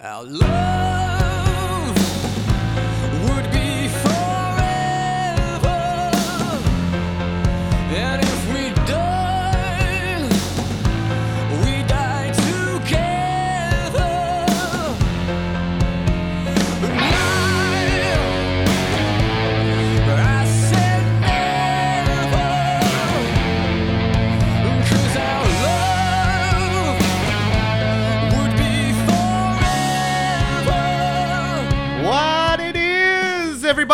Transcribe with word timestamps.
Our 0.00 0.22
love 0.22 1.07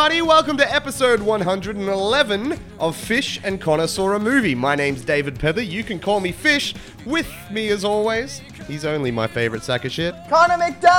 everybody? 0.05 0.29
Welcome 0.29 0.59
to 0.59 0.71
episode 0.71 1.23
111 1.23 2.61
of 2.79 2.95
Fish 2.95 3.41
and 3.43 3.59
Connor 3.59 3.87
Saw 3.87 4.13
a 4.13 4.19
Movie. 4.19 4.55
My 4.55 4.75
name's 4.75 5.03
David 5.03 5.39
Pether. 5.39 5.63
You 5.63 5.83
can 5.83 5.99
call 5.99 6.21
me 6.21 6.31
Fish. 6.31 6.75
With 7.07 7.33
me, 7.51 7.71
as 7.71 7.87
always, 7.87 8.41
he's 8.69 8.85
only 8.85 9.11
my 9.11 9.27
favorite 9.27 9.63
sack 9.63 9.87
of 9.87 9.93
shit. 9.93 10.15
Connor 10.29 10.63
McDuff! 10.63 10.91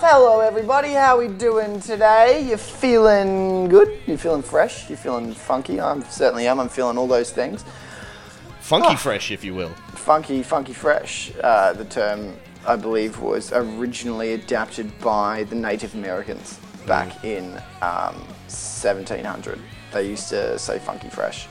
Hello, 0.00 0.40
everybody. 0.40 0.92
How 0.92 1.18
we 1.18 1.28
doing 1.28 1.78
today? 1.78 2.40
You 2.48 2.56
feeling 2.56 3.68
good? 3.68 3.98
You 4.06 4.16
feeling 4.16 4.40
fresh? 4.42 4.88
You 4.88 4.96
feeling 4.96 5.34
funky? 5.34 5.78
I 5.78 5.92
am 5.92 6.04
certainly 6.04 6.46
am. 6.46 6.58
I'm 6.58 6.70
feeling 6.70 6.96
all 6.96 7.06
those 7.06 7.32
things. 7.32 7.66
Funky 8.60 8.88
Ah. 8.92 8.96
fresh, 8.96 9.30
if 9.30 9.44
you 9.44 9.54
will. 9.54 9.74
Funky, 9.94 10.42
funky 10.42 10.72
fresh. 10.72 11.32
Uh, 11.44 11.74
the 11.74 11.84
term, 11.84 12.34
I 12.66 12.76
believe, 12.76 13.20
was 13.20 13.52
originally 13.52 14.32
adapted 14.32 14.98
by 15.00 15.44
the 15.44 15.54
Native 15.54 15.92
Americans 15.92 16.60
back 16.86 17.24
in 17.24 17.52
um, 17.82 18.14
1700. 18.48 19.58
They 19.92 20.08
used 20.08 20.28
to 20.30 20.58
say 20.58 20.78
funky 20.78 21.08
fresh, 21.08 21.46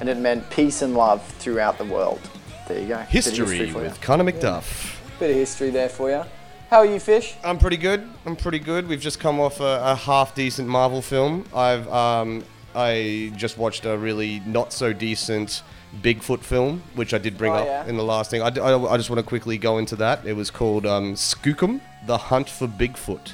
and 0.00 0.08
it 0.08 0.16
meant 0.18 0.48
peace 0.50 0.82
and 0.82 0.94
love 0.94 1.24
throughout 1.38 1.78
the 1.78 1.84
world. 1.84 2.20
There 2.68 2.80
you 2.80 2.88
go. 2.88 2.98
History 2.98 3.68
you. 3.68 3.74
with 3.74 4.00
Connor 4.00 4.24
McDuff. 4.24 4.96
Bit 5.18 5.30
of 5.30 5.36
history 5.36 5.70
there 5.70 5.88
for 5.88 6.10
you. 6.10 6.22
How 6.70 6.78
are 6.78 6.86
you, 6.86 7.00
Fish? 7.00 7.34
I'm 7.42 7.58
pretty 7.58 7.76
good. 7.76 8.08
I'm 8.24 8.36
pretty 8.36 8.60
good. 8.60 8.86
We've 8.86 9.00
just 9.00 9.18
come 9.18 9.40
off 9.40 9.58
a, 9.60 9.80
a 9.82 9.94
half 9.96 10.34
decent 10.36 10.68
Marvel 10.68 11.02
film. 11.02 11.44
I've 11.52 11.88
um, 11.92 12.44
I 12.76 13.32
just 13.36 13.58
watched 13.58 13.84
a 13.86 13.98
really 13.98 14.40
not 14.46 14.72
so 14.72 14.92
decent 14.92 15.62
Bigfoot 16.00 16.40
film, 16.44 16.84
which 16.94 17.12
I 17.12 17.18
did 17.18 17.36
bring 17.36 17.52
Oh, 17.52 17.56
up 17.56 17.66
yeah. 17.66 17.86
in 17.86 17.96
the 17.96 18.04
last 18.04 18.30
thing. 18.30 18.40
I, 18.42 18.50
d- 18.50 18.60
I- 18.60 18.76
I 18.76 18.96
just 18.96 19.10
want 19.10 19.18
to 19.18 19.26
quickly 19.26 19.58
go 19.58 19.78
into 19.78 19.96
that. 19.96 20.24
It 20.24 20.34
was 20.34 20.48
called 20.52 20.86
um, 20.86 21.14
Skookum: 21.14 21.80
The 22.06 22.16
Hunt 22.16 22.48
for 22.48 22.68
Bigfoot, 22.68 23.32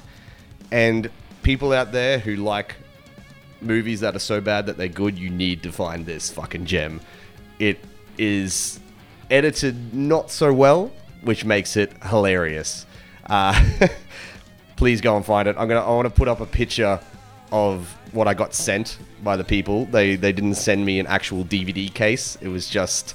and 0.72 1.10
people 1.46 1.72
out 1.72 1.92
there 1.92 2.18
who 2.18 2.34
like 2.34 2.74
movies 3.60 4.00
that 4.00 4.16
are 4.16 4.18
so 4.18 4.40
bad 4.40 4.66
that 4.66 4.76
they're 4.76 4.88
good, 4.88 5.16
you 5.16 5.30
need 5.30 5.62
to 5.62 5.70
find 5.70 6.04
this 6.04 6.28
fucking 6.28 6.66
gem. 6.66 7.00
It 7.60 7.78
is 8.18 8.80
edited 9.30 9.94
not 9.94 10.28
so 10.32 10.52
well, 10.52 10.90
which 11.20 11.44
makes 11.44 11.76
it 11.76 11.92
hilarious. 12.02 12.84
Uh, 13.30 13.54
please 14.76 15.00
go 15.00 15.16
and 15.16 15.24
find 15.24 15.46
it. 15.46 15.54
I'm 15.56 15.68
gonna. 15.68 15.86
I 15.86 15.90
want 15.90 16.06
to 16.06 16.10
put 16.10 16.26
up 16.26 16.40
a 16.40 16.46
picture 16.46 16.98
of 17.52 17.96
what 18.10 18.26
I 18.26 18.34
got 18.34 18.52
sent 18.52 18.98
by 19.22 19.36
the 19.36 19.44
people. 19.44 19.86
They 19.86 20.16
they 20.16 20.32
didn't 20.32 20.56
send 20.56 20.84
me 20.84 20.98
an 20.98 21.06
actual 21.06 21.44
DVD 21.44 21.94
case. 21.94 22.36
It 22.40 22.48
was 22.48 22.68
just 22.68 23.14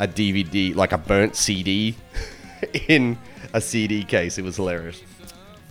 a 0.00 0.08
DVD, 0.08 0.74
like 0.74 0.90
a 0.90 0.98
burnt 0.98 1.36
CD, 1.36 1.94
in 2.88 3.16
a 3.52 3.60
CD 3.60 4.02
case. 4.02 4.36
It 4.36 4.42
was 4.42 4.56
hilarious 4.56 5.00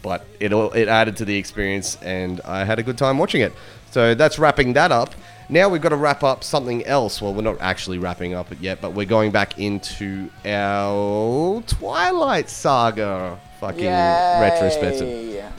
but 0.06 0.24
it 0.40 0.54
all 0.54 0.72
it 0.74 0.88
added 0.88 1.18
to 1.18 1.26
the 1.26 1.36
experience 1.36 1.98
and 2.04 2.40
I 2.42 2.64
had 2.64 2.78
a 2.78 2.84
good 2.84 2.98
time 2.98 3.18
watching 3.18 3.42
it. 3.42 3.52
So 3.90 4.14
that's 4.14 4.38
wrapping 4.38 4.74
that 4.74 4.92
up. 4.92 5.16
Now 5.50 5.68
we've 5.68 5.82
got 5.82 5.90
to 5.90 5.96
wrap 5.96 6.24
up 6.24 6.44
something 6.44 6.86
else. 6.86 7.24
Well, 7.24 7.34
we're 7.34 7.42
not 7.42 7.60
actually 7.60 7.98
wrapping 7.98 8.36
up 8.36 8.52
it 8.52 8.60
yet, 8.60 8.82
but 8.82 8.94
we're 8.94 9.08
going 9.08 9.32
back 9.32 9.58
into 9.58 10.30
our 10.46 11.60
Twilight 11.64 12.52
Saga 12.52 13.40
fucking 13.60 13.86
retrospective. 13.86 15.08
Yay. 15.08 15.52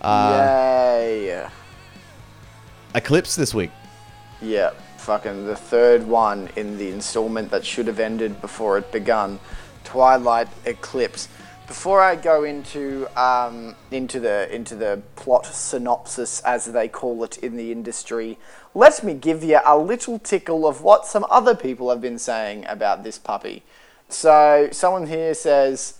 Uh, 0.00 0.96
Yay. 1.02 1.48
Eclipse 2.94 3.36
this 3.36 3.52
week. 3.52 3.70
Yeah, 4.40 4.70
fucking 4.96 5.46
the 5.46 5.56
third 5.56 6.06
one 6.06 6.48
in 6.56 6.78
the 6.78 6.88
installment 6.88 7.50
that 7.50 7.66
should 7.66 7.88
have 7.88 8.00
ended 8.00 8.40
before 8.40 8.78
it 8.78 8.90
begun. 8.90 9.38
Twilight 9.84 10.48
Eclipse. 10.64 11.28
Before 11.70 12.00
I 12.00 12.16
go 12.16 12.42
into 12.42 13.06
um, 13.14 13.76
into 13.92 14.18
the 14.18 14.52
into 14.52 14.74
the 14.74 15.02
plot 15.14 15.46
synopsis, 15.46 16.40
as 16.40 16.64
they 16.64 16.88
call 16.88 17.22
it 17.22 17.38
in 17.38 17.56
the 17.56 17.70
industry, 17.70 18.38
let 18.74 19.04
me 19.04 19.14
give 19.14 19.44
you 19.44 19.60
a 19.64 19.78
little 19.78 20.18
tickle 20.18 20.66
of 20.66 20.82
what 20.82 21.06
some 21.06 21.24
other 21.30 21.54
people 21.54 21.88
have 21.90 22.00
been 22.00 22.18
saying 22.18 22.66
about 22.66 23.04
this 23.04 23.20
puppy. 23.20 23.62
So, 24.08 24.68
someone 24.72 25.06
here 25.06 25.32
says, 25.32 25.99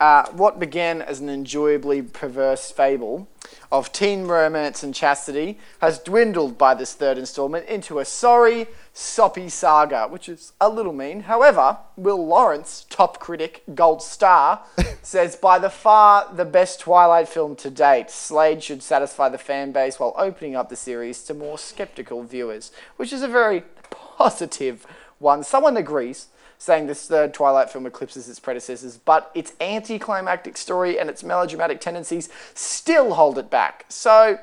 uh, 0.00 0.26
what 0.30 0.60
began 0.60 1.02
as 1.02 1.20
an 1.20 1.28
enjoyably 1.28 2.02
perverse 2.02 2.70
fable 2.70 3.28
of 3.70 3.92
teen 3.92 4.24
romance 4.24 4.82
and 4.82 4.94
chastity 4.94 5.58
has 5.80 5.98
dwindled 5.98 6.56
by 6.56 6.74
this 6.74 6.94
third 6.94 7.18
installment 7.18 7.66
into 7.66 7.98
a 7.98 8.04
sorry, 8.04 8.66
soppy 8.92 9.48
saga, 9.48 10.06
which 10.08 10.28
is 10.28 10.52
a 10.60 10.68
little 10.68 10.92
mean. 10.92 11.20
However, 11.20 11.78
Will 11.96 12.24
Lawrence, 12.26 12.86
top 12.88 13.18
critic, 13.18 13.62
gold 13.74 14.02
star, 14.02 14.62
says 15.02 15.36
by 15.36 15.58
the 15.58 15.70
far 15.70 16.32
the 16.32 16.44
best 16.44 16.80
Twilight 16.80 17.28
film 17.28 17.56
to 17.56 17.70
date, 17.70 18.10
Slade 18.10 18.62
should 18.62 18.82
satisfy 18.82 19.28
the 19.28 19.38
fan 19.38 19.72
base 19.72 19.98
while 19.98 20.14
opening 20.16 20.56
up 20.56 20.68
the 20.68 20.76
series 20.76 21.22
to 21.24 21.34
more 21.34 21.58
skeptical 21.58 22.22
viewers, 22.22 22.72
which 22.96 23.12
is 23.12 23.22
a 23.22 23.28
very 23.28 23.62
positive 23.90 24.86
one. 25.18 25.42
Someone 25.42 25.76
agrees 25.76 26.28
saying 26.58 26.88
this 26.88 27.06
third 27.06 27.32
Twilight 27.32 27.70
film 27.70 27.86
eclipses 27.86 28.28
its 28.28 28.40
predecessors, 28.40 28.98
but 28.98 29.30
its 29.34 29.52
anticlimactic 29.60 30.56
story 30.56 30.98
and 30.98 31.08
its 31.08 31.22
melodramatic 31.22 31.80
tendencies 31.80 32.28
still 32.54 33.14
hold 33.14 33.38
it 33.38 33.48
back. 33.48 33.86
So, 33.88 34.38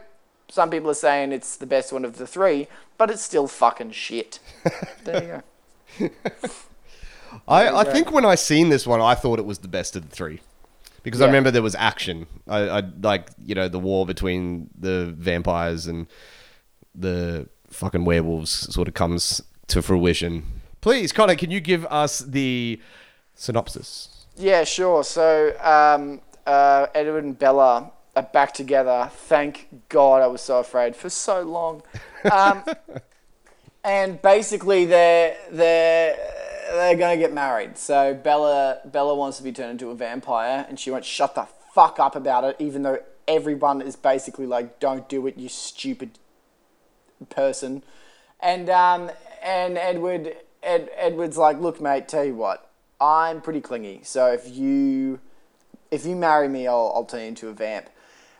some 0.47 0.69
people 0.69 0.89
are 0.89 0.95
saying 0.95 1.31
it's 1.31 1.57
the 1.57 1.65
best 1.65 1.91
one 1.91 2.05
of 2.05 2.17
the 2.17 2.25
three, 2.25 2.67
but 2.97 3.11
it's 3.11 3.21
still 3.21 3.47
fucking 3.47 3.91
shit. 3.91 4.39
there 5.03 5.43
you 5.99 6.09
go. 6.09 6.09
I, 7.47 7.81
I 7.81 7.83
think 7.83 8.11
when 8.11 8.25
I 8.25 8.35
seen 8.35 8.69
this 8.69 8.87
one, 8.87 9.01
I 9.01 9.13
thought 9.13 9.39
it 9.39 9.45
was 9.45 9.59
the 9.59 9.67
best 9.67 9.95
of 9.95 10.09
the 10.09 10.15
three. 10.15 10.39
Because 11.03 11.21
I 11.21 11.27
remember 11.27 11.51
there 11.51 11.61
was 11.61 11.75
action. 11.75 12.25
I, 12.47 12.61
I 12.61 12.83
like, 13.01 13.29
you 13.45 13.53
know, 13.53 13.67
the 13.67 13.77
war 13.77 14.07
between 14.07 14.71
the 14.75 15.13
vampires 15.15 15.85
and 15.85 16.07
the 16.95 17.47
fucking 17.69 18.05
werewolves 18.05 18.73
sort 18.73 18.87
of 18.87 18.95
comes 18.95 19.39
to 19.67 19.83
fruition. 19.83 20.54
Please, 20.85 21.11
Connor, 21.11 21.35
can 21.35 21.49
you 21.49 21.61
give 21.61 21.83
us 21.87 22.19
the 22.19 22.79
synopsis? 23.33 24.27
Yeah, 24.37 24.63
sure. 24.65 25.03
So, 25.03 25.57
um, 25.59 26.21
uh, 26.45 26.85
Edward 26.93 27.23
and 27.23 27.39
Bella 27.39 27.91
are 28.15 28.21
back 28.21 28.53
together. 28.53 29.09
Thank 29.11 29.67
God 29.89 30.21
I 30.21 30.27
was 30.27 30.41
so 30.41 30.59
afraid 30.59 30.95
for 30.95 31.09
so 31.09 31.41
long. 31.41 31.81
Um, 32.31 32.63
and 33.83 34.21
basically, 34.21 34.85
they're 34.85 35.35
they're 35.49 36.17
they're 36.69 36.95
gonna 36.95 37.17
get 37.17 37.33
married. 37.33 37.79
So 37.79 38.13
Bella 38.13 38.81
Bella 38.85 39.15
wants 39.15 39.37
to 39.37 39.43
be 39.43 39.51
turned 39.51 39.71
into 39.71 39.89
a 39.89 39.95
vampire, 39.95 40.67
and 40.69 40.79
she 40.79 40.91
won't 40.91 41.03
shut 41.03 41.33
the 41.33 41.47
fuck 41.73 41.99
up 41.99 42.15
about 42.15 42.43
it, 42.43 42.57
even 42.59 42.83
though 42.83 42.99
everyone 43.27 43.81
is 43.81 43.95
basically 43.95 44.45
like, 44.45 44.79
"Don't 44.79 45.09
do 45.09 45.25
it, 45.25 45.35
you 45.35 45.49
stupid 45.49 46.19
person." 47.31 47.81
And 48.39 48.69
um, 48.69 49.09
and 49.41 49.79
Edward 49.79 50.35
Ed, 50.65 50.89
Edward's 50.97 51.37
like, 51.37 51.59
"Look, 51.59 51.79
mate, 51.79 52.07
tell 52.07 52.25
you 52.25 52.35
what, 52.35 52.69
I'm 52.99 53.39
pretty 53.41 53.61
clingy. 53.61 54.01
So 54.03 54.31
if 54.33 54.49
you 54.49 55.19
if 55.91 56.05
you 56.05 56.15
marry 56.15 56.49
me, 56.49 56.67
I'll, 56.67 56.91
I'll 56.95 57.05
turn 57.05 57.21
you 57.21 57.27
into 57.27 57.47
a 57.49 57.53
vamp." 57.53 57.89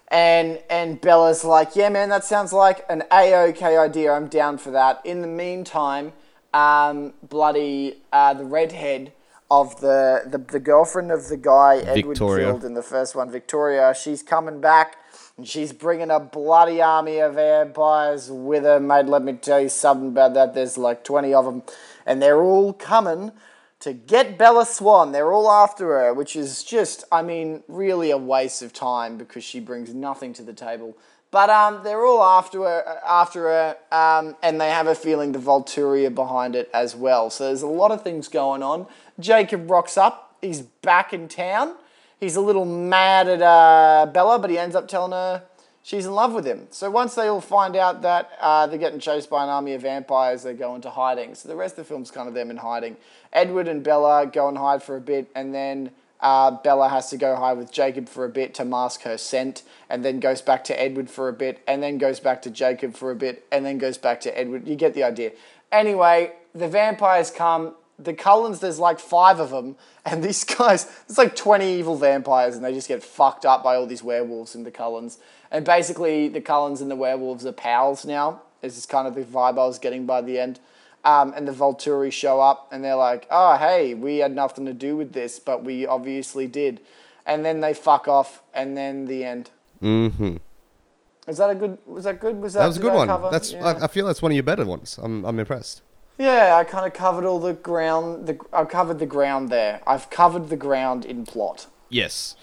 And 0.10 0.60
and 0.70 1.00
Bella's 1.00 1.44
like, 1.44 1.76
"Yeah, 1.76 1.90
man, 1.90 2.10
that 2.10 2.26
sounds 2.26 2.52
like 2.52 2.86
an 2.90 3.04
a-okay 3.12 3.78
idea. 3.78 4.12
I'm 4.12 4.28
down 4.28 4.58
for 4.58 4.72
that." 4.72 5.02
In 5.06 5.22
the 5.22 5.28
meantime, 5.28 6.14
um, 6.54 7.14
bloody 7.24 8.02
uh, 8.12 8.34
the 8.34 8.46
redhead 8.46 9.14
of 9.52 9.80
the, 9.80 10.24
the 10.26 10.40
the 10.40 10.60
girlfriend 10.60 11.12
of 11.12 11.28
the 11.28 11.38
guy 11.38 11.78
Edward 11.78 12.18
Victoria. 12.18 12.46
killed 12.48 12.66
in 12.66 12.74
the 12.74 12.84
first 12.84 13.16
one, 13.16 13.30
Victoria, 13.30 13.94
she's 13.94 14.24
coming 14.24 14.60
back. 14.60 14.98
And 15.38 15.46
she's 15.46 15.74
bringing 15.74 16.12
a 16.12 16.20
bloody 16.20 16.82
army 16.82 17.20
of 17.20 17.34
vampires 17.36 18.32
with 18.32 18.64
her, 18.64 18.80
mate. 18.80 19.06
Let 19.06 19.22
me 19.22 19.34
tell 19.34 19.60
you 19.60 19.68
something 19.68 20.08
about 20.08 20.34
that. 20.34 20.54
There's 20.54 20.78
like 20.78 21.04
20 21.04 21.34
of 21.34 21.44
them. 21.44 21.64
And 22.06 22.22
they're 22.22 22.42
all 22.42 22.74
coming 22.74 23.32
to 23.80 23.94
get 23.94 24.38
Bella 24.38 24.66
Swan. 24.66 25.12
They're 25.12 25.34
all 25.34 25.52
after 25.52 25.88
her, 25.88 26.14
which 26.14 26.36
is 26.36 26.64
just, 26.64 27.04
I 27.12 27.22
mean, 27.22 27.64
really 27.68 28.12
a 28.12 28.18
waste 28.18 28.62
of 28.62 28.74
time 28.74 29.18
because 29.18 29.44
she 29.44 29.60
brings 29.60 29.94
nothing 29.94 30.34
to 30.34 30.44
the 30.44 30.54
table. 30.54 30.98
But 31.32 31.50
um, 31.50 31.82
they're 31.84 32.06
all 32.06 32.24
after 32.24 32.60
her, 32.60 33.02
after 33.06 33.42
her, 33.42 33.78
um, 33.92 34.36
and 34.42 34.62
they 34.62 34.70
have 34.70 34.88
a 34.88 34.96
feeling 34.96 35.34
the 35.34 35.40
Volturia 35.40 36.14
behind 36.14 36.56
it 36.56 36.70
as 36.74 36.96
well. 36.96 37.30
So 37.30 37.46
there's 37.46 37.62
a 37.62 37.68
lot 37.68 37.92
of 37.92 38.04
things 38.04 38.28
going 38.28 38.64
on. 38.64 38.88
Jacob 39.20 39.70
rocks 39.70 39.98
up. 39.98 40.38
He's 40.42 40.62
back 40.62 41.12
in 41.12 41.28
town, 41.28 41.76
he's 42.20 42.36
a 42.36 42.42
little 42.42 42.66
mad 42.66 43.28
at 43.28 43.42
uh, 43.42 44.06
Bella, 44.12 44.38
but 44.38 44.50
he 44.50 44.60
ends 44.60 44.76
up 44.76 44.88
telling 44.88 45.12
her 45.12 45.44
she's 45.86 46.08
in 46.08 46.14
love 46.14 46.34
with 46.34 46.46
him. 46.46 46.68
So 46.72 46.90
once 46.90 47.14
they 47.14 47.28
all 47.28 47.42
find 47.42 47.76
out 47.76 48.02
that 48.02 48.32
uh, 48.42 48.66
they're 48.66 48.80
getting 48.80 49.00
chased 49.00 49.30
by 49.30 49.44
an 49.44 49.50
army 49.50 49.74
of 49.76 49.84
vampires, 49.84 50.42
they 50.42 50.54
go 50.54 50.74
into 50.74 50.90
hiding. 50.90 51.36
So 51.36 51.48
the 51.48 51.56
rest 51.56 51.74
of 51.74 51.86
the 51.86 51.90
film's 51.90 52.10
kind 52.10 52.28
of 52.28 52.34
them 52.34 52.50
in 52.50 52.58
hiding. 52.58 52.98
Edward 53.32 53.68
and 53.68 53.84
Bella 53.84 54.26
go 54.26 54.50
and 54.50 54.58
hide 54.58 54.82
for 54.82 54.98
a 54.98 55.02
bit, 55.02 55.30
and 55.36 55.54
then 55.54 55.92
uh, 56.20 56.52
Bella 56.52 56.90
has 56.90 57.12
to 57.12 57.18
go 57.18 57.36
hide 57.36 57.58
with 57.58 57.72
Jacob 57.72 58.10
for 58.10 58.26
a 58.26 58.30
bit 58.30 58.56
to 58.56 58.66
mask 58.66 59.04
her 59.04 59.18
scent, 59.18 59.62
and 59.88 60.04
then 60.04 60.20
goes 60.20 60.42
back 60.42 60.64
to 60.66 60.82
Edward 60.82 61.10
for 61.10 61.30
a 61.30 61.34
bit, 61.34 61.62
and 61.68 61.84
then 61.84 62.00
goes 62.00 62.20
back 62.20 62.42
to 62.42 62.50
Jacob 62.50 62.96
for 62.96 63.12
a 63.12 63.16
bit, 63.16 63.46
and 63.52 63.64
then 63.64 63.78
goes 63.78 64.00
back 64.00 64.20
to 64.22 64.38
Edward. 64.38 64.68
You 64.68 64.76
get 64.76 64.96
the 64.96 65.04
idea. 65.04 65.34
Anyway, 65.72 66.34
the 66.54 66.68
vampires 66.68 67.30
come. 67.30 67.76
The 67.98 68.14
Cullens, 68.14 68.60
there's 68.60 68.80
like 68.80 69.00
five 69.00 69.40
of 69.40 69.52
them, 69.52 69.76
and 70.04 70.24
these 70.28 70.44
guys, 70.44 70.86
there's 71.08 71.20
like 71.20 71.36
20 71.36 71.78
evil 71.78 71.96
vampires, 71.96 72.56
and 72.56 72.66
they 72.66 72.74
just 72.74 72.88
get 72.88 73.04
fucked 73.04 73.46
up 73.46 73.64
by 73.64 73.76
all 73.76 73.86
these 73.86 74.02
werewolves 74.02 74.56
and 74.56 74.66
the 74.66 74.72
Cullens. 74.72 75.20
And 75.52 75.66
basically, 75.66 76.28
the 76.28 76.42
Cullens 76.42 76.82
and 76.82 76.90
the 76.90 76.96
werewolves 76.96 77.46
are 77.46 77.52
pals 77.52 78.06
now. 78.06 78.42
This 78.62 78.78
is 78.78 78.86
kind 78.86 79.08
of 79.08 79.16
the 79.16 79.22
vibe 79.22 79.60
I 79.60 79.66
was 79.66 79.80
getting 79.80 80.06
by 80.06 80.22
the 80.22 80.40
end. 80.40 80.60
Um, 81.04 81.34
and 81.36 81.48
the 81.48 81.52
Volturi 81.52 82.12
show 82.12 82.42
up, 82.42 82.68
and 82.72 82.84
they're 82.84 82.96
like, 82.96 83.28
"Oh, 83.30 83.58
hey, 83.58 83.94
we 83.94 84.18
had 84.18 84.34
nothing 84.34 84.66
to 84.66 84.74
do 84.74 84.98
with 84.98 85.14
this, 85.14 85.38
but 85.38 85.64
we 85.64 85.86
obviously 85.86 86.48
did." 86.48 86.82
And 87.28 87.46
then 87.46 87.60
they 87.60 87.76
fuck 87.76 88.08
off, 88.08 88.42
and 88.56 88.76
then 88.76 89.06
the 89.06 89.24
end. 89.24 89.52
Mm-hmm. 89.84 90.38
Is 91.28 91.38
that 91.38 91.50
a 91.52 91.56
good? 91.56 91.78
Was 91.86 92.06
that 92.06 92.20
good? 92.20 92.42
Was 92.42 92.54
that? 92.54 92.62
That 92.62 92.68
was 92.68 92.78
a 92.78 92.82
good 92.82 92.94
one. 92.94 93.08
cover? 93.08 93.30
That's 93.32 93.54
Yeah. 93.54 93.66
I, 93.66 93.86
I 93.86 93.88
feel 93.88 94.08
that's 94.08 94.22
one 94.22 94.32
of 94.32 94.36
your 94.36 94.44
better 94.44 94.66
ones. 94.66 95.00
I'm 95.02 95.26
I'm 95.26 95.40
impressed. 95.40 95.82
Yeah, 96.18 96.56
I 96.56 96.64
kind 96.64 96.86
of 96.86 96.94
covered 96.94 97.26
all 97.26 97.40
the 97.40 97.54
ground. 97.54 98.28
The 98.28 98.40
I 98.54 98.64
covered 98.66 99.00
the 99.00 99.06
ground 99.06 99.50
there. 99.50 99.82
I've 99.86 100.10
covered 100.10 100.50
the 100.50 100.56
ground 100.56 101.06
in 101.06 101.26
plot. 101.26 101.68
Yes. 101.90 102.36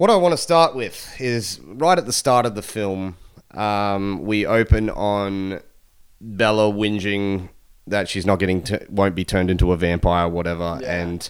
What 0.00 0.08
I 0.08 0.16
want 0.16 0.32
to 0.32 0.38
start 0.38 0.74
with 0.74 1.14
is 1.20 1.60
right 1.62 1.98
at 1.98 2.06
the 2.06 2.12
start 2.14 2.46
of 2.46 2.54
the 2.54 2.62
film, 2.62 3.18
um, 3.50 4.22
we 4.22 4.46
open 4.46 4.88
on 4.88 5.60
Bella 6.22 6.72
whinging 6.72 7.50
that 7.86 8.08
she's 8.08 8.24
not 8.24 8.38
getting, 8.38 8.62
t- 8.62 8.78
won't 8.88 9.14
be 9.14 9.26
turned 9.26 9.50
into 9.50 9.72
a 9.72 9.76
vampire, 9.76 10.24
or 10.24 10.30
whatever, 10.30 10.78
Yeah. 10.80 11.02
and 11.02 11.28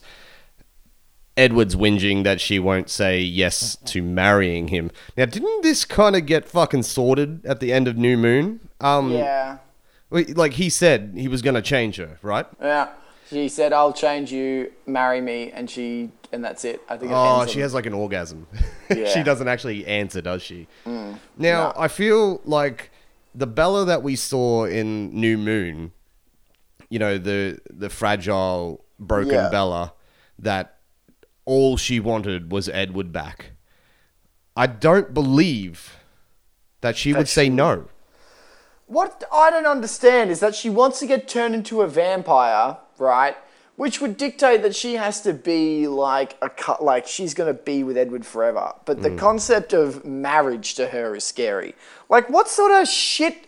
Edward's 1.37 1.75
whinging 1.75 2.22
that 2.22 2.40
she 2.40 2.61
won't 2.61 2.88
say 2.90 3.20
yes 3.20 3.75
to 3.87 4.02
marrying 4.05 4.69
him. 4.69 4.93
Now, 5.17 5.25
didn't 5.25 5.64
this 5.64 5.84
kind 5.84 6.14
of 6.14 6.25
get 6.26 6.44
fucking 6.44 6.84
sorted 6.84 7.44
at 7.44 7.58
the 7.58 7.72
end 7.72 7.88
of 7.88 7.96
New 7.96 8.17
Moon? 8.17 8.61
Um, 8.81 9.11
Yeah, 9.11 9.58
Like 10.12 10.52
he 10.52 10.70
said 10.70 11.14
he 11.17 11.26
was 11.26 11.43
going 11.43 11.56
to 11.56 11.62
change 11.62 11.96
her, 11.96 12.19
right? 12.22 12.46
yeah. 12.62 12.90
She 13.28 13.49
said, 13.49 13.72
"I'll 13.72 13.93
change 13.93 14.31
you, 14.31 14.70
marry 14.87 15.20
me," 15.20 15.50
and 15.52 15.69
she, 15.69 16.11
and 16.32 16.44
that's 16.44 16.65
it. 16.65 16.81
I 16.88 16.97
think. 16.97 17.11
It 17.12 17.15
Oh, 17.15 17.44
she 17.47 17.61
on- 17.61 17.62
has 17.62 17.75
like 17.75 17.87
an 17.87 17.94
orgasm. 17.94 18.47
Yeah. 18.91 19.06
she 19.09 19.23
doesn't 19.23 19.47
actually 19.47 19.87
answer, 19.87 20.21
does 20.21 20.43
she? 20.43 20.67
Mm. 20.85 21.17
now, 21.38 21.69
no. 21.69 21.73
I 21.77 21.87
feel 21.87 22.41
like 22.44 22.91
the 23.37 23.47
Bella 23.47 23.85
that 23.85 24.03
we 24.03 24.17
saw 24.17 24.65
in 24.65 25.15
New 25.15 25.38
Moon, 25.38 25.93
you 26.88 26.99
know, 26.99 27.17
the 27.17 27.61
the 27.71 27.88
fragile, 27.88 28.85
broken 28.99 29.35
Yeah. 29.35 29.49
Bella, 29.49 29.93
that 30.41 30.79
all 31.44 31.77
she 31.77 32.00
wanted 32.00 32.50
was 32.50 32.69
Edward 32.69 33.12
back. 33.12 33.53
I 34.56 34.67
don't 34.67 35.15
believe 35.15 35.97
that 36.81 36.97
she 36.97 37.12
would 37.12 37.29
say 37.29 37.49
no. 37.49 37.85
What 38.87 39.23
I 39.32 39.50
don't 39.50 39.67
understand 39.67 40.31
is 40.32 40.41
that 40.41 40.56
she 40.56 40.69
wants 40.69 40.99
to 40.99 41.06
get 41.06 41.29
turned 41.29 41.55
into 41.55 41.82
a 41.82 41.87
vampire, 41.87 42.79
right? 42.99 43.37
Which 43.81 43.99
would 44.03 44.19
dictate 44.19 44.61
that 44.61 44.77
she 44.77 44.97
has 44.97 45.23
to 45.23 45.32
be 45.32 45.88
like 45.88 46.37
a 46.43 46.50
cut, 46.50 46.85
like 46.85 47.06
she's 47.06 47.32
gonna 47.32 47.55
be 47.55 47.82
with 47.82 47.97
Edward 47.97 48.27
forever. 48.27 48.75
But 48.85 49.00
the 49.00 49.17
concept 49.17 49.73
of 49.73 50.05
marriage 50.05 50.75
to 50.75 50.88
her 50.88 51.17
is 51.17 51.25
scary. 51.25 51.75
Like, 52.11 52.29
what 52.29 52.47
sort 52.47 52.73
of 52.73 52.87
shit? 52.87 53.47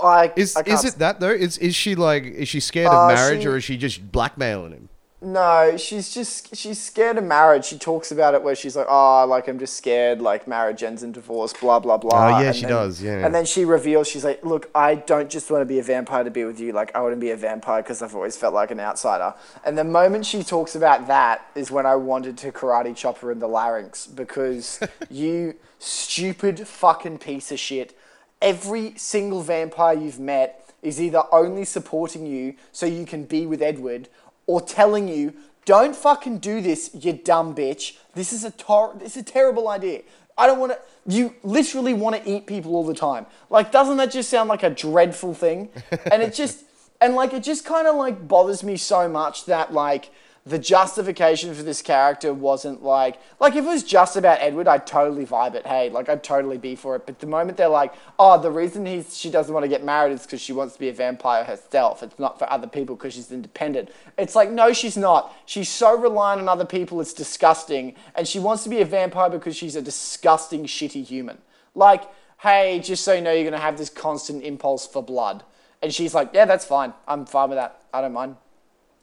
Like, 0.00 0.34
Is 0.38 0.56
is 0.64 0.84
it 0.84 0.98
that 1.00 1.18
though? 1.18 1.32
Is 1.32 1.58
is 1.58 1.74
she 1.74 1.96
like 1.96 2.22
is 2.26 2.46
she 2.48 2.60
scared 2.60 2.92
Uh, 2.92 3.08
of 3.08 3.08
marriage 3.16 3.42
she- 3.42 3.48
or 3.48 3.56
is 3.56 3.64
she 3.64 3.76
just 3.76 4.12
blackmailing 4.12 4.70
him? 4.70 4.88
No, 5.20 5.76
she's 5.76 6.14
just 6.14 6.54
she's 6.54 6.80
scared 6.80 7.18
of 7.18 7.24
marriage. 7.24 7.64
She 7.64 7.76
talks 7.76 8.12
about 8.12 8.34
it 8.34 8.42
where 8.44 8.54
she's 8.54 8.76
like, 8.76 8.86
"Oh, 8.88 9.26
like 9.26 9.48
I'm 9.48 9.58
just 9.58 9.76
scared. 9.76 10.22
Like 10.22 10.46
marriage 10.46 10.84
ends 10.84 11.02
in 11.02 11.10
divorce." 11.10 11.52
Blah 11.52 11.80
blah 11.80 11.96
blah. 11.96 12.26
Oh, 12.36 12.40
yeah, 12.40 12.46
And 12.48 12.54
she 12.56 12.62
then- 12.62 12.70
does, 12.70 13.02
yeah. 13.02 13.26
And 13.26 13.34
then 13.34 13.44
she 13.44 13.64
reveals, 13.64 14.06
she's 14.06 14.24
like, 14.24 14.44
"Look, 14.44 14.70
I 14.76 14.94
don't 14.94 15.28
just 15.28 15.50
want 15.50 15.62
to 15.62 15.64
be 15.66 15.80
a 15.80 15.82
vampire 15.82 16.22
to 16.22 16.30
be 16.30 16.44
with 16.44 16.60
you. 16.60 16.72
Like 16.72 16.94
I 16.94 17.00
want 17.00 17.14
to 17.14 17.20
be 17.20 17.32
a 17.32 17.36
vampire 17.36 17.82
because 17.82 18.00
I've 18.00 18.14
always 18.14 18.36
felt 18.36 18.54
like 18.54 18.70
an 18.70 18.78
outsider." 18.78 19.34
And 19.64 19.76
the 19.76 19.82
moment 19.82 20.24
she 20.24 20.44
talks 20.44 20.76
about 20.76 21.08
that 21.08 21.44
is 21.56 21.68
when 21.72 21.84
I 21.84 21.96
wanted 21.96 22.38
to 22.38 22.52
karate 22.52 22.94
chop 22.94 23.18
her 23.18 23.32
in 23.32 23.40
the 23.40 23.48
larynx 23.48 24.06
because 24.06 24.78
you 25.10 25.56
stupid 25.80 26.68
fucking 26.68 27.18
piece 27.18 27.50
of 27.50 27.58
shit. 27.58 27.98
Every 28.40 28.94
single 28.96 29.42
vampire 29.42 29.94
you've 29.94 30.20
met 30.20 30.64
is 30.80 31.00
either 31.00 31.24
only 31.32 31.64
supporting 31.64 32.24
you 32.24 32.54
so 32.70 32.86
you 32.86 33.04
can 33.04 33.24
be 33.24 33.46
with 33.46 33.60
Edward 33.60 34.08
or 34.48 34.60
telling 34.60 35.06
you, 35.06 35.32
don't 35.64 35.94
fucking 35.94 36.38
do 36.38 36.60
this, 36.60 36.90
you 36.94 37.12
dumb 37.12 37.54
bitch. 37.54 37.96
This 38.14 38.32
is 38.32 38.42
a 38.42 38.50
tor- 38.50 38.96
this 38.98 39.14
is 39.16 39.22
a 39.22 39.24
terrible 39.24 39.68
idea. 39.68 40.00
I 40.36 40.46
don't 40.46 40.58
want 40.58 40.72
to. 40.72 40.78
You 41.06 41.34
literally 41.42 41.94
want 41.94 42.16
to 42.16 42.28
eat 42.28 42.46
people 42.46 42.74
all 42.74 42.84
the 42.84 42.94
time. 42.94 43.26
Like, 43.50 43.70
doesn't 43.70 43.98
that 43.98 44.10
just 44.10 44.30
sound 44.30 44.48
like 44.48 44.62
a 44.62 44.70
dreadful 44.70 45.34
thing? 45.34 45.68
And 46.10 46.22
it 46.22 46.34
just, 46.34 46.64
and 47.00 47.14
like, 47.14 47.32
it 47.34 47.42
just 47.42 47.64
kind 47.64 47.86
of 47.86 47.96
like 47.96 48.26
bothers 48.26 48.62
me 48.62 48.76
so 48.76 49.08
much 49.08 49.44
that 49.44 49.72
like 49.72 50.10
the 50.48 50.58
justification 50.58 51.54
for 51.54 51.62
this 51.62 51.82
character 51.82 52.32
wasn't 52.32 52.82
like, 52.82 53.20
like 53.38 53.54
if 53.54 53.64
it 53.64 53.68
was 53.68 53.82
just 53.82 54.16
about 54.16 54.38
Edward, 54.40 54.66
I'd 54.66 54.86
totally 54.86 55.26
vibe 55.26 55.54
it. 55.54 55.66
Hey, 55.66 55.90
like 55.90 56.08
I'd 56.08 56.24
totally 56.24 56.58
be 56.58 56.74
for 56.74 56.96
it. 56.96 57.06
But 57.06 57.18
the 57.18 57.26
moment 57.26 57.58
they're 57.58 57.68
like, 57.68 57.92
oh, 58.18 58.40
the 58.40 58.50
reason 58.50 58.86
he's 58.86 59.16
she 59.16 59.30
doesn't 59.30 59.52
want 59.52 59.64
to 59.64 59.68
get 59.68 59.84
married 59.84 60.12
is 60.12 60.22
because 60.22 60.40
she 60.40 60.52
wants 60.52 60.74
to 60.74 60.80
be 60.80 60.88
a 60.88 60.92
vampire 60.92 61.44
herself. 61.44 62.02
It's 62.02 62.18
not 62.18 62.38
for 62.38 62.50
other 62.50 62.66
people 62.66 62.96
because 62.96 63.14
she's 63.14 63.30
independent. 63.30 63.90
It's 64.16 64.34
like, 64.34 64.50
no, 64.50 64.72
she's 64.72 64.96
not. 64.96 65.34
She's 65.44 65.68
so 65.68 65.98
reliant 65.98 66.40
on 66.40 66.48
other 66.48 66.64
people, 66.64 67.00
it's 67.00 67.12
disgusting. 67.12 67.94
And 68.14 68.26
she 68.26 68.38
wants 68.38 68.62
to 68.62 68.68
be 68.68 68.80
a 68.80 68.86
vampire 68.86 69.30
because 69.30 69.56
she's 69.56 69.76
a 69.76 69.82
disgusting, 69.82 70.64
shitty 70.64 71.04
human. 71.04 71.38
Like, 71.74 72.04
hey, 72.38 72.80
just 72.80 73.04
so 73.04 73.12
you 73.12 73.20
know, 73.20 73.32
you're 73.32 73.44
gonna 73.44 73.62
have 73.62 73.76
this 73.76 73.90
constant 73.90 74.44
impulse 74.44 74.86
for 74.86 75.02
blood. 75.02 75.42
And 75.82 75.92
she's 75.92 76.14
like, 76.14 76.30
yeah, 76.32 76.44
that's 76.44 76.64
fine. 76.64 76.92
I'm 77.06 77.26
fine 77.26 77.50
with 77.50 77.58
that. 77.58 77.82
I 77.92 78.00
don't 78.00 78.12
mind. 78.12 78.36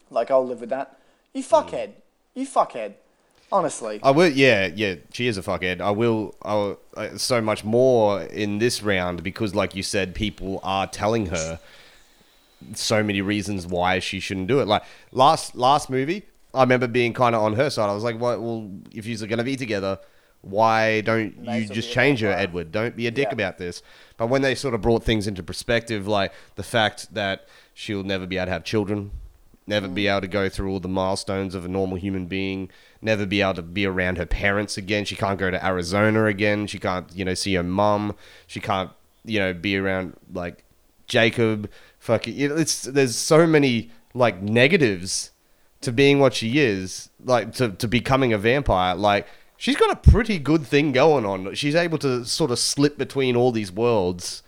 Like, 0.10 0.30
I'll 0.32 0.46
live 0.46 0.62
with 0.62 0.70
that. 0.70 0.95
You 1.36 1.44
fuckhead. 1.44 1.92
You 2.34 2.48
fuckhead. 2.48 2.94
Honestly. 3.52 4.00
I 4.02 4.10
will. 4.12 4.30
Yeah, 4.30 4.70
yeah. 4.74 4.96
She 5.14 5.28
is 5.28 5.38
a 5.38 5.42
fuckhead. 5.44 5.82
I 5.82 5.92
will. 5.92 6.34
I'll, 6.42 6.80
uh, 6.96 7.18
so 7.18 7.42
much 7.42 7.64
more 7.64 8.22
in 8.24 8.58
this 8.58 8.82
round 8.82 9.22
because, 9.22 9.54
like 9.54 9.76
you 9.76 9.84
said, 9.84 10.16
people 10.16 10.60
are 10.64 10.88
telling 10.88 11.28
her 11.28 11.60
so 12.74 13.04
many 13.04 13.22
reasons 13.22 13.68
why 13.68 14.00
she 14.00 14.20
shouldn't 14.20 14.48
do 14.48 14.62
it. 14.62 14.66
Like 14.68 14.84
last 15.12 15.56
last 15.56 15.90
movie, 15.90 16.24
I 16.54 16.62
remember 16.62 16.88
being 16.88 17.14
kind 17.14 17.36
of 17.36 17.44
on 17.44 17.54
her 17.54 17.70
side. 17.70 17.90
I 17.90 17.94
was 17.94 18.04
like, 18.04 18.20
"Well, 18.20 18.42
well 18.42 18.72
if 18.94 19.06
you're 19.06 19.28
going 19.28 19.38
to 19.38 19.44
be 19.44 19.58
together, 19.58 20.00
why 20.42 21.02
don't 21.02 21.38
May 21.40 21.62
you 21.62 21.68
just 21.68 21.92
change 21.92 22.22
her. 22.22 22.32
Edward? 22.32 22.72
Don't 22.72 22.96
be 22.96 23.08
a 23.08 23.12
dick 23.12 23.28
Yeah. 23.28 23.34
about 23.34 23.58
this." 23.58 23.84
But 24.18 24.28
when 24.28 24.42
they 24.42 24.56
sort 24.56 24.74
of 24.74 24.82
brought 24.82 25.04
things 25.04 25.28
into 25.28 25.44
perspective, 25.44 26.08
like 26.08 26.32
the 26.56 26.64
fact 26.64 27.14
that 27.14 27.46
she'll 27.74 28.04
never 28.04 28.26
be 28.26 28.38
able 28.38 28.48
to 28.48 28.52
have 28.54 28.64
children, 28.64 29.12
never 29.68 29.88
be 29.88 30.04
mm. 30.04 30.12
able 30.12 30.22
to 30.22 30.28
go 30.28 30.50
through 30.50 30.70
all 30.70 30.80
the 30.80 30.88
milestones 30.88 31.56
of 31.56 31.66
a 31.66 31.68
normal 31.68 31.98
human 31.98 32.28
being, 32.28 32.70
never 33.02 33.26
be 33.26 33.42
able 33.42 33.56
to 33.56 33.62
be 33.62 33.86
around 33.86 34.18
her 34.18 34.26
parents 34.26 34.78
again. 34.78 35.06
She 35.06 35.16
can't 35.16 35.40
go 35.40 35.52
to 35.52 35.66
Arizona 35.66 36.26
again. 36.26 36.68
She 36.68 36.80
can't, 36.80 37.08
you 37.16 37.26
know, 37.26 37.34
see 37.34 37.56
her 37.56 37.64
mum. 37.64 38.16
She 38.48 38.60
can't, 38.60 38.92
you 39.24 39.40
know, 39.40 39.54
be 39.54 39.78
around 39.78 40.16
like 40.34 40.64
Jacob. 41.08 41.70
Fucking, 42.00 42.38
know, 42.50 42.56
it's 42.56 42.84
there's 42.84 43.16
so 43.16 43.48
many 43.48 43.92
like 44.14 44.42
negatives 44.42 45.32
to 45.82 45.92
being 45.92 46.20
what 46.20 46.34
she 46.34 46.60
is, 46.60 47.10
like 47.24 47.54
to 47.56 47.70
to 47.70 47.88
becoming 47.88 48.34
a 48.34 48.38
vampire. 48.38 48.96
Like 48.96 49.28
she's 49.58 49.76
got 49.76 49.92
a 49.92 50.12
pretty 50.12 50.38
good 50.38 50.66
thing 50.66 50.92
going 50.92 51.26
on. 51.26 51.54
She's 51.56 51.76
able 51.76 51.98
to 52.00 52.26
sort 52.26 52.52
of 52.52 52.60
slip 52.60 52.98
between 52.98 53.36
all 53.36 53.52
these 53.52 53.72
worlds 53.72 54.44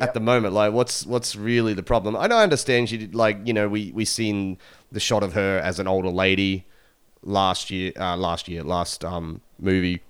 at 0.00 0.14
the 0.14 0.20
moment. 0.20 0.54
Like, 0.54 0.72
what's 0.72 1.06
what's 1.06 1.36
really 1.36 1.74
the 1.74 1.82
problem? 1.82 2.16
I 2.16 2.26
know, 2.26 2.36
I 2.36 2.42
understand 2.42 2.88
she 2.88 2.98
did, 2.98 3.14
like 3.14 3.38
you 3.44 3.52
know 3.52 3.68
we 3.68 3.92
we 3.92 4.04
seen 4.04 4.58
the 4.90 5.00
shot 5.00 5.22
of 5.22 5.34
her 5.34 5.58
as 5.58 5.78
an 5.78 5.86
older 5.86 6.10
lady 6.10 6.66
last 7.22 7.70
year, 7.70 7.92
uh, 7.98 8.16
last 8.16 8.48
year, 8.48 8.62
last 8.62 9.04
um 9.04 9.40
movie, 9.58 10.02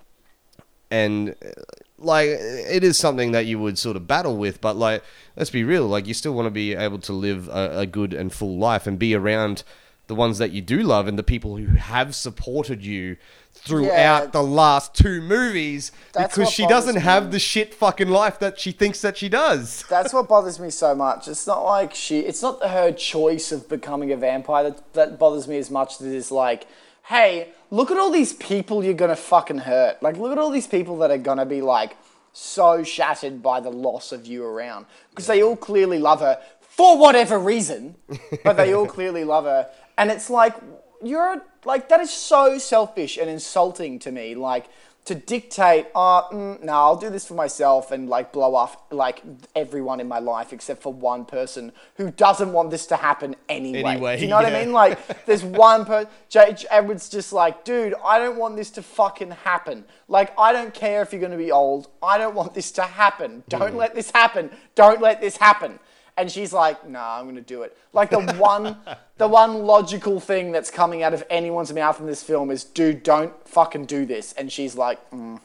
and 0.91 1.31
uh, 1.31 1.51
like 1.99 2.29
it 2.29 2.85
is 2.85 2.99
something 2.99 3.33
that 3.33 3.47
you 3.47 3.59
would 3.59 3.79
sort 3.79 3.97
of 3.97 4.07
battle 4.07 4.37
with. 4.37 4.61
But 4.61 4.77
like, 4.77 5.03
let's 5.37 5.51
be 5.51 5.65
real, 5.65 5.87
like 5.87 6.07
you 6.07 6.15
still 6.15 6.35
want 6.35 6.47
to 6.47 6.51
be 6.51 6.75
able 6.75 6.99
to 7.01 7.13
live 7.13 7.49
a, 7.49 7.81
a 7.81 7.87
good 7.87 8.15
and 8.15 8.33
full 8.33 8.59
life 8.59 8.87
and 8.87 8.99
be 8.99 9.15
around 9.15 9.65
the 10.07 10.15
ones 10.15 10.39
that 10.39 10.51
you 10.53 10.61
do 10.61 10.83
love 10.83 11.09
and 11.09 11.19
the 11.19 11.23
people 11.23 11.57
who 11.57 11.67
have 11.77 12.15
supported 12.15 12.85
you 12.85 13.17
throughout 13.53 13.89
Yeah. 14.25 14.27
the 14.27 14.43
last 14.43 14.95
two 14.95 15.21
movies 15.23 15.93
because 16.13 16.51
she 16.51 16.67
doesn't 16.67 16.97
me. 16.97 17.01
have 17.01 17.31
the 17.33 17.39
shit 17.39 17.73
fucking 17.73 18.09
life 18.09 18.39
that 18.41 18.59
she 18.61 18.73
thinks 18.73 19.01
that 19.01 19.17
she 19.17 19.29
does. 19.29 19.85
That's 19.89 20.13
what 20.13 20.29
bothers 20.29 20.59
me 20.61 20.71
so 20.71 20.95
much. 20.95 21.29
It's 21.29 21.47
not 21.47 21.65
like 21.65 21.95
she, 21.95 22.21
it's 22.21 22.43
not 22.43 22.63
her 22.69 22.93
choice 22.93 23.53
of 23.53 23.69
becoming 23.69 24.13
a 24.13 24.17
vampire 24.17 24.65
that, 24.65 24.93
that 24.95 25.19
bothers 25.19 25.49
me 25.49 25.57
as 25.59 25.71
much 25.71 26.01
as 26.01 26.07
it 26.07 26.15
is 26.15 26.31
like 26.31 26.67
hey, 27.09 27.49
look 27.71 27.91
at 27.91 27.99
all 27.99 28.11
these 28.11 28.33
people 28.33 28.83
you're 28.83 28.95
gonna 28.95 29.15
fucking 29.15 29.59
hurt. 29.59 30.03
Like, 30.03 30.17
look 30.17 30.33
at 30.33 30.39
all 30.39 30.49
these 30.51 30.67
people 30.67 30.97
that 30.99 31.11
are 31.11 31.19
gonna 31.19 31.45
be 31.45 31.61
like 31.61 31.99
so 32.33 32.83
shattered 32.83 33.43
by 33.43 33.61
the 33.61 33.69
loss 33.71 34.11
of 34.11 34.27
you 34.27 34.43
around 34.43 34.87
because 35.11 35.27
they 35.27 35.43
all 35.43 35.55
clearly 35.55 35.99
love 35.99 36.21
her 36.21 36.41
for 36.63 36.97
whatever 36.99 37.39
reason, 37.39 37.95
but 38.43 38.57
they 38.57 38.75
all 38.75 38.87
clearly 38.97 39.23
love 39.23 39.45
her, 39.45 39.69
and 39.99 40.11
it's 40.11 40.31
like 40.31 40.55
you're 41.03 41.43
like 41.65 41.89
that 41.89 42.01
is 42.01 42.11
so 42.11 42.59
selfish 42.59 43.17
and 43.19 43.29
insulting 43.31 43.99
to 44.01 44.11
me. 44.13 44.35
Like 44.35 44.67
to 45.07 45.15
dictate, 45.15 45.87
oh, 45.95 46.27
mm, 46.33 46.63
no, 46.63 46.73
I'll 46.73 46.97
do 46.97 47.11
this 47.11 47.27
for 47.27 47.35
myself 47.35 47.91
and 47.93 48.09
like 48.09 48.33
blow 48.33 48.55
off 48.55 48.79
like 48.91 49.21
everyone 49.55 50.01
in 50.01 50.09
my 50.09 50.19
life 50.19 50.51
except 50.51 50.81
for 50.83 50.95
one 50.95 51.27
person 51.27 51.73
who 51.97 52.11
doesn't 52.11 52.51
want 52.55 52.71
this 52.71 52.87
to 52.87 52.97
happen 52.97 53.37
anyway. 53.51 53.83
Anyway, 53.97 54.17
do 54.17 54.23
you 54.23 54.29
know 54.29 54.37
what. 54.37 54.47
I 54.47 54.65
mean? 54.65 54.73
Like, 54.73 55.27
there's 55.27 55.45
one 55.45 55.85
person. 55.85 56.09
J- 56.31 56.55
J- 56.55 56.67
Edward's 56.71 57.11
just 57.11 57.35
like, 57.35 57.65
dude, 57.67 57.93
I 58.03 58.19
don't 58.19 58.39
want 58.39 58.57
this 58.57 58.71
to 58.71 58.83
fucking 58.83 59.33
happen. 59.33 59.85
Like, 60.09 60.33
I 60.39 60.55
don't 60.55 60.73
care 60.73 61.03
if 61.03 61.13
you're 61.13 61.21
gonna 61.21 61.37
be 61.37 61.53
old. 61.53 61.89
I 62.03 62.17
don't 62.17 62.35
want 62.35 62.55
this 62.55 62.71
to 62.73 62.83
happen. 62.83 63.43
Don't 63.51 63.73
Hmm. 63.73 63.77
let 63.77 63.95
this 63.95 64.11
happen. 64.11 64.51
Don't 64.75 65.03
let 65.03 65.21
this 65.21 65.37
happen. 65.37 65.81
And 66.17 66.31
she's 66.31 66.53
like, 66.53 66.89
nah, 66.89 67.19
I'm 67.19 67.27
gonna 67.27 67.41
do 67.41 67.63
it. 67.63 67.77
Like 67.93 68.11
the 68.11 68.21
one, 68.35 68.77
the 69.19 69.29
one 69.29 69.65
logical 69.65 70.21
thing 70.21 70.53
that's 70.53 70.71
coming 70.71 71.03
out 71.03 71.13
of 71.15 71.25
anyone's 71.29 71.73
mouth 71.73 72.01
in 72.01 72.07
this 72.07 72.23
film 72.23 72.51
is, 72.51 72.65
dude, 72.65 73.03
don't 73.03 73.33
fucking 73.49 73.87
do 73.87 74.07
this. 74.07 74.33
And 74.35 74.51
she's 74.51 74.77
like, 74.77 75.11
mm, 75.11 75.41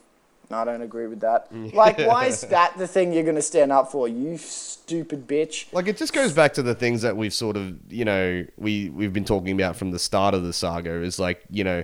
no, 0.50 0.58
I 0.58 0.66
don't 0.66 0.82
agree 0.82 1.08
with 1.08 1.22
that. 1.22 1.48
Like, 1.74 1.98
why 2.00 2.26
is 2.28 2.42
that 2.42 2.78
the 2.78 2.88
thing 2.88 3.14
you're 3.14 3.24
gonna 3.24 3.42
stand 3.42 3.72
up 3.72 3.92
for? 3.92 4.08
You 4.08 4.38
stupid 4.38 5.28
bitch. 5.28 5.72
Like 5.72 5.88
it 5.88 5.98
just 5.98 6.14
goes 6.14 6.34
back 6.34 6.54
to 6.54 6.64
the 6.64 6.76
things 6.76 7.02
that 7.02 7.16
we've 7.16 7.34
sort 7.34 7.58
of, 7.58 7.76
you 7.92 8.06
know, 8.06 8.46
we 8.58 8.90
we've 8.90 9.14
been 9.14 9.26
talking 9.26 9.52
about 9.60 9.76
from 9.76 9.92
the 9.92 10.00
start 10.00 10.34
of 10.34 10.44
the 10.44 10.54
saga 10.54 11.02
is 11.02 11.20
like, 11.20 11.44
you 11.50 11.64
know, 11.64 11.84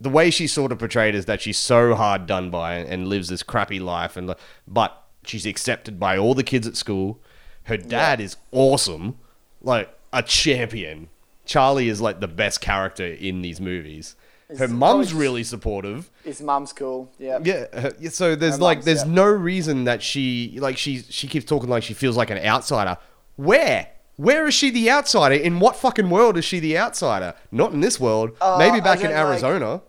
the 0.00 0.10
way 0.10 0.30
she's 0.30 0.52
sort 0.52 0.72
of 0.72 0.78
portrayed 0.78 1.14
is 1.14 1.26
that 1.26 1.40
she's 1.40 1.58
so 1.58 1.94
hard 1.94 2.26
done 2.26 2.50
by 2.50 2.74
and 2.76 3.08
lives 3.08 3.28
this 3.28 3.42
crappy 3.42 3.80
life 3.80 4.16
and 4.16 4.34
but 4.68 5.02
she's 5.24 5.46
accepted 5.46 5.98
by 5.98 6.16
all 6.16 6.34
the 6.34 6.44
kids 6.44 6.66
at 6.66 6.76
school. 6.76 7.20
Her 7.66 7.76
dad 7.76 8.20
is 8.20 8.36
awesome, 8.52 9.16
like 9.62 9.88
a 10.12 10.22
champion. 10.22 11.08
Charlie 11.44 11.88
is 11.88 12.00
like 12.00 12.20
the 12.20 12.28
best 12.28 12.60
character 12.60 13.06
in 13.06 13.42
these 13.42 13.60
movies. 13.60 14.16
Her 14.58 14.68
mum's 14.68 15.12
really 15.12 15.42
supportive. 15.42 16.10
His 16.24 16.40
mum's 16.40 16.72
cool. 16.72 17.10
Yeah. 17.18 17.38
Yeah, 17.42 17.66
her- 17.72 17.92
yeah, 17.98 18.10
so 18.10 18.36
there's 18.36 18.56
Her 18.56 18.62
like 18.62 18.78
mum's, 18.78 18.84
there's 18.84 19.04
yeah. 19.04 19.10
no 19.12 19.26
reason 19.26 19.84
that 19.84 20.02
she 20.02 20.58
like 20.60 20.78
she 20.78 21.02
she 21.02 21.26
keeps 21.26 21.44
talking 21.44 21.68
like 21.68 21.82
she 21.82 21.94
feels 21.94 22.16
like 22.16 22.30
an 22.30 22.38
outsider. 22.38 22.96
Where? 23.36 23.88
Where 24.16 24.46
is 24.46 24.54
she 24.54 24.70
the 24.70 24.90
outsider? 24.90 25.34
In 25.34 25.58
what 25.60 25.76
fucking 25.76 26.08
world 26.08 26.38
is 26.38 26.44
she 26.44 26.58
the 26.60 26.78
outsider? 26.78 27.34
Not 27.52 27.72
in 27.72 27.80
this 27.80 27.98
world. 28.00 28.30
Uh, 28.40 28.56
Maybe 28.58 28.76
I 28.76 28.80
back 28.80 29.00
in 29.00 29.06
like- 29.06 29.16
Arizona. 29.16 29.82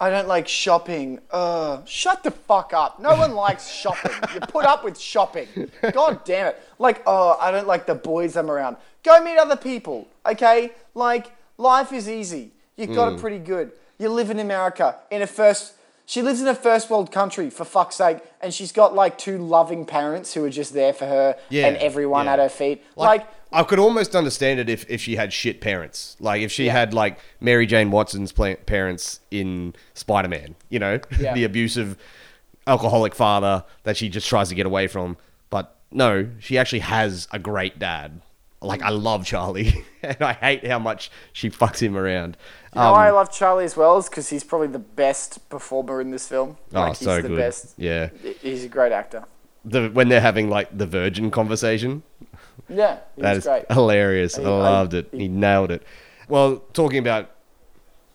I 0.00 0.10
don't 0.10 0.28
like 0.28 0.46
shopping. 0.46 1.18
Uh, 1.30 1.84
shut 1.84 2.22
the 2.22 2.30
fuck 2.30 2.72
up. 2.72 3.00
No 3.00 3.16
one 3.16 3.34
likes 3.34 3.68
shopping. 3.68 4.12
You 4.34 4.40
put 4.40 4.64
up 4.64 4.84
with 4.84 4.98
shopping. 4.98 5.48
God 5.92 6.24
damn 6.24 6.48
it. 6.48 6.62
Like, 6.78 7.02
oh, 7.06 7.36
I 7.40 7.50
don't 7.50 7.66
like 7.66 7.86
the 7.86 7.96
boys 7.96 8.36
I'm 8.36 8.50
around. 8.50 8.76
Go 9.02 9.22
meet 9.24 9.38
other 9.38 9.56
people, 9.56 10.06
okay? 10.24 10.70
Like, 10.94 11.32
life 11.56 11.92
is 11.92 12.08
easy. 12.08 12.52
You've 12.76 12.94
got 12.94 13.12
Mm. 13.12 13.16
it 13.16 13.20
pretty 13.20 13.38
good. 13.38 13.72
You 13.98 14.08
live 14.10 14.30
in 14.30 14.38
America, 14.38 14.94
in 15.10 15.22
a 15.22 15.26
first. 15.26 15.72
She 16.06 16.22
lives 16.22 16.40
in 16.40 16.46
a 16.48 16.54
first 16.54 16.88
world 16.88 17.10
country, 17.12 17.50
for 17.50 17.64
fuck's 17.64 17.96
sake, 17.96 18.18
and 18.40 18.54
she's 18.54 18.72
got 18.72 18.94
like 18.94 19.18
two 19.18 19.36
loving 19.38 19.84
parents 19.84 20.32
who 20.32 20.44
are 20.44 20.48
just 20.50 20.72
there 20.72 20.92
for 20.92 21.06
her 21.06 21.36
Yeah, 21.50 21.66
and 21.66 21.76
everyone 21.78 22.26
yeah. 22.26 22.34
at 22.34 22.38
her 22.38 22.48
feet. 22.48 22.82
Like, 22.96 23.20
Like, 23.22 23.26
I 23.52 23.62
could 23.62 23.78
almost 23.78 24.14
understand 24.14 24.60
it 24.60 24.68
if, 24.68 24.84
if 24.90 25.00
she 25.00 25.16
had 25.16 25.32
shit 25.32 25.60
parents. 25.60 26.16
Like 26.20 26.42
if 26.42 26.52
she 26.52 26.66
Yeah. 26.66 26.72
had 26.72 26.92
like 26.94 27.18
Mary 27.40 27.66
Jane 27.66 27.90
Watson's 27.90 28.30
pla- 28.32 28.56
parents 28.66 29.20
in 29.30 29.74
Spider 29.94 30.28
Man. 30.28 30.54
You 30.68 30.78
know, 30.80 31.00
Yeah. 31.18 31.34
the 31.34 31.44
abusive 31.44 31.96
alcoholic 32.66 33.14
father 33.14 33.64
that 33.84 33.96
she 33.96 34.08
just 34.08 34.28
tries 34.28 34.48
to 34.50 34.54
get 34.54 34.66
away 34.66 34.86
from. 34.86 35.16
But 35.50 35.74
no, 35.90 36.28
she 36.38 36.58
actually 36.58 36.80
has 36.80 37.26
a 37.32 37.38
great 37.38 37.78
dad. 37.78 38.20
Like 38.60 38.82
I 38.82 38.88
love 38.90 39.24
Charlie, 39.24 39.84
and 40.02 40.20
I 40.20 40.32
hate 40.32 40.66
how 40.66 40.80
much 40.80 41.12
she 41.32 41.48
fucks 41.48 41.78
him 41.80 41.96
around. 41.96 42.36
You 42.74 42.80
know 42.80 42.88
Um, 42.88 42.92
why 42.92 43.06
I 43.06 43.10
love 43.12 43.30
Charlie 43.30 43.64
as 43.64 43.76
well 43.76 43.96
is 43.98 44.08
because 44.08 44.30
he's 44.30 44.42
probably 44.42 44.66
the 44.66 44.80
best 44.80 45.48
performer 45.48 46.00
in 46.00 46.10
this 46.10 46.26
film. 46.26 46.56
Oh, 46.74 46.80
Like, 46.80 46.96
he's 46.98 47.06
so 47.06 47.22
the 47.22 47.28
good. 47.28 47.36
best. 47.38 47.74
Yeah. 47.76 48.08
He's 48.42 48.64
a 48.64 48.68
great 48.68 48.90
actor. 48.90 49.24
the 49.64 49.88
when 49.90 50.08
they're 50.08 50.20
having 50.20 50.50
like 50.50 50.76
the 50.76 50.86
virgin 50.86 51.30
conversation. 51.30 52.02
Yeah, 52.68 52.98
That 53.18 53.36
is 53.38 53.44
great. 53.44 53.70
hilarious. 53.70 54.38
I, 54.38 54.42
I- 54.42 54.44
I- 54.44 54.48
loved 54.48 54.94
it. 54.94 55.08
He 55.12 55.28
nailed 55.28 55.70
it. 55.70 55.82
Well, 56.28 56.58
talking 56.72 56.98
about 56.98 57.30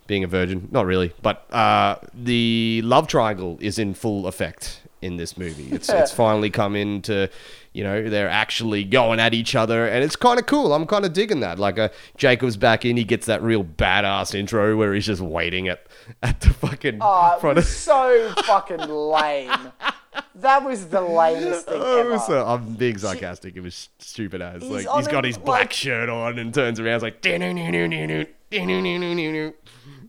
being 0.06 0.24
a 0.24 0.28
virgin, 0.28 0.68
not 0.72 0.86
really, 0.86 1.14
but 1.22 1.52
uh, 1.54 1.96
the 2.14 2.82
love 2.84 3.08
triangle 3.08 3.58
is 3.62 3.80
in 3.80 3.94
full 3.94 4.28
effect 4.28 4.82
in 5.04 5.18
this 5.18 5.38
movie. 5.38 5.68
It's 5.72 5.90
Yeah. 5.90 6.02
it's 6.02 6.12
finally 6.12 6.50
come 6.50 6.76
into, 6.76 7.30
you 7.74 7.84
know, 7.84 8.10
they're 8.10 8.30
actually 8.30 8.84
going 8.84 9.20
at 9.20 9.34
each 9.34 9.56
other, 9.56 9.86
and 9.88 10.04
it's 10.04 10.16
kind 10.16 10.40
of 10.40 10.46
cool. 10.46 10.74
I'm 10.74 10.86
kind 10.88 11.06
of 11.06 11.14
digging 11.14 11.42
that. 11.42 11.60
Like, 11.60 11.78
uh, 11.78 11.90
Jacob's 12.18 12.58
back 12.58 12.86
in, 12.86 12.98
he 12.98 13.04
gets 13.04 13.26
that 13.28 13.42
real 13.44 13.64
badass 13.64 14.34
intro 14.34 14.76
where 14.78 14.94
he's 14.94 15.06
just 15.06 15.22
waiting 15.22 15.68
at 15.68 15.86
at 16.24 16.40
the 16.42 16.50
fucking 16.52 17.00
Oh, 17.02 17.38
front 17.40 17.58
of. 17.58 17.66
so 17.66 18.34
fucking 18.46 18.80
lame. 18.88 19.52
That 20.36 20.64
was 20.64 20.88
the 20.88 21.02
lamest 21.02 21.66
thing 21.68 21.82
Oh, 21.84 22.00
ever. 22.00 22.20
so- 22.20 22.46
I'm 22.46 22.76
being 22.76 22.98
sarcastic. 22.98 23.56
It 23.56 23.62
was 23.62 23.90
stupid 24.00 24.42
as. 24.42 24.62
He's 24.62 24.72
Like 24.72 24.88
on 24.90 24.98
he's 25.00 25.08
got 25.08 25.24
his 25.26 25.38
black 25.38 25.60
like- 25.62 25.74
shirt 25.74 26.08
on 26.10 26.38
and 26.40 26.54
turns 26.54 26.80
around. 26.80 26.96
It's 26.96 27.04
like 27.04 27.24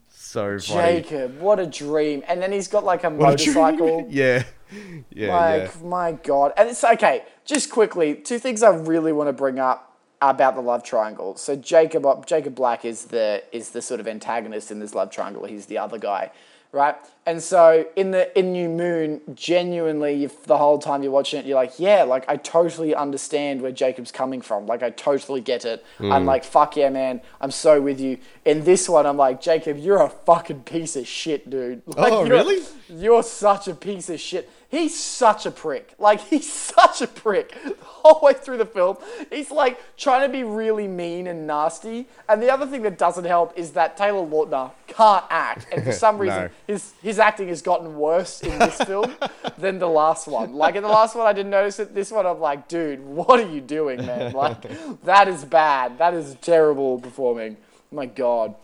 so 0.09 0.59
funny. 0.59 1.01
Jacob, 1.03 1.39
what 1.41 1.59
a 1.61 1.67
dream. 1.67 2.23
And 2.29 2.43
then 2.43 2.53
he's 2.53 2.69
got 2.69 2.85
like 2.85 3.05
a 3.05 3.11
What 3.11 3.27
a 3.27 3.31
motorcycle. 3.31 4.07
yeah, 4.11 4.43
yeah, 5.11 5.35
Like, 5.37 5.83
my 5.85 6.13
God. 6.13 6.53
And 6.57 6.69
it's 6.69 6.83
okay, 6.85 7.25
just 7.45 7.71
quickly, 7.71 8.15
two 8.15 8.39
things 8.39 8.63
I 8.63 8.71
really 8.71 9.13
want 9.13 9.29
to 9.29 9.33
bring 9.33 9.59
up 9.59 9.91
about 10.23 10.55
the 10.55 10.63
love 10.63 10.83
triangle. 10.83 11.37
So 11.37 11.55
Jacob 11.57 12.07
Jacob 12.27 12.55
Black 12.55 12.85
is 12.85 13.07
the 13.07 13.43
is 13.53 13.71
the 13.71 13.83
sort 13.83 14.01
of 14.01 14.09
antagonist 14.09 14.71
in 14.71 14.79
this 14.81 14.95
love 14.95 15.11
triangle. 15.11 15.45
He's 15.45 15.67
the 15.67 15.79
other 15.79 15.99
guy. 15.99 16.31
Right? 16.73 16.97
And 17.25 17.41
so 17.41 17.87
in 17.95 18.11
the 18.11 18.37
in 18.37 18.51
New 18.53 18.69
Moon, 18.69 19.21
genuinely 19.35 20.29
the 20.47 20.57
whole 20.59 20.79
time 20.79 21.05
you're 21.05 21.13
watching 21.13 21.39
it, 21.39 21.47
you're 21.47 21.55
like, 21.55 21.79
yeah, 21.79 22.03
like 22.03 22.25
I 22.29 22.37
totally 22.37 22.95
understand 22.97 23.63
where 23.63 23.71
Jacob's 23.71 24.11
coming 24.11 24.41
from. 24.41 24.67
Like 24.67 24.83
I 24.83 24.91
totally 24.91 25.41
get 25.41 25.65
it. 25.65 25.85
Hmm. 25.99 26.11
I'm 26.13 26.25
like, 26.25 26.43
fuck 26.43 26.77
yeah, 26.77 26.89
man. 26.91 27.21
I'm 27.41 27.53
so 27.53 27.81
with 27.81 28.01
you. 28.01 28.19
In 28.45 28.65
this 28.65 28.89
one, 28.89 29.07
I'm 29.07 29.17
like, 29.17 29.41
Jacob, 29.41 29.77
you're 29.79 30.03
a 30.03 30.09
fucking 30.09 30.65
piece 30.65 30.97
of 30.97 31.07
shit, 31.07 31.49
dude. 31.49 31.83
Like, 31.97 32.13
Oh, 32.13 32.25
you're- 32.25 32.31
really? 32.39 32.65
you're 32.89 33.23
such 33.23 33.69
a 33.69 33.75
piece 33.75 34.09
of 34.11 34.19
shit. 34.19 34.51
He's 34.75 34.99
such 34.99 35.47
a 35.47 35.53
prick. 35.53 35.95
Like, 36.01 36.21
he's 36.29 36.53
such 36.53 37.01
a 37.01 37.07
prick. 37.07 37.55
The 37.63 37.77
whole 37.81 38.21
way 38.21 38.33
through 38.33 38.57
the 38.59 38.67
film, 38.67 38.97
he's 39.31 39.53
like 39.53 39.81
trying 39.97 40.27
to 40.27 40.33
be 40.33 40.43
really 40.43 40.89
mean 40.89 41.29
and 41.29 41.47
nasty. 41.47 42.09
And 42.29 42.43
the 42.43 42.53
other 42.53 42.67
thing 42.67 42.83
that 42.83 42.99
doesn't 42.99 43.25
help 43.25 43.57
is 43.57 43.71
that 43.73 43.97
Taylor 43.97 44.27
Lautner 44.27 44.73
can't 44.89 45.25
act. 45.31 45.69
And 45.71 45.85
for 45.85 45.93
some 46.05 46.19
reason, 46.19 46.43
No. 46.43 46.51
his, 46.67 46.93
his 47.01 47.21
acting 47.21 47.47
has 47.51 47.63
gotten 47.63 47.97
worse 47.97 48.41
in 48.43 48.59
this 48.59 48.77
film 48.79 49.15
than 49.59 49.79
the 49.79 49.87
last 49.89 50.27
one. 50.27 50.55
Like, 50.55 50.75
in 50.75 50.83
the 50.83 50.89
last 50.89 51.15
one, 51.15 51.25
I 51.25 51.33
didn't 51.33 51.51
notice 51.51 51.79
it. 51.79 51.95
This 51.95 52.11
one, 52.11 52.27
I'm 52.27 52.41
like, 52.41 52.67
dude, 52.67 52.99
what 53.05 53.39
are 53.39 53.49
you 53.49 53.61
doing, 53.61 54.05
man? 54.05 54.33
Like, 54.33 55.03
that 55.05 55.29
is 55.29 55.45
bad. 55.45 55.99
That 55.99 56.15
is 56.15 56.37
terrible 56.41 56.99
performing. 56.99 57.59
My 57.93 58.07
God. 58.07 58.57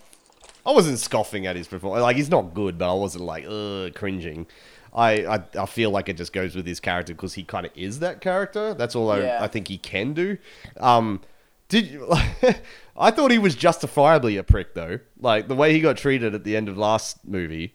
I 0.67 0.73
wasn't 0.73 0.99
scoffing 0.99 1.47
at 1.47 1.55
his 1.57 1.69
performance. 1.69 2.03
Like 2.03 2.17
he's 2.17 2.29
not 2.29 2.53
good, 2.53 2.77
but 2.79 2.91
I 2.91 2.95
wasn't 2.95 3.25
like 3.25 3.47
ugh 3.49 3.95
cringing. 3.95 4.47
I, 4.93 5.25
I, 5.25 5.43
I 5.59 5.67
feel 5.67 5.91
like 5.91 6.09
it 6.09 6.17
just 6.17 6.33
goes 6.33 6.55
with 6.55 6.67
his 6.67 6.81
character 6.81 7.15
because 7.15 7.35
he 7.35 7.45
kind 7.45 7.67
of 7.67 7.73
is 7.77 8.01
that 8.01 8.21
character. 8.21 8.75
That's 8.75 8.97
all 8.97 9.11
I, 9.11 9.21
Yeah. 9.21 9.39
I 9.43 9.47
think 9.47 9.69
he 9.69 9.79
can 9.79 10.13
do. 10.15 10.39
Um, 10.79 11.21
did 11.69 11.87
you, 11.87 12.09
I 12.97 13.11
thought 13.11 13.31
he 13.31 13.39
was 13.39 13.55
justifiably 13.55 14.37
a 14.37 14.43
prick 14.43 14.75
though. 14.75 14.99
Like 15.21 15.49
the 15.49 15.55
way 15.55 15.73
he 15.73 15.81
got 15.81 15.97
treated 15.97 16.35
at 16.35 16.45
the 16.45 16.57
end 16.57 16.69
of 16.69 16.77
last 16.77 17.25
movie, 17.25 17.75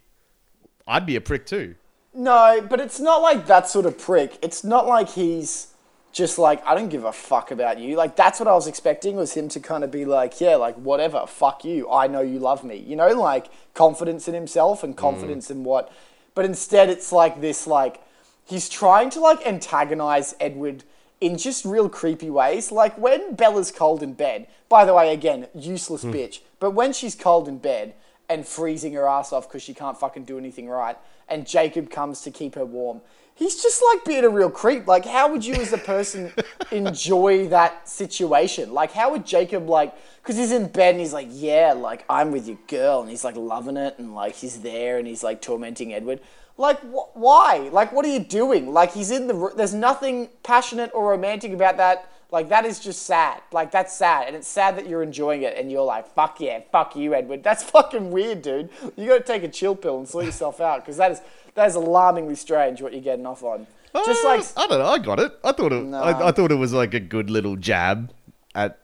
I'd 0.87 1.05
be 1.05 1.15
a 1.15 1.21
prick 1.21 1.45
too. 1.45 1.75
No, 2.13 2.65
but 2.69 2.79
it's 2.79 2.99
not 2.99 3.21
like 3.21 3.47
that 3.47 3.67
sort 3.67 3.85
of 3.85 3.97
prick. 3.97 4.37
It's 4.41 4.63
not 4.63 4.87
like 4.87 5.09
he's 5.09 5.73
just 6.13 6.39
like, 6.39 6.65
I 6.65 6.73
don't 6.75 6.87
give 6.87 7.03
a 7.03 7.11
fuck 7.11 7.51
about 7.51 7.77
you. 7.77 7.97
Like, 7.97 8.15
that's 8.15 8.39
what 8.39 8.47
I 8.47 8.53
was 8.53 8.67
expecting 8.67 9.17
was 9.17 9.33
him 9.33 9.49
to 9.49 9.59
kind 9.59 9.83
of 9.83 9.91
be 9.91 10.05
like, 10.05 10.39
yeah, 10.39 10.55
like, 10.55 10.75
whatever, 10.75 11.25
fuck 11.27 11.65
you. 11.65 11.91
I 11.91 12.07
know 12.07 12.21
you 12.21 12.39
love 12.39 12.63
me. 12.63 12.77
You 12.77 12.95
know, 12.95 13.09
like 13.09 13.47
confidence 13.73 14.29
in 14.29 14.33
himself 14.33 14.81
and 14.81 14.95
confidence 14.95 15.51
in 15.51 15.65
what. 15.65 15.91
But 16.35 16.45
instead, 16.45 16.89
it's 16.89 17.11
like 17.11 17.41
this, 17.41 17.65
like, 17.65 18.01
he's 18.45 18.69
trying 18.69 19.09
to, 19.11 19.19
like, 19.19 19.45
antagonize 19.47 20.35
Edward 20.39 20.83
in 21.19 21.37
just 21.37 21.65
real 21.65 21.89
creepy 21.89 22.29
ways. 22.29 22.71
Like, 22.71 22.97
when 22.97 23.35
Bella's 23.35 23.71
cold 23.71 24.03
in 24.03 24.13
bed, 24.13 24.47
by 24.69 24.85
the 24.85 24.93
way, 24.93 25.13
again, 25.13 25.47
useless 25.55 26.03
hmm. 26.03 26.11
bitch, 26.11 26.41
but 26.59 26.71
when 26.71 26.93
she's 26.93 27.15
cold 27.15 27.47
in 27.47 27.57
bed, 27.57 27.95
and 28.29 28.47
freezing 28.47 28.93
her 28.93 29.07
ass 29.07 29.31
off 29.31 29.47
because 29.47 29.61
she 29.61 29.73
can't 29.73 29.97
fucking 29.97 30.25
do 30.25 30.37
anything 30.37 30.67
right. 30.67 30.97
And 31.27 31.47
Jacob 31.47 31.89
comes 31.89 32.21
to 32.21 32.31
keep 32.31 32.55
her 32.55 32.65
warm. 32.65 33.01
He's 33.33 33.61
just 33.61 33.83
like 33.91 34.05
being 34.05 34.23
a 34.23 34.29
real 34.29 34.49
creep. 34.49 34.87
Like, 34.87 35.05
how 35.05 35.29
would 35.29 35.45
you 35.45 35.55
as 35.55 35.73
a 35.73 35.77
person 35.77 36.31
enjoy 36.71 37.47
that 37.49 37.89
situation? 37.89 38.73
Like, 38.73 38.93
how 38.93 39.11
would 39.11 39.25
Jacob, 39.25 39.67
like, 39.67 39.93
because 40.21 40.37
he's 40.37 40.53
in 40.53 40.67
bed 40.67 40.91
and 40.91 40.99
he's 40.99 41.11
like, 41.11 41.27
yeah, 41.31 41.73
like, 41.73 42.05
I'm 42.09 42.31
with 42.31 42.47
your 42.47 42.57
girl. 42.67 43.01
And 43.01 43.09
he's 43.09 43.25
like 43.25 43.35
loving 43.35 43.75
it 43.75 43.95
and 43.97 44.15
like 44.15 44.35
he's 44.35 44.61
there 44.61 44.97
and 44.97 45.07
he's 45.07 45.23
like 45.23 45.41
tormenting 45.41 45.93
Edward. 45.93 46.21
Like, 46.57 46.79
wh- 46.79 47.15
why? 47.15 47.69
Like, 47.71 47.91
what 47.91 48.05
are 48.05 48.13
you 48.13 48.19
doing? 48.19 48.71
Like, 48.71 48.93
he's 48.93 49.11
in 49.11 49.27
the. 49.27 49.51
There's 49.55 49.73
nothing 49.73 50.29
passionate 50.43 50.91
or 50.93 51.09
romantic 51.09 51.51
about 51.51 51.77
that. 51.77 52.09
Like, 52.31 52.49
that 52.49 52.65
is 52.65 52.79
just 52.79 53.03
sad. 53.03 53.41
Like, 53.51 53.71
that's 53.71 53.95
sad. 53.95 54.27
And 54.27 54.35
it's 54.35 54.47
sad 54.47 54.77
that 54.77 54.87
you're 54.87 55.03
enjoying 55.03 55.43
it 55.43 55.57
and 55.57 55.71
you're 55.71 55.83
like, 55.85 56.13
fuck 56.13 56.39
yeah, 56.41 56.61
fuck 56.71 56.95
you, 56.95 57.13
Edward. 57.13 57.43
That's 57.43 57.63
fucking 57.75 58.11
weird, 58.11 58.41
dude. 58.41 58.69
You 58.97 59.07
gotta 59.07 59.23
take 59.23 59.43
a 59.43 59.47
chill 59.47 59.75
pill 59.75 59.97
and 59.99 60.07
sort 60.07 60.25
yourself 60.25 60.59
out 60.59 60.81
because 60.81 60.97
that 60.97 61.11
is, 61.11 61.21
that 61.53 61.67
is 61.67 61.75
alarmingly 61.75 62.35
strange 62.35 62.81
what 62.81 62.91
you're 62.93 63.01
getting 63.01 63.25
off 63.25 63.43
on. 63.43 63.67
Just 64.05 64.25
Uh, 64.25 64.27
like. 64.27 64.45
I 64.57 64.67
don't 64.67 64.79
know. 64.79 64.85
I 64.87 64.97
got 64.99 65.19
it. 65.21 65.31
I 65.43 65.51
thought 65.53 65.71
it. 65.71 65.83
Nah. 65.83 66.01
I, 66.01 66.27
I 66.27 66.31
thought 66.33 66.51
it 66.51 66.55
was 66.55 66.73
like 66.73 66.93
a 66.93 66.99
good 66.99 67.29
little 67.29 67.55
jab 67.55 68.11
at, 68.53 68.77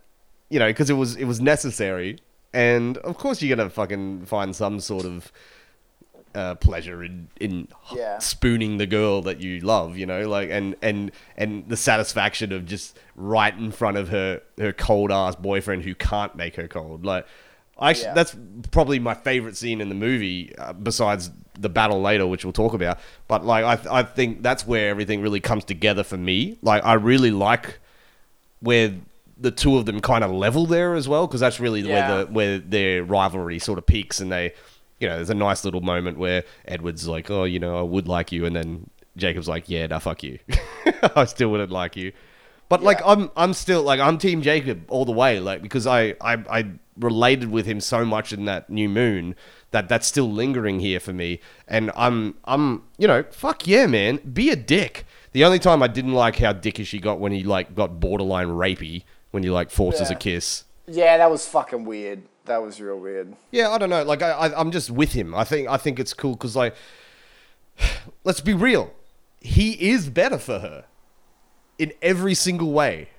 you 0.49 0.57
know, 0.59 0.67
because 0.67 0.89
it 0.89 0.93
was 0.93 1.17
it 1.17 1.25
was 1.25 1.41
necessary, 1.41 2.19
and 2.53 2.97
of 2.99 3.17
course 3.17 3.41
you're 3.41 3.53
gonna 3.55 3.69
fucking 3.69 4.25
find 4.25 4.55
some 4.55 4.79
sort 4.79 5.03
of 5.05 5.31
uh, 6.35 6.55
pleasure 6.55 7.03
in 7.03 7.27
in 7.39 7.67
Yeah. 7.95 8.17
spooning 8.19 8.77
the 8.77 8.87
girl 8.87 9.21
that 9.23 9.39
you 9.41 9.59
love, 9.61 9.97
you 9.97 10.05
know, 10.05 10.27
like 10.27 10.49
and 10.49 10.75
and 10.81 11.11
and 11.37 11.67
the 11.67 11.77
satisfaction 11.77 12.51
of 12.51 12.65
just 12.65 12.97
right 13.15 13.55
in 13.57 13.71
front 13.71 13.97
of 13.97 14.09
her 14.09 14.41
her 14.57 14.73
cold 14.73 15.11
ass 15.11 15.35
boyfriend 15.35 15.83
who 15.83 15.95
can't 15.95 16.35
make 16.35 16.55
her 16.55 16.67
cold, 16.67 17.05
like. 17.05 17.25
I 17.79 17.91
Yeah. 17.93 18.13
that's 18.13 18.35
probably 18.69 18.99
my 18.99 19.15
favorite 19.15 19.57
scene 19.57 19.81
in 19.81 19.89
the 19.89 19.95
movie, 19.95 20.53
uh, 20.55 20.71
besides 20.71 21.31
the 21.57 21.69
battle 21.69 21.99
later, 21.99 22.27
which 22.27 22.45
we'll 22.45 22.53
talk 22.53 22.73
about. 22.75 22.99
But 23.27 23.43
like, 23.43 23.63
I 23.65 23.99
I 23.99 24.03
think 24.03 24.43
that's 24.43 24.67
where 24.67 24.89
everything 24.89 25.19
really 25.21 25.39
comes 25.39 25.63
together 25.63 26.03
for 26.03 26.17
me. 26.17 26.59
Like, 26.61 26.85
I 26.85 26.93
really 26.93 27.31
like 27.31 27.79
where 28.59 28.93
the 29.39 29.49
two 29.49 29.77
of 29.77 29.87
them 29.87 29.99
kind 29.99 30.23
of 30.23 30.29
level 30.29 30.67
there 30.67 30.93
as 30.93 31.07
well, 31.09 31.25
because 31.25 31.39
that's 31.39 31.59
really 31.59 31.81
where 31.83 32.07
the 32.25 32.31
where 32.31 32.59
their 32.59 33.03
rivalry 33.03 33.57
sort 33.57 33.79
of 33.79 33.87
peaks, 33.87 34.19
and 34.19 34.31
they, 34.31 34.53
you 35.01 35.07
know, 35.07 35.15
there's 35.15 35.29
a 35.29 35.35
nice 35.35 35.65
little 35.65 35.81
moment 35.81 36.17
where 36.17 36.43
Edward's 36.65 37.07
like, 37.07 37.29
oh, 37.29 37.43
you 37.43 37.59
know, 37.59 37.77
I 37.77 37.81
would 37.81 38.07
like 38.07 38.31
you, 38.31 38.45
and 38.45 38.55
then 38.55 38.89
Jacob's 39.17 39.47
like, 39.47 39.67
yeah, 39.67 39.87
nah, 39.87 39.99
fuck 39.99 40.23
you, 40.23 40.39
I 41.15 41.25
still 41.25 41.49
wouldn't 41.49 41.71
like 41.71 41.95
you. 41.95 42.13
But 42.71 42.81
like 42.83 43.01
I'm 43.05 43.29
I'm 43.35 43.53
still 43.53 43.83
like 43.83 43.99
I'm 43.99 44.17
team 44.17 44.41
Jacob 44.41 44.89
all 44.89 45.03
the 45.03 45.11
way 45.11 45.41
like 45.41 45.61
because 45.61 45.85
I, 45.85 46.15
I 46.21 46.35
I 46.49 46.71
related 46.97 47.51
with 47.51 47.65
him 47.65 47.81
so 47.81 48.05
much 48.05 48.31
in 48.31 48.45
that 48.45 48.69
new 48.69 48.87
moon 48.87 49.35
that 49.71 49.89
that's 49.89 50.07
still 50.07 50.31
lingering 50.31 50.79
here 50.79 51.01
for 51.01 51.11
me 51.11 51.41
and 51.67 51.91
I'm 51.97 52.35
I'm 52.45 52.83
you 52.97 53.09
know 53.09 53.23
fuck 53.29 53.67
yeah 53.67 53.87
man 53.87 54.19
be 54.19 54.51
a 54.51 54.55
dick. 54.55 55.05
The 55.33 55.43
only 55.43 55.59
time 55.59 55.83
I 55.83 55.87
didn't 55.87 56.13
like 56.13 56.37
how 56.37 56.53
dickish 56.53 56.91
he 56.91 56.99
got 56.99 57.19
when 57.19 57.33
he 57.33 57.43
like 57.43 57.75
got 57.75 57.99
borderline 57.99 58.47
rapey 58.47 59.03
when 59.31 59.43
he 59.43 59.49
like 59.49 59.69
forces 59.69 60.09
a 60.09 60.15
kiss. 60.15 60.63
Yeah, 60.87 61.17
that 61.17 61.29
was 61.29 61.45
fucking 61.45 61.83
weird. 61.83 62.23
That 62.45 62.61
was 62.61 62.81
real 62.81 62.99
weird. 62.99 63.35
Yeah, 63.51 63.69
I 63.69 63.77
don't 63.77 63.89
know. 63.89 64.03
Like 64.03 64.21
I, 64.21 64.31
I 64.31 64.59
I'm 64.59 64.71
just 64.71 64.89
with 64.89 65.13
him. 65.13 65.35
I 65.35 65.43
think 65.43 65.67
I 65.69 65.77
think 65.77 65.99
it's 65.99 66.13
cool 66.13 66.33
because 66.33 66.55
like 66.55 66.75
let's 68.23 68.41
be 68.41 68.53
real, 68.53 68.91
he 69.39 69.89
is 69.91 70.09
better 70.09 70.37
for 70.37 70.59
her 70.59 70.85
in 71.77 71.93
every 72.01 72.33
single 72.33 72.71
way, 72.71 73.09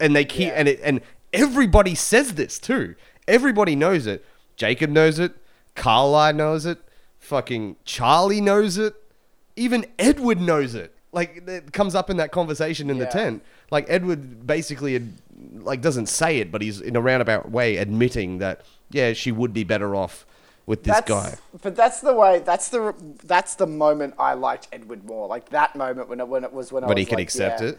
and 0.00 0.14
they 0.16 0.24
keep 0.24 0.48
Yeah. 0.48 0.54
and 0.54 0.68
it 0.68 0.80
and 0.82 1.00
everybody 1.32 1.94
says 1.94 2.34
this 2.34 2.58
too. 2.58 2.94
Everybody 3.28 3.76
knows 3.76 4.06
it. 4.06 4.24
Jacob 4.56 4.90
knows 4.90 5.18
it. 5.18 5.34
Carly 5.74 6.32
knows 6.32 6.66
it. 6.66 6.78
Fucking 7.18 7.76
Charlie 7.84 8.40
knows 8.40 8.76
it. 8.78 8.94
Even 9.56 9.84
Edward 9.98 10.40
knows 10.40 10.74
it. 10.74 10.94
Like 11.12 11.42
it 11.46 11.72
comes 11.72 11.94
up 11.94 12.08
in 12.08 12.16
that 12.16 12.32
conversation 12.32 12.88
in 12.88 12.98
the 12.98 13.06
tent. 13.06 13.42
Like 13.70 13.86
Edward 13.88 14.46
basically 14.46 14.96
ad- 14.96 15.12
like 15.54 15.80
doesn't 15.80 16.06
say 16.06 16.38
it, 16.38 16.50
but 16.50 16.62
he's 16.62 16.80
in 16.80 16.96
a 16.96 17.00
roundabout 17.00 17.50
way 17.50 17.76
admitting 17.76 18.38
that 18.38 18.62
yeah, 18.90 19.12
she 19.12 19.32
would 19.32 19.52
be 19.52 19.64
better 19.64 19.94
off 19.94 20.26
with 20.66 20.84
this 20.84 20.94
that's, 20.94 21.08
guy. 21.08 21.36
But 21.62 21.74
that's 21.74 22.00
the 22.00 22.14
way. 22.14 22.40
That's 22.40 22.68
the 22.68 22.94
that's 23.24 23.54
the 23.56 23.66
moment 23.66 24.14
I 24.18 24.34
liked 24.34 24.68
Edward 24.72 25.04
more. 25.04 25.26
Like 25.26 25.48
that 25.50 25.76
moment 25.76 26.08
when 26.08 26.20
it 26.20 26.28
when 26.28 26.44
it 26.44 26.52
was 26.52 26.72
when 26.72 26.84
I 26.84 26.86
But 26.86 26.96
was 26.96 27.02
he 27.02 27.06
could 27.06 27.18
like, 27.18 27.24
accept 27.24 27.60
yeah, 27.60 27.68
it. 27.68 27.78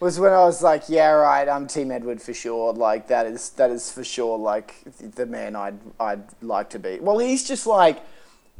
Was 0.00 0.20
when 0.20 0.32
I 0.32 0.44
was 0.44 0.62
like, 0.62 0.84
yeah, 0.88 1.10
right, 1.10 1.48
I'm 1.48 1.66
Team 1.66 1.90
Edward 1.90 2.22
for 2.22 2.32
sure. 2.32 2.72
Like 2.72 3.08
that 3.08 3.26
is 3.26 3.50
that 3.50 3.70
is 3.70 3.90
for 3.90 4.04
sure 4.04 4.38
like 4.38 4.74
the 4.98 5.26
man 5.26 5.56
I'd 5.56 5.78
I'd 5.98 6.22
like 6.40 6.70
to 6.70 6.78
be. 6.78 7.00
Well, 7.00 7.18
he's 7.18 7.46
just 7.46 7.66
like 7.66 8.00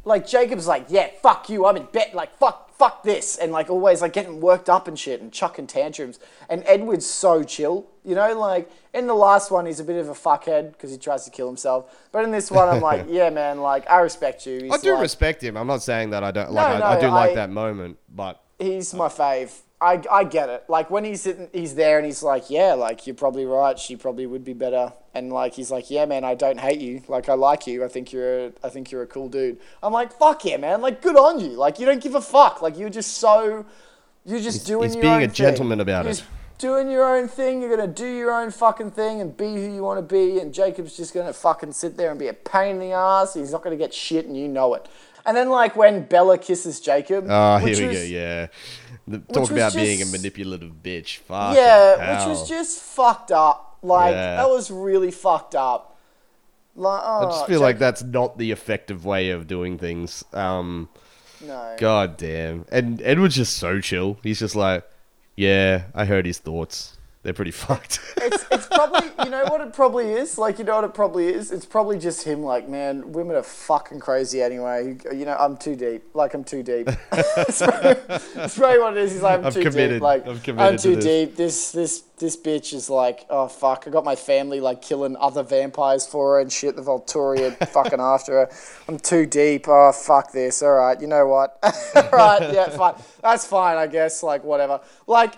like 0.03 0.27
Jacob's 0.27 0.67
like, 0.67 0.87
yeah, 0.89 1.09
fuck 1.21 1.49
you, 1.49 1.65
I'm 1.65 1.77
in 1.77 1.85
bed. 1.85 2.13
Like 2.13 2.37
fuck 2.37 2.68
fuck 2.79 3.03
this, 3.03 3.35
and 3.35 3.51
like 3.51 3.69
always 3.69 4.01
like 4.01 4.13
getting 4.13 4.39
worked 4.39 4.69
up 4.69 4.87
and 4.87 4.97
shit 4.97 5.21
and 5.21 5.31
chucking 5.31 5.67
tantrums. 5.67 6.17
And 6.49 6.63
Edward's 6.65 7.05
so 7.05 7.43
chill, 7.43 7.85
you 8.03 8.15
know. 8.15 8.39
Like 8.39 8.71
in 8.93 9.05
the 9.05 9.13
last 9.13 9.51
one, 9.51 9.65
he's 9.65 9.79
a 9.79 9.83
bit 9.83 9.97
of 9.97 10.07
a 10.09 10.13
fuckhead 10.13 10.71
because 10.71 10.89
he 10.89 10.97
tries 10.97 11.25
to 11.25 11.31
kill 11.31 11.47
himself. 11.47 12.07
But 12.11 12.23
in 12.23 12.31
this 12.31 12.49
one, 12.49 12.69
I'm 12.69 12.81
like, 12.81 13.05
yeah, 13.09 13.29
man, 13.29 13.59
like 13.59 13.87
I 13.89 13.99
respect 13.99 14.47
you. 14.47 14.63
He's 14.63 14.73
I 14.73 14.77
do 14.77 14.93
like, 14.93 15.01
respect 15.01 15.43
him. 15.43 15.57
I'm 15.57 15.67
not 15.67 15.83
saying 15.83 16.11
that 16.11 16.23
I 16.23 16.31
don't 16.31 16.51
like. 16.51 16.79
No, 16.79 16.85
I, 16.85 16.95
I 16.95 16.99
do 16.99 17.07
like 17.09 17.31
I- 17.31 17.35
that 17.35 17.49
moment, 17.51 17.97
but 18.09 18.41
he's 18.57 18.93
my 18.93 19.09
fave. 19.09 19.53
I, 19.81 20.01
I 20.11 20.23
get 20.25 20.49
it. 20.49 20.65
Like 20.67 20.89
when 20.91 21.05
he's 21.05 21.21
sitting, 21.21 21.47
he's 21.53 21.75
there 21.75 21.97
and 21.97 22.05
he's 22.05 22.21
like, 22.21 22.49
yeah, 22.49 22.73
like 22.73 23.07
you're 23.07 23.15
probably 23.15 23.45
right. 23.45 23.79
She 23.79 23.95
probably 23.95 24.25
would 24.25 24.43
be 24.43 24.53
better. 24.53 24.91
And 25.13 25.31
like 25.31 25.53
he's 25.53 25.71
like, 25.71 25.89
yeah, 25.89 26.05
man, 26.05 26.23
I 26.25 26.35
don't 26.35 26.59
hate 26.59 26.81
you. 26.81 27.01
Like 27.07 27.29
I 27.29 27.35
like 27.35 27.65
you. 27.65 27.83
I 27.85 27.87
think 27.87 28.11
you're 28.11 28.47
a, 28.47 28.51
I 28.63 28.69
think 28.69 28.91
you're 28.91 29.03
a 29.03 29.07
cool 29.07 29.29
dude. 29.29 29.57
I'm 29.81 29.93
like, 29.93 30.11
fuck 30.11 30.43
yeah, 30.43 30.57
man. 30.57 30.81
Like 30.81 31.01
good 31.01 31.15
on 31.15 31.39
you. 31.39 31.51
Like 31.51 31.79
you 31.79 31.85
don't 31.85 32.03
give 32.03 32.15
a 32.15 32.21
fuck. 32.21 32.61
Like 32.61 32.77
you're 32.77 32.89
just 32.89 33.13
so, 33.19 33.65
you're 34.25 34.41
just 34.41 34.67
doing 34.67 34.89
he's 34.89 34.95
your 34.95 35.03
being 35.03 35.13
own 35.13 35.21
a 35.23 35.27
thing. 35.27 35.33
gentleman 35.33 35.79
about 35.79 36.03
You're 36.03 36.11
it. 36.11 36.15
just 36.17 36.25
Doing 36.57 36.91
your 36.91 37.05
own 37.17 37.29
thing, 37.29 37.61
you're 37.61 37.73
gonna 37.73 37.87
do 37.87 38.05
your 38.05 38.33
own 38.33 38.51
fucking 38.51 38.91
thing 38.91 39.21
and 39.21 39.37
be 39.37 39.45
who 39.45 39.73
you 39.73 39.81
want 39.81 39.97
to 39.97 40.01
be. 40.01 40.39
And 40.39 40.53
Jacob's 40.53 40.97
just 40.97 41.13
gonna 41.13 41.31
fucking 41.31 41.71
sit 41.71 41.95
there 41.95 42.09
and 42.11 42.19
be 42.19 42.27
a 42.27 42.33
pain 42.33 42.71
in 42.75 42.79
the 42.81 42.91
ass. 42.91 43.33
He's 43.33 43.53
not 43.53 43.63
gonna 43.63 43.77
get 43.77 43.93
shit, 43.93 44.25
and 44.25 44.35
you 44.35 44.49
know 44.49 44.73
it. 44.73 44.89
And 45.29 45.37
then 45.37 45.49
like 45.51 45.75
when 45.75 46.05
Bella 46.05 46.39
kisses 46.39 46.79
Jacob, 46.79 47.27
oh, 47.29 47.57
here 47.57 47.77
we 47.77 47.87
was- 47.89 47.97
go. 47.97 48.03
Yeah, 48.03 48.47
the, 49.07 49.19
talk 49.19 49.51
about 49.51 49.75
being 49.75 50.01
a 50.01 50.05
manipulative 50.07 50.71
bitch. 50.81 51.17
Fuck. 51.17 51.55
Yeah, 51.55 52.17
which 52.17 52.27
was 52.27 52.49
just 52.49 52.81
fucked 52.81 53.31
up. 53.31 53.77
Like 53.83 54.13
Yeah. 54.15 54.37
that 54.37 54.49
was 54.49 54.71
really 54.71 55.11
fucked 55.11 55.53
up. 55.53 55.95
Like, 56.75 57.01
oh, 57.05 57.19
I 57.19 57.25
just 57.25 57.45
feel 57.45 57.61
like 57.61 57.77
that's 57.77 58.01
not 58.01 58.39
the 58.39 58.49
effective 58.49 59.05
way 59.05 59.29
of 59.29 59.45
doing 59.45 59.77
things. 59.77 60.23
Um, 60.33 60.89
No. 61.45 61.75
God 61.77 62.17
damn. 62.17 62.65
And 62.71 62.99
Edward's 63.03 63.35
just 63.35 63.55
so 63.55 63.79
chill. 63.81 64.17
He's 64.23 64.39
just 64.39 64.55
like, 64.55 64.83
yeah, 65.35 65.83
I 65.93 66.05
heard 66.05 66.25
his 66.25 66.39
thoughts. 66.39 66.97
They're 67.21 67.33
pretty 67.33 67.51
fucked. 67.65 67.99
It's 68.17 68.45
it's 68.49 68.67
probably 68.67 69.09
you 69.25 69.29
know 69.29 69.43
what 69.45 69.59
it 69.59 69.73
probably 69.73 70.09
is. 70.11 70.37
Like 70.37 70.57
you 70.57 70.63
know 70.63 70.75
what 70.75 70.85
it 70.85 70.93
probably 70.93 71.27
is. 71.27 71.51
It's 71.51 71.65
probably 71.65 71.99
just 71.99 72.23
him. 72.23 72.43
Like 72.43 72.69
man, 72.69 73.11
women 73.11 73.35
are 73.35 73.43
fucking 73.43 73.99
crazy 73.99 74.41
anyway. 74.41 74.97
You 75.11 75.25
know 75.25 75.35
I'm 75.37 75.57
too 75.57 75.75
deep. 75.75 76.03
Like 76.13 76.33
I'm 76.33 76.45
too 76.45 76.63
deep. 76.63 76.87
it's, 77.11 77.61
probably, 77.61 77.95
it's 78.09 78.57
probably 78.57 78.79
what 78.79 78.97
it 78.97 79.03
is. 79.03 79.11
He's 79.11 79.21
like 79.21 79.39
I'm, 79.39 79.47
I'm 79.47 79.51
too 79.51 79.63
committed. 79.63 79.95
deep. 79.97 80.01
Like 80.01 80.27
I'm 80.27 80.39
committed 80.39 80.79
to 80.79 80.83
too 80.83 80.95
this. 80.95 81.03
deep. 81.03 81.35
This 81.35 81.71
this 81.73 81.99
this 82.19 82.37
bitch 82.37 82.73
is 82.73 82.89
like 82.89 83.25
oh 83.29 83.49
fuck. 83.49 83.83
I 83.85 83.89
got 83.89 84.05
my 84.05 84.15
family 84.15 84.61
like 84.61 84.81
killing 84.81 85.17
other 85.17 85.43
vampires 85.43 86.07
for 86.07 86.35
her 86.35 86.39
and 86.39 86.49
shit. 86.49 86.77
The 86.77 86.81
Volturi 86.81 87.51
are 87.61 87.65
fucking 87.65 87.99
after 87.99 88.31
her. 88.31 88.49
I'm 88.87 88.97
too 88.97 89.25
deep. 89.25 89.65
Oh 89.67 89.91
fuck 89.91 90.31
this. 90.31 90.63
All 90.63 90.71
right. 90.71 90.99
You 90.99 91.07
know 91.07 91.27
what? 91.27 91.59
All 91.95 92.09
right. 92.13 92.53
Yeah. 92.53 92.69
Fine. 92.69 92.95
That's 93.21 93.45
fine. 93.45 93.75
I 93.75 93.87
guess. 93.87 94.23
Like 94.23 94.45
whatever. 94.45 94.79
Like. 95.05 95.33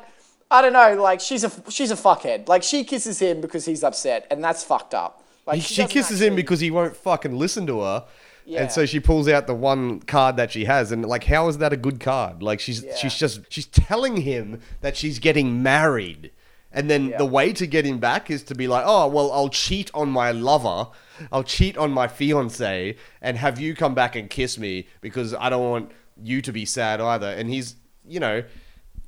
I 0.52 0.62
don't 0.62 0.74
know, 0.74 1.02
like 1.02 1.20
she's 1.22 1.44
a 1.44 1.52
she's 1.70 1.92
a 1.92 1.96
fuckhead. 1.96 2.48
Like 2.48 2.62
she 2.62 2.84
kisses 2.84 3.20
him 3.20 3.40
because 3.42 3.66
he's 3.66 3.84
upset, 3.84 4.28
and 4.30 4.44
that's 4.44 4.64
fucked 4.64 4.94
up. 4.94 5.24
Like 5.48 5.62
she 5.62 5.76
doesn't 5.78 5.92
kisses 5.92 6.22
him 6.22 6.36
because 6.36 6.60
he 6.60 6.70
won't 6.70 6.96
fucking 6.96 7.36
listen 7.36 7.66
to 7.68 7.82
her. 7.82 8.06
Yeah. 8.46 8.64
And 8.64 8.72
so 8.72 8.86
she 8.86 9.00
pulls 9.00 9.28
out 9.30 9.48
the 9.48 9.54
one 9.56 10.00
card 10.02 10.36
that 10.38 10.52
she 10.52 10.66
has, 10.66 10.92
and 10.92 11.06
like, 11.06 11.24
how 11.24 11.48
is 11.48 11.60
that 11.60 11.72
a 11.74 11.78
good 11.78 12.00
card? 12.00 12.44
Like, 12.44 12.60
she's 12.60 12.84
Yeah. 12.84 12.96
she's 12.96 13.16
just 13.16 13.42
she's 13.50 13.68
telling 13.68 14.18
him 14.18 14.60
that 14.82 14.98
she's 14.98 15.20
getting 15.20 15.64
married, 15.64 16.32
and 16.72 16.90
then 16.90 17.10
Yeah. 17.10 17.18
the 17.20 17.26
way 17.26 17.54
to 17.54 17.66
get 17.66 17.86
him 17.86 18.00
back 18.00 18.30
is 18.30 18.44
to 18.44 18.56
be 18.56 18.68
like, 18.68 18.84
oh 18.86 19.08
well, 19.08 19.32
I'll 19.32 19.50
cheat 19.50 19.90
on 19.94 20.10
my 20.10 20.32
lover, 20.32 20.88
I'll 21.32 21.44
cheat 21.44 21.78
on 21.78 21.92
my 21.92 22.08
fiance, 22.08 22.96
and 23.22 23.38
have 23.38 23.60
you 23.60 23.76
come 23.76 23.94
back 23.94 24.16
and 24.16 24.30
kiss 24.30 24.58
me 24.58 24.88
because 25.00 25.34
I 25.36 25.50
don't 25.50 25.70
want 25.70 25.92
you 26.22 26.42
to 26.42 26.52
be 26.52 26.66
sad 26.66 27.00
either. 27.00 27.28
And 27.30 27.50
he's, 27.50 27.76
you 28.06 28.20
know, 28.20 28.44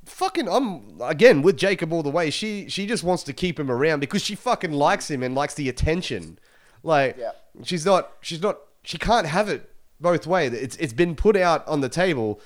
fucking 0.06 0.48
I'm 0.48 1.00
again 1.00 1.42
with 1.42 1.56
Jacob 1.56 1.92
all 1.92 2.02
the 2.02 2.10
way. 2.10 2.30
She 2.30 2.68
she 2.68 2.86
just 2.86 3.04
wants 3.04 3.22
to 3.24 3.32
keep 3.32 3.58
him 3.58 3.70
around 3.70 4.00
because 4.00 4.22
she 4.22 4.34
fucking 4.34 4.72
likes 4.72 5.10
him 5.10 5.22
and 5.22 5.34
likes 5.34 5.54
the 5.54 5.68
attention. 5.68 6.38
Like 6.82 7.16
Yeah. 7.18 7.30
she's 7.62 7.84
not 7.86 8.12
she's 8.20 8.42
not 8.42 8.58
she 8.82 8.98
can't 8.98 9.26
have 9.26 9.48
it 9.48 9.70
both 10.00 10.26
ways. 10.26 10.52
It's 10.52 10.76
it's 10.76 10.92
been 10.92 11.14
put 11.16 11.36
out 11.36 11.66
on 11.66 11.80
the 11.80 11.88
table. 11.88 12.40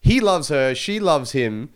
He 0.00 0.20
loves 0.20 0.48
her, 0.48 0.74
she 0.74 1.00
loves 1.00 1.32
him. 1.32 1.70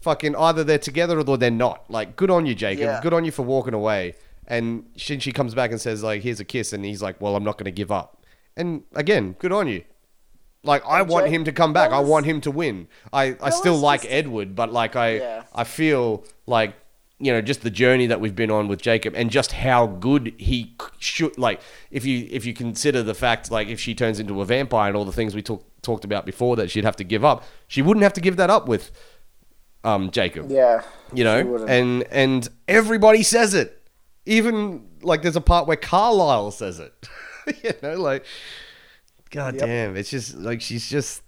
Fucking 0.00 0.36
either 0.36 0.62
they're 0.64 0.76
together 0.78 1.18
or 1.18 1.38
they're 1.38 1.50
not. 1.50 1.90
Like 1.90 2.14
good 2.16 2.30
on 2.30 2.44
you, 2.44 2.54
Jacob. 2.54 2.84
Yeah. 2.84 3.00
Good 3.02 3.14
on 3.14 3.24
you 3.24 3.30
for 3.32 3.42
walking 3.42 3.72
away. 3.72 4.14
And 4.46 4.84
she, 4.96 5.18
she 5.18 5.32
comes 5.32 5.54
back 5.54 5.70
and 5.70 5.80
says 5.80 6.02
like, 6.02 6.20
"Here's 6.22 6.38
a 6.40 6.44
kiss," 6.44 6.74
and 6.74 6.84
he's 6.84 7.00
like, 7.00 7.18
"Well, 7.22 7.34
I'm 7.36 7.44
not 7.44 7.56
going 7.56 7.64
to 7.64 7.70
give 7.70 7.90
up." 7.90 8.22
And 8.54 8.82
again, 8.94 9.34
good 9.38 9.50
on 9.52 9.66
you. 9.68 9.84
Like 10.64 10.82
I 10.86 11.02
want 11.02 11.28
him 11.28 11.44
to 11.44 11.52
come 11.52 11.72
back. 11.72 11.90
I 11.92 12.00
want 12.00 12.26
him 12.26 12.40
to 12.42 12.50
win. 12.50 12.88
I, 13.12 13.36
I 13.40 13.50
still 13.50 13.76
like 13.76 14.04
Edward, 14.08 14.56
but 14.56 14.72
like 14.72 14.96
I 14.96 15.10
Yeah. 15.16 15.42
I 15.54 15.64
feel 15.64 16.24
like 16.46 16.74
you 17.20 17.32
know 17.32 17.40
just 17.40 17.62
the 17.62 17.70
journey 17.70 18.06
that 18.08 18.20
we've 18.20 18.34
been 18.34 18.50
on 18.50 18.66
with 18.66 18.82
Jacob 18.82 19.14
and 19.16 19.30
just 19.30 19.52
how 19.52 19.86
good 19.86 20.34
he 20.36 20.74
c- 20.80 20.88
should 20.98 21.38
like 21.38 21.60
if 21.90 22.04
you 22.04 22.26
if 22.30 22.44
you 22.44 22.52
consider 22.52 23.02
the 23.04 23.14
fact 23.14 23.50
like 23.50 23.68
if 23.68 23.78
she 23.78 23.94
turns 23.94 24.18
into 24.18 24.40
a 24.40 24.44
vampire 24.44 24.88
and 24.88 24.96
all 24.96 25.04
the 25.04 25.12
things 25.12 25.34
we 25.34 25.40
talk, 25.42 25.64
talked 25.82 26.04
about 26.04 26.26
before 26.26 26.56
that 26.56 26.70
she'd 26.70 26.84
have 26.84 26.96
to 26.96 27.04
give 27.04 27.24
up, 27.24 27.44
she 27.68 27.82
wouldn't 27.82 28.02
have 28.02 28.12
to 28.14 28.20
give 28.20 28.36
that 28.36 28.50
up 28.50 28.66
with 28.66 28.90
um 29.84 30.10
Jacob 30.10 30.50
Yeah. 30.50 30.82
you 31.12 31.18
she 31.18 31.24
know 31.24 31.44
wouldn't. 31.44 31.70
and 31.70 32.02
and 32.10 32.48
everybody 32.66 33.22
says 33.22 33.54
it 33.54 33.80
even 34.26 34.86
like 35.02 35.22
there's 35.22 35.36
a 35.36 35.40
part 35.42 35.66
where 35.68 35.76
carlisle 35.76 36.50
says 36.50 36.80
it 36.80 36.92
you 37.62 37.72
know 37.82 38.00
like 38.00 38.24
god 39.34 39.54
Yep. 39.54 39.64
damn 39.66 39.96
it's 39.96 40.10
just 40.10 40.36
like 40.36 40.60
she's 40.60 40.88
just 40.88 41.22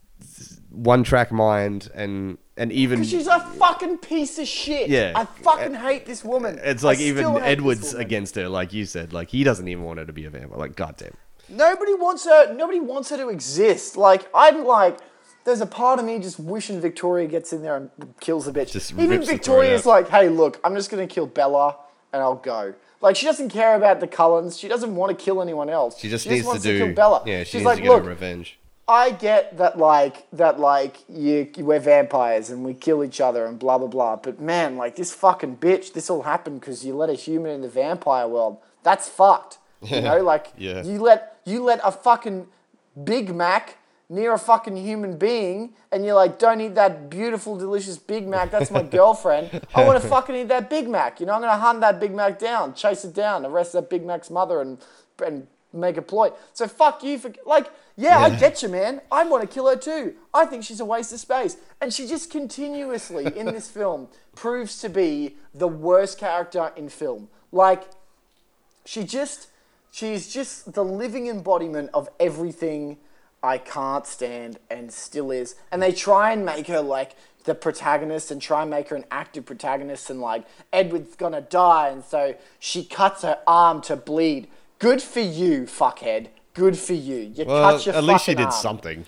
one 0.71 1.03
track 1.05 1.31
mind 1.33 1.91
and 1.95 2.39
and 2.57 2.73
even 2.73 3.01
Because 3.01 3.11
she's 3.11 3.27
a 3.27 3.41
fucking 3.41 3.99
piece 3.99 4.39
of 4.39 4.49
shit. 4.49 4.89
Yeah. 4.89 5.13
I 5.15 5.27
fucking 5.27 5.75
hate 5.75 6.07
this 6.07 6.25
woman. 6.25 6.59
it's 6.63 6.83
like 6.83 6.97
still 6.99 7.09
even 7.37 7.43
edwards 7.43 7.93
against 7.93 8.35
her 8.37 8.49
like 8.49 8.73
you 8.73 8.87
said 8.87 9.13
like 9.13 9.29
he 9.29 9.45
doesn't 9.45 9.69
even 9.69 9.85
want 9.85 9.99
her 9.99 10.07
to 10.07 10.13
be 10.13 10.25
a 10.25 10.31
vampire 10.31 10.59
like 10.59 10.77
god 10.77 10.97
damn 10.97 11.13
Nobody 11.49 11.95
wants 11.95 12.25
her. 12.25 12.53
Nobody 12.53 12.81
wants 12.81 13.11
her 13.11 13.17
to 13.19 13.29
exist. 13.29 13.97
Like 13.97 14.29
I'm 14.35 14.65
like, 14.65 14.99
there's 15.45 15.61
a 15.61 15.67
part 15.67 16.01
of 16.01 16.05
me 16.05 16.19
just 16.19 16.41
wishing 16.41 16.81
Victoria 16.81 17.29
gets 17.29 17.53
in 17.53 17.63
there 17.63 17.77
and 17.77 17.91
kills 18.21 18.47
the 18.47 18.53
bitch. 18.53 18.73
Just 18.73 18.91
Even 18.93 19.11
rips 19.11 19.27
the 19.27 19.33
throat 19.35 19.37
Victoria's 19.37 19.87
like, 19.87 20.09
hey, 20.09 20.29
look, 20.29 20.59
I'm 20.65 20.75
just 20.75 20.91
gonna 20.91 21.07
kill 21.07 21.27
Bella 21.29 21.77
and 22.13 22.21
I'll 22.21 22.35
go. 22.35 22.75
Like 23.01 23.17
she 23.17 23.27
doesn't 23.27 23.51
care 23.51 23.75
about 23.77 24.01
the 24.01 24.07
Cullens. 24.07 24.59
She 24.59 24.69
doesn't 24.69 24.95
want 24.95 25.17
to 25.17 25.25
kill 25.25 25.43
anyone 25.43 25.69
else. 25.69 25.99
she 25.99 26.09
just 26.09 26.27
needs 26.29 26.43
to 26.43 26.49
wants 26.49 26.63
do 26.65 26.79
kill 26.79 26.95
Bella. 26.95 27.23
yeah 27.27 27.41
she 27.41 27.45
She's 27.45 27.55
needs 27.55 27.65
like, 27.67 27.77
to 27.77 27.83
get 27.83 27.89
look, 27.91 28.03
her 28.05 28.09
revenge 28.11 28.59
I 28.89 29.11
get 29.11 29.59
that 29.59 29.79
like 29.79 30.27
that 30.33 30.61
like 30.61 30.99
you 31.09 31.51
we're 31.59 31.81
vampires 31.81 32.51
and 32.51 32.65
we 32.65 32.73
kill 32.73 33.03
each 33.03 33.21
other 33.21 33.45
and 33.45 33.59
blah 33.59 33.79
blah 33.79 33.89
blah. 33.89 34.15
But 34.17 34.41
man, 34.41 34.77
like 34.77 34.95
this 34.97 35.13
fucking 35.13 35.57
bitch, 35.57 35.93
this 35.93 36.09
all 36.09 36.23
happened 36.23 36.61
because 36.61 36.85
you 36.87 36.95
let 36.95 37.11
a 37.11 37.15
human 37.15 37.51
in 37.51 37.63
the 37.63 37.69
vampire 37.69 38.29
world. 38.29 38.59
That's 38.85 39.09
fucked. 39.09 39.59
You 39.83 40.01
know, 40.09 40.23
like 40.23 40.53
Yeah. 40.57 40.83
you 40.85 41.01
let 41.03 41.39
you 41.45 41.65
let 41.65 41.81
a 41.83 41.91
fucking 41.91 42.47
Big 43.03 43.35
Mac 43.35 43.77
near 44.09 44.35
a 44.35 44.39
fucking 44.39 44.77
human 44.77 45.17
being 45.17 45.75
and 45.91 46.05
you're 46.05 46.15
like, 46.15 46.39
don't 46.39 46.61
eat 46.61 46.75
that 46.77 47.11
beautiful, 47.11 47.57
delicious 47.57 47.99
Big 47.99 48.29
Mac. 48.29 48.51
That's 48.51 48.71
my 48.71 48.83
girlfriend. 48.83 49.63
I 49.75 49.85
want 49.85 50.01
to 50.01 50.09
fucking 50.17 50.35
eat 50.35 50.49
that 50.49 50.71
Big 50.71 50.89
Mac. 50.89 51.21
You 51.21 51.27
know, 51.27 51.35
I'm 51.35 51.41
gonna 51.41 51.57
hunt 51.57 51.81
that 51.81 51.99
Big 51.99 52.15
Mac 52.15 52.39
down, 52.39 52.75
chase 52.75 53.05
it 53.05 53.15
down, 53.15 53.45
arrest 53.45 53.73
that 53.73 53.91
Big 53.91 54.05
Mac's 54.05 54.31
mother, 54.31 54.61
and 54.61 54.79
and 55.25 55.47
make 55.73 55.97
a 55.97 56.03
ploy. 56.03 56.31
So 56.53 56.67
fuck 56.69 57.03
you 57.03 57.19
for 57.19 57.33
like, 57.45 57.67
yeah, 57.97 58.19
I 58.19 58.31
get 58.31 58.63
you, 58.63 58.69
man. 58.69 59.01
I 59.11 59.25
want 59.25 59.43
to 59.43 59.49
kill 59.53 59.69
her 59.69 59.77
too. 59.77 60.15
I 60.33 60.47
think 60.47 60.65
she's 60.65 60.81
a 60.81 60.85
waste 60.85 61.13
of 61.13 61.21
space, 61.21 61.57
and 61.81 61.93
she 61.93 62.07
just 62.07 62.31
continuously 62.31 63.27
in 63.37 63.47
this 63.47 63.69
film 63.69 64.09
proves 64.35 64.81
to 64.83 64.89
be 64.89 65.37
the 65.55 65.69
worst 65.69 66.19
character 66.19 66.73
in 66.77 66.89
film. 66.89 67.29
Like, 67.53 67.85
she 68.85 69.05
just 69.05 69.49
she's 69.91 70.33
just 70.33 70.75
the 70.75 70.85
living 70.85 71.27
embodiment 71.27 71.91
of 71.95 72.09
everything 72.21 72.99
I 73.47 73.59
can't 73.59 74.07
stand 74.07 74.59
and 74.69 74.93
still 74.93 75.31
is. 75.31 75.55
And 75.71 75.81
they 75.83 75.93
try 75.93 76.33
and 76.33 76.45
make 76.45 76.67
her 76.67 76.81
like 76.81 77.13
the 77.45 77.55
protagonist 77.55 78.31
and 78.31 78.43
try 78.43 78.63
and 78.63 78.71
make 78.71 78.89
her 78.89 78.97
an 78.97 79.05
active 79.11 79.47
protagonist 79.47 80.11
and 80.11 80.21
like 80.21 80.45
Edward's 80.73 81.15
gonna 81.15 81.41
die 81.41 81.89
and 81.89 82.05
so 82.05 82.35
she 82.59 82.85
cuts 82.85 83.23
her 83.23 83.39
arm 83.47 83.81
to 83.83 83.97
bleed. 83.97 84.49
Good 84.79 85.01
for 85.01 85.21
you, 85.21 85.63
fuckhead. 85.63 86.29
Good 86.57 86.79
for 86.79 86.95
you. 86.95 87.17
You 87.35 87.45
well 87.45 87.73
cut 87.73 87.87
your 87.87 87.95
at 87.95 88.03
least 88.03 88.25
she 88.25 88.35
did 88.35 88.47
arm. 88.47 88.53
something 88.53 89.07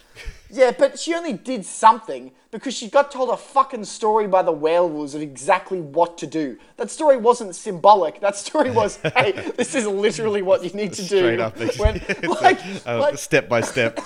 Yeah, 0.50 0.70
but 0.78 0.98
she 0.98 1.14
only 1.14 1.32
did 1.32 1.64
something 1.64 2.32
because 2.50 2.74
she 2.74 2.88
got 2.88 3.10
told 3.10 3.30
a 3.30 3.36
fucking 3.36 3.84
story 3.84 4.26
by 4.26 4.42
the 4.42 4.52
werewolves 4.52 5.14
of 5.14 5.22
exactly 5.22 5.80
what 5.80 6.18
to 6.18 6.26
do. 6.26 6.58
That 6.76 6.90
story 6.90 7.16
wasn't 7.16 7.54
symbolic. 7.54 8.20
That 8.20 8.36
story 8.36 8.70
was, 8.70 8.96
hey, 9.16 9.32
this 9.56 9.74
is 9.74 9.86
literally 9.86 10.42
what 10.42 10.62
you 10.62 10.70
need 10.70 10.92
to 10.92 11.02
do. 11.02 11.18
straight 11.18 11.40
up 11.40 11.56
When, 11.78 12.00
like, 12.42 12.60
uh, 12.86 13.00
like, 13.00 13.18
step 13.18 13.48
by 13.48 13.62
step 13.62 13.98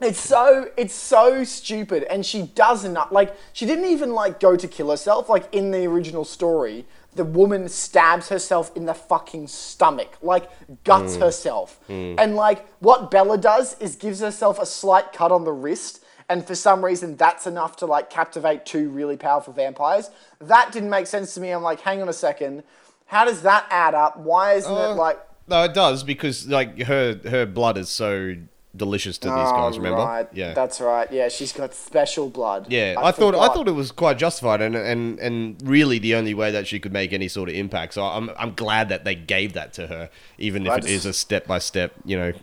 it's 0.00 0.20
so 0.20 0.68
it's 0.76 0.94
so 0.94 1.42
stupid, 1.42 2.02
and 2.04 2.24
she 2.24 2.42
doesn't 2.42 3.12
like. 3.12 3.34
She 3.52 3.64
didn't 3.64 3.86
even 3.86 4.12
like 4.12 4.40
go 4.40 4.54
to 4.54 4.68
kill 4.68 4.90
herself. 4.90 5.28
Like 5.28 5.52
in 5.54 5.70
the 5.70 5.86
original 5.86 6.24
story, 6.24 6.86
the 7.16 7.24
woman 7.24 7.68
stabs 7.68 8.28
herself 8.28 8.70
in 8.76 8.86
the 8.86 8.94
fucking 8.94 9.48
stomach, 9.48 10.16
like 10.22 10.50
guts 10.84 11.16
herself. 11.16 11.80
And 11.88 12.36
like 12.36 12.66
what 12.80 13.10
Bella 13.10 13.38
does 13.38 13.78
is 13.80 13.96
gives 13.96 14.20
herself 14.20 14.58
a 14.58 14.66
slight 14.66 15.12
cut 15.12 15.32
on 15.32 15.44
the 15.44 15.52
wrist. 15.52 16.02
And 16.28 16.44
for 16.46 16.54
some 16.56 16.84
reason, 16.84 17.16
that's 17.16 17.46
enough 17.46 17.76
to 17.76 17.86
like 17.86 18.10
captivate 18.10 18.66
two 18.66 18.88
really 18.90 19.16
powerful 19.16 19.52
vampires. 19.52 20.10
That 20.40 20.72
didn't 20.72 20.90
make 20.90 21.06
sense 21.06 21.34
to 21.34 21.40
me. 21.40 21.50
I'm 21.50 21.62
like, 21.62 21.80
hang 21.80 22.02
on 22.02 22.08
a 22.08 22.12
second, 22.12 22.64
how 23.06 23.24
does 23.24 23.42
that 23.42 23.66
add 23.70 23.94
up? 23.94 24.18
Why 24.18 24.54
isn't 24.54 24.72
Uh, 24.72 24.90
it 24.90 24.94
like? 24.94 25.18
No, 25.48 25.62
it 25.62 25.74
does 25.74 26.02
because 26.02 26.48
like 26.48 26.82
her 26.82 27.20
her 27.28 27.46
blood 27.46 27.78
is 27.78 27.88
so 27.88 28.34
delicious 28.76 29.18
to 29.18 29.28
these 29.28 29.34
guys. 29.34 29.74
Oh, 29.74 29.78
Remember? 29.78 29.98
Right. 30.04 30.28
Yeah. 30.32 30.54
That's 30.54 30.80
right. 30.80 31.10
Yeah, 31.10 31.28
she's 31.28 31.52
got 31.52 31.74
special 31.74 32.28
blood. 32.28 32.66
yeah, 32.70 32.94
I, 32.98 33.12
thought 33.12 33.34
I 33.34 33.48
thought 33.48 33.68
it 33.68 33.72
was 33.72 33.92
quite 33.92 34.18
justified, 34.18 34.60
and 34.60 34.76
and 34.76 35.18
and 35.18 35.60
really 35.68 35.98
the 35.98 36.14
only 36.14 36.34
way 36.34 36.50
that 36.50 36.66
she 36.66 36.78
could 36.78 36.92
make 36.92 37.12
any 37.12 37.28
sort 37.28 37.48
of 37.48 37.54
impact. 37.54 37.94
So 37.94 38.04
I'm 38.04 38.30
I'm 38.38 38.54
glad 38.54 38.88
that 38.88 39.04
they 39.04 39.14
gave 39.14 39.52
that 39.54 39.72
to 39.74 39.86
her, 39.86 40.10
even 40.38 40.66
if 40.66 40.72
I 40.72 40.76
it 40.76 40.84
is 40.86 41.06
a 41.06 41.12
step 41.12 41.46
by 41.46 41.58
step, 41.58 41.92
you 42.04 42.16
know, 42.16 42.28
I 42.28 42.42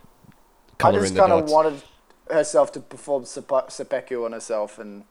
color 0.78 1.00
just 1.00 1.10
in 1.10 1.14
the 1.14 1.20
kind 1.20 1.32
of 1.32 1.50
wanted 1.50 1.82
herself 2.30 2.72
to 2.72 2.80
perform 2.80 3.24
sepe- 3.24 3.70
seppuku 3.70 4.24
on 4.24 4.32
herself, 4.32 4.78
and 4.78 5.04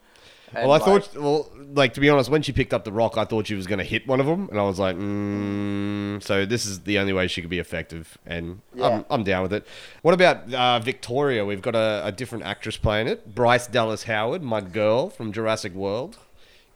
well, 0.53 0.71
I 0.71 0.77
like, 0.77 0.83
thought, 1.05 1.15
well, 1.21 1.49
like 1.73 1.93
to 1.95 1.99
be 1.99 2.09
honest, 2.09 2.29
when 2.29 2.41
she 2.41 2.51
picked 2.51 2.73
up 2.73 2.83
the 2.83 2.91
rock, 2.91 3.17
I 3.17 3.25
thought 3.25 3.47
she 3.47 3.55
was 3.55 3.67
going 3.67 3.79
to 3.79 3.83
hit 3.85 4.07
one 4.07 4.19
of 4.19 4.25
them, 4.25 4.47
and 4.49 4.59
I 4.59 4.63
was 4.63 4.79
like, 4.79 4.95
mm, 4.95 6.21
so 6.23 6.45
this 6.45 6.65
is 6.65 6.81
the 6.81 6.99
only 6.99 7.13
way 7.13 7.27
she 7.27 7.41
could 7.41 7.49
be 7.49 7.59
effective, 7.59 8.17
and 8.25 8.61
Yeah. 8.73 8.87
I'm, 8.87 9.05
I'm 9.09 9.23
down 9.23 9.43
with 9.43 9.53
it. 9.53 9.65
What 10.01 10.13
about 10.13 10.53
uh, 10.53 10.79
Victoria? 10.79 11.45
We've 11.45 11.61
got 11.61 11.75
a, 11.75 12.03
a 12.05 12.11
different 12.11 12.45
actress 12.45 12.77
playing 12.77 13.07
it, 13.07 13.33
Bryce 13.35 13.67
Dallas 13.67 14.03
Howard, 14.03 14.43
my 14.43 14.61
girl 14.61 15.09
from 15.09 15.31
Jurassic 15.31 15.73
World. 15.73 16.17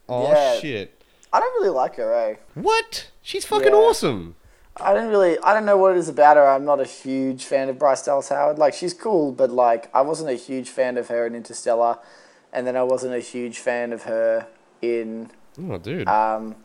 Oh 0.10 0.32
Yeah. 0.32 0.60
shit! 0.60 1.02
I 1.34 1.40
don't 1.40 1.54
really 1.62 1.70
like 1.76 1.96
her. 1.96 2.14
Eh? 2.14 2.36
What? 2.56 3.10
She's 3.22 3.46
fucking 3.46 3.74
Yeah. 3.74 3.74
awesome. 3.74 4.36
I 4.80 4.94
don't 4.94 5.10
really. 5.10 5.38
I 5.40 5.54
don't 5.54 5.66
know 5.66 5.76
what 5.76 5.94
it 5.94 5.98
is 5.98 6.08
about 6.08 6.38
her. 6.38 6.48
I'm 6.48 6.64
not 6.64 6.80
a 6.80 6.86
huge 6.86 7.44
fan 7.46 7.68
of 7.68 7.78
Bryce 7.80 8.04
Dallas 8.06 8.30
Howard. 8.30 8.58
Like 8.60 8.74
she's 8.74 8.94
cool, 8.94 9.32
but 9.32 9.50
like 9.50 9.90
I 9.94 10.02
wasn't 10.02 10.30
a 10.30 10.36
huge 10.36 10.70
fan 10.70 10.98
of 10.98 11.08
her 11.10 11.26
in 11.26 11.36
Interstellar, 11.36 11.98
and 12.54 12.66
then 12.68 12.76
I 12.76 12.84
wasn't 12.84 13.14
a 13.14 13.20
huge 13.20 13.60
fan 13.60 13.94
of 13.94 14.04
her 14.04 14.48
in 14.82 15.30
Oh, 15.70 15.78
dude. 15.78 16.08
um, 16.08 16.56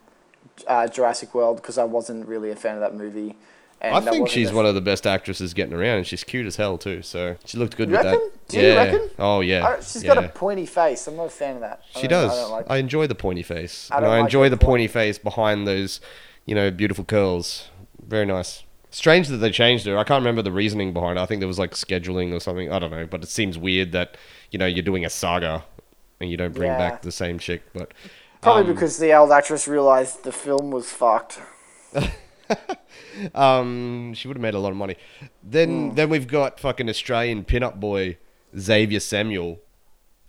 uh, 0.67 0.87
Jurassic 0.89 1.35
World 1.35 1.57
because 1.57 1.79
I 1.79 1.85
wasn't 1.85 2.27
really 2.27 2.51
a 2.51 2.57
fan 2.57 2.75
of 2.75 2.81
that 2.81 2.95
movie. 2.95 3.37
And 3.81 3.97
I 3.97 4.01
think 4.01 4.29
she's 4.29 4.51
a- 4.51 4.55
one 4.55 4.65
of 4.65 4.77
the 4.77 4.81
best 4.81 5.09
actresses 5.09 5.55
getting 5.55 5.75
around, 5.75 5.97
and 5.99 6.07
she's 6.07 6.23
cute 6.23 6.47
as 6.47 6.55
hell 6.55 6.79
too. 6.79 7.03
So 7.03 7.37
she 7.45 7.59
looked 7.59 7.77
good 7.77 7.89
You 7.91 7.97
with 7.97 8.05
reckon? 8.07 8.21
that. 8.21 8.49
Do 8.49 8.61
you 8.61 8.75
reckon? 8.75 9.11
Oh 9.19 9.41
yeah. 9.41 9.67
I- 9.67 9.81
she's 9.81 10.05
got 10.05 10.23
a 10.23 10.29
pointy 10.29 10.67
face. 10.67 11.09
I'm 11.09 11.17
not 11.17 11.27
a 11.27 11.31
fan 11.31 11.57
of 11.57 11.63
that. 11.63 11.83
I 11.97 12.01
She 12.01 12.07
does. 12.07 12.31
I 12.31 12.37
don't 12.37 12.51
like. 12.53 12.67
I 12.71 12.77
enjoy 12.77 13.09
the 13.09 13.17
pointy 13.17 13.43
face. 13.43 13.89
I 13.91 13.97
and 13.97 14.07
I 14.07 14.09
like 14.11 14.21
enjoy 14.25 14.49
the 14.51 14.57
pointy 14.57 14.87
face 14.87 15.19
behind 15.19 15.67
those, 15.67 16.01
you 16.47 16.55
know, 16.55 16.71
beautiful 16.71 17.05
curls. 17.05 17.71
Very 18.07 18.25
nice. 18.27 18.63
Strange 18.91 19.27
that 19.29 19.39
they 19.39 19.51
changed 19.51 19.87
her. 19.87 19.99
I 19.99 20.05
can't 20.05 20.21
remember 20.21 20.43
the 20.43 20.53
reasoning 20.53 20.93
behind 20.93 21.19
it. 21.19 21.23
I 21.23 21.27
think 21.27 21.41
there 21.41 21.49
was 21.49 21.59
like 21.59 21.73
scheduling 21.73 22.33
or 22.33 22.39
something. 22.41 22.71
I 22.71 22.79
don't 22.79 22.91
know, 22.93 23.07
but 23.07 23.25
it 23.25 23.31
seems 23.31 23.59
weird 23.59 23.91
that 23.93 24.17
you 24.53 24.59
know 24.61 24.67
you're 24.67 24.85
doing 24.85 25.05
a 25.05 25.11
saga 25.11 25.65
and 26.23 26.31
you 26.31 26.37
don't 26.39 26.55
bring 26.55 26.71
Yeah. 26.71 26.79
back 26.79 27.03
the 27.03 27.13
same 27.13 27.39
chick. 27.39 27.63
But 27.75 27.93
Probably 28.41 28.63
um, 28.63 28.75
because 28.75 28.99
the 28.99 29.13
old 29.13 29.31
actress 29.31 29.69
realized 29.69 30.25
the 30.25 30.33
film 30.33 30.71
was 30.71 30.91
fucked. 30.91 31.41
um, 33.35 34.13
she 34.15 34.29
would 34.29 34.37
have 34.37 34.43
made 34.43 34.55
a 34.55 34.59
lot 34.59 34.71
of 34.71 34.77
money. 34.77 34.97
Then 35.43 35.91
Hmm. 35.91 35.95
then 35.95 36.09
we've 36.11 36.27
got 36.27 36.59
fucking 36.61 36.89
Australian 36.89 37.45
pinup 37.45 37.79
boy 37.81 38.17
Xavier 38.59 39.01
Samuel 39.01 39.61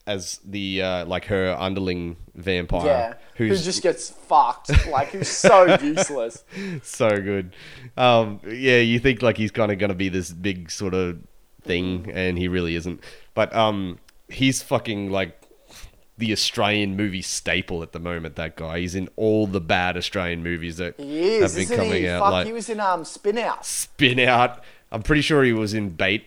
as 0.05 0.39
the 0.43 0.81
uh, 0.81 1.05
like 1.05 1.25
her 1.25 1.55
underling 1.57 2.17
vampire. 2.35 2.85
Yeah, 2.85 3.13
who 3.35 3.49
just 3.55 3.81
gets 3.81 4.09
fucked. 4.09 4.87
Like 4.87 5.09
who's 5.09 5.29
so 5.29 5.77
useless. 5.81 6.43
so 6.83 7.09
good. 7.21 7.55
Um, 7.97 8.39
yeah, 8.45 8.79
you 8.79 8.99
think 8.99 9.21
like 9.21 9.37
he's 9.37 9.51
kind 9.51 9.71
of 9.71 9.79
gonna 9.79 9.93
be 9.95 10.09
this 10.09 10.31
big 10.31 10.69
sort 10.71 10.93
of 10.93 11.19
thing, 11.63 12.11
and 12.13 12.37
he 12.37 12.47
really 12.47 12.75
isn't. 12.75 13.01
But 13.33 13.53
um, 13.55 13.99
he's 14.27 14.61
fucking 14.61 15.09
like 15.09 15.39
the 16.17 16.31
Australian 16.31 16.95
movie 16.95 17.21
staple 17.21 17.81
at 17.83 17.91
the 17.91 17.99
moment. 17.99 18.35
That 18.35 18.55
guy, 18.55 18.79
he's 18.79 18.95
in 18.95 19.09
all 19.15 19.47
the 19.47 19.61
bad 19.61 19.97
Australian 19.97 20.43
movies 20.43 20.77
that 20.77 20.95
He 20.99 21.39
have 21.39 21.55
been 21.55 21.67
coming 21.67 21.93
he? 21.93 22.07
out. 22.07 22.21
Fuck, 22.21 22.31
like 22.31 22.47
he 22.47 22.53
was 22.53 22.69
in 22.69 22.79
um 22.79 23.03
Spin 23.05 23.37
Out. 23.37 23.65
Spin 23.65 24.19
Out. 24.19 24.63
I'm 24.91 25.01
pretty 25.01 25.21
sure 25.21 25.43
he 25.43 25.53
was 25.53 25.73
in 25.73 25.89
Bait, 25.89 26.25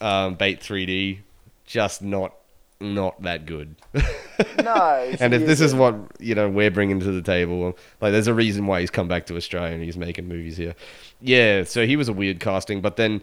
um, 0.00 0.34
Bait 0.34 0.60
3D. 0.60 1.18
Just 1.66 2.02
not, 2.02 2.34
not 2.80 3.20
that 3.22 3.46
good. 3.46 3.74
No. 4.56 5.12
and 5.20 5.34
if 5.34 5.44
this 5.44 5.60
is 5.60 5.74
what 5.74 5.94
you 6.18 6.34
know 6.34 6.48
we're 6.48 6.70
bringing 6.70 6.98
to 7.00 7.12
the 7.12 7.20
table, 7.20 7.76
like 8.00 8.12
there's 8.12 8.26
a 8.26 8.32
reason 8.32 8.66
why 8.66 8.80
he's 8.80 8.90
come 8.90 9.06
back 9.06 9.26
to 9.26 9.36
Australia 9.36 9.74
and 9.74 9.82
he's 9.84 9.98
making 9.98 10.28
movies 10.28 10.56
here. 10.56 10.74
Yeah, 11.20 11.64
so 11.64 11.86
he 11.86 11.94
was 11.96 12.08
a 12.08 12.12
weird 12.14 12.40
casting, 12.40 12.80
but 12.80 12.96
then 12.96 13.20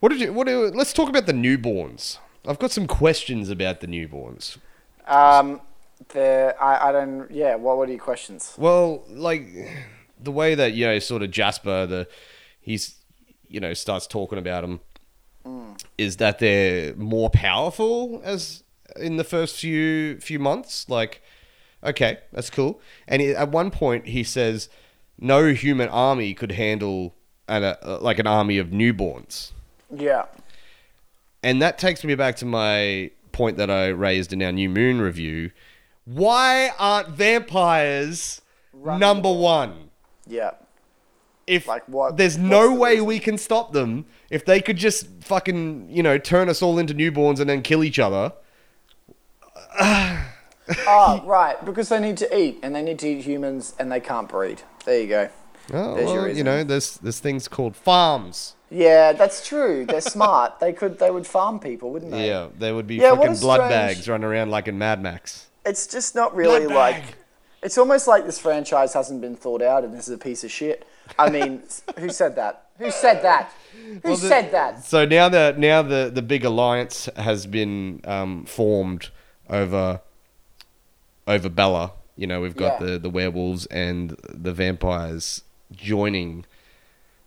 What 0.00 0.08
did 0.08 0.20
you? 0.22 0.32
What? 0.32 0.46
Do, 0.46 0.68
let's 0.74 0.94
talk 0.94 1.10
about 1.10 1.26
the 1.26 1.34
newborns. 1.34 2.16
I've 2.46 2.58
got 2.58 2.70
some 2.70 2.86
questions 2.86 3.50
about 3.50 3.80
the 3.80 3.86
newborns. 3.86 4.56
Um, 5.06 5.60
the 6.08 6.54
I, 6.60 6.88
I 6.88 6.92
don't. 6.92 7.30
Yeah. 7.30 7.56
What 7.56 7.76
What 7.78 7.88
are 7.88 7.92
your 7.92 8.00
questions? 8.00 8.54
Well, 8.58 9.04
like 9.08 9.46
the 10.20 10.32
way 10.32 10.54
that 10.54 10.74
you 10.74 10.86
know, 10.86 10.98
sort 10.98 11.22
of 11.22 11.30
Jasper, 11.30 11.86
the 11.86 12.08
he's 12.60 12.96
you 13.48 13.60
know 13.60 13.74
starts 13.74 14.06
talking 14.06 14.38
about 14.38 14.62
them, 14.62 14.80
is 15.98 16.16
that 16.16 16.38
they're 16.38 16.94
more 16.96 17.30
powerful 17.30 18.20
as 18.24 18.62
in 18.96 19.16
the 19.16 19.24
first 19.24 19.56
few 19.56 20.18
few 20.20 20.38
months. 20.38 20.88
Like, 20.88 21.22
okay, 21.82 22.18
that's 22.32 22.50
cool. 22.50 22.80
And 23.06 23.22
he, 23.22 23.30
at 23.30 23.50
one 23.50 23.70
point, 23.70 24.06
he 24.06 24.24
says, 24.24 24.68
"No 25.18 25.52
human 25.52 25.88
army 25.88 26.34
could 26.34 26.52
handle 26.52 27.14
an, 27.48 27.64
uh, 27.64 27.98
like 28.00 28.18
an 28.18 28.26
army 28.26 28.58
of 28.58 28.68
newborns." 28.68 29.52
Yeah. 29.94 30.26
And 31.42 31.60
that 31.60 31.78
takes 31.78 32.02
me 32.04 32.14
back 32.14 32.36
to 32.36 32.46
my 32.46 33.10
point 33.34 33.58
that 33.58 33.70
I 33.70 33.88
raised 33.88 34.32
in 34.32 34.40
our 34.42 34.52
New 34.52 34.70
Moon 34.70 35.00
review. 35.02 35.50
Why 36.06 36.70
aren't 36.78 37.08
vampires 37.10 38.40
number 38.72 39.30
one? 39.32 39.90
Yeah. 40.26 40.52
If 41.46 41.66
Like 41.68 41.86
what- 41.88 42.16
there's 42.16 42.38
no 42.38 42.70
the 42.70 42.74
way 42.80 42.90
reason? 42.92 43.04
we 43.06 43.18
can 43.18 43.36
stop 43.36 43.72
them, 43.72 44.06
if 44.30 44.46
they 44.46 44.60
could 44.62 44.78
just 44.78 45.06
fucking, 45.20 45.88
you 45.90 46.02
know, 46.02 46.16
turn 46.16 46.48
us 46.48 46.62
all 46.62 46.78
into 46.78 46.94
newborns 46.94 47.38
and 47.40 47.50
then 47.50 47.60
kill 47.60 47.84
each 47.84 47.98
other. 47.98 48.32
Oh, 49.80 51.22
right. 51.26 51.62
Because 51.64 51.88
they 51.90 52.00
need 52.00 52.16
to 52.18 52.36
eat, 52.38 52.58
and 52.62 52.74
they 52.74 52.82
need 52.82 52.98
to 53.00 53.08
eat 53.08 53.22
humans, 53.24 53.74
and 53.78 53.90
they 53.92 54.00
can't 54.00 54.28
breed. 54.28 54.62
There 54.86 55.00
you 55.00 55.06
go. 55.08 55.28
Oh, 55.72 55.94
There's 55.94 56.06
well, 56.10 56.28
you 56.28 56.44
know, 56.44 56.62
there's 56.64 56.96
there's 56.98 57.20
things 57.20 57.48
called 57.48 57.74
farms. 57.76 58.54
Yeah, 58.76 59.12
that's 59.12 59.46
true. 59.46 59.86
They're 59.86 60.00
smart. 60.00 60.58
They 60.58 60.72
could. 60.72 60.98
They 60.98 61.10
would 61.10 61.26
farm 61.26 61.60
people, 61.60 61.90
wouldn't 61.92 62.10
they? 62.10 62.26
Yeah, 62.26 62.48
they 62.58 62.72
would 62.72 62.86
be 62.88 62.96
Yeah, 62.96 63.14
fucking 63.14 63.36
blood 63.36 63.58
strange- 63.58 63.70
bags 63.70 64.08
running 64.08 64.24
around 64.24 64.50
like 64.50 64.66
in 64.66 64.76
Mad 64.78 65.00
Max. 65.00 65.46
It's 65.64 65.86
just 65.86 66.14
not 66.14 66.34
really 66.34 66.66
Blood 66.66 66.74
like. 66.74 67.02
bag. 67.06 67.14
It's 67.62 67.78
almost 67.78 68.06
like 68.08 68.26
this 68.26 68.38
franchise 68.38 68.92
hasn't 68.92 69.20
been 69.20 69.36
thought 69.36 69.62
out, 69.62 69.84
and 69.84 69.94
this 69.94 70.08
is 70.08 70.14
a 70.14 70.18
piece 70.18 70.42
of 70.44 70.50
shit. 70.50 70.84
I 71.18 71.30
mean, 71.30 71.62
who 71.98 72.08
said 72.10 72.34
that? 72.36 72.66
Who 72.78 72.90
said 72.90 73.22
that? 73.22 73.52
Who 73.72 74.00
Well, 74.02 74.16
the- 74.16 74.28
said 74.28 74.50
that? 74.50 74.84
So 74.84 75.04
now 75.06 75.28
the 75.28 75.54
now 75.56 75.80
the 75.82 76.10
the 76.12 76.22
big 76.22 76.44
alliance 76.44 77.08
has 77.16 77.46
been 77.46 78.00
um, 78.04 78.44
formed 78.44 79.10
over 79.48 80.00
over 81.26 81.48
Bella. 81.48 81.92
You 82.16 82.26
know, 82.26 82.40
we've 82.40 82.56
got 82.56 82.80
Yeah. 82.80 82.86
the 82.86 82.98
the 82.98 83.10
werewolves 83.10 83.66
and 83.66 84.16
the 84.28 84.52
vampires 84.52 85.42
joining. 85.72 86.44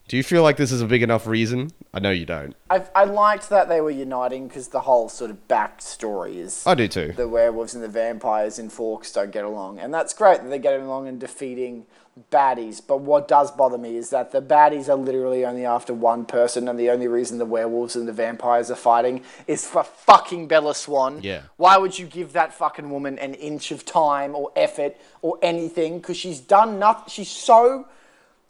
Do 0.07 0.15
you 0.15 0.23
feel 0.23 0.41
like 0.41 0.55
this 0.55 0.71
is 0.71 0.81
a 0.81 0.85
big 0.85 1.03
enough 1.03 1.27
reason? 1.27 1.71
I 1.93 1.99
know 1.99 2.11
you 2.11 2.25
don't. 2.25 2.55
I, 2.69 2.83
I 2.95 3.03
liked 3.03 3.49
that 3.49 3.67
they 3.67 3.81
were 3.81 3.91
uniting 3.91 4.47
because 4.47 4.69
the 4.69 4.79
whole 4.81 5.09
sort 5.09 5.31
of 5.31 5.47
backstory 5.49 6.37
is 6.37 6.65
I 6.65 6.75
do 6.75 6.87
too. 6.87 7.11
the 7.17 7.27
werewolves 7.27 7.75
and 7.75 7.83
the 7.83 7.89
vampires 7.89 8.57
in 8.57 8.69
Forks 8.69 9.11
don't 9.11 9.31
get 9.31 9.43
along, 9.43 9.79
and 9.79 9.93
that's 9.93 10.13
great 10.13 10.41
that 10.41 10.49
they're 10.49 10.59
getting 10.59 10.85
along 10.85 11.09
and 11.09 11.19
defeating 11.19 11.85
baddies. 12.31 12.81
But 12.85 13.01
what 13.01 13.27
does 13.27 13.51
bother 13.51 13.77
me 13.77 13.97
is 13.97 14.09
that 14.11 14.31
the 14.31 14.41
baddies 14.41 14.87
are 14.87 14.95
literally 14.95 15.43
only 15.45 15.65
after 15.65 15.93
one 15.93 16.23
person, 16.25 16.69
and 16.69 16.79
the 16.79 16.89
only 16.89 17.09
reason 17.09 17.37
the 17.37 17.45
werewolves 17.45 17.97
and 17.97 18.07
the 18.07 18.13
vampires 18.13 18.71
are 18.71 18.75
fighting 18.75 19.23
is 19.45 19.67
for 19.67 19.83
fucking 19.83 20.47
Bella 20.47 20.73
Swan. 20.73 21.19
Yeah. 21.21 21.41
Why 21.57 21.77
would 21.77 21.99
you 21.99 22.05
give 22.05 22.31
that 22.31 22.53
fucking 22.53 22.89
woman 22.89 23.19
an 23.19 23.33
inch 23.33 23.71
of 23.71 23.83
time 23.83 24.35
or 24.35 24.53
effort 24.55 24.95
or 25.21 25.37
anything? 25.41 25.99
Because 25.99 26.15
she's 26.15 26.39
done 26.39 26.79
nothing. 26.79 27.05
She's 27.09 27.29
so. 27.29 27.87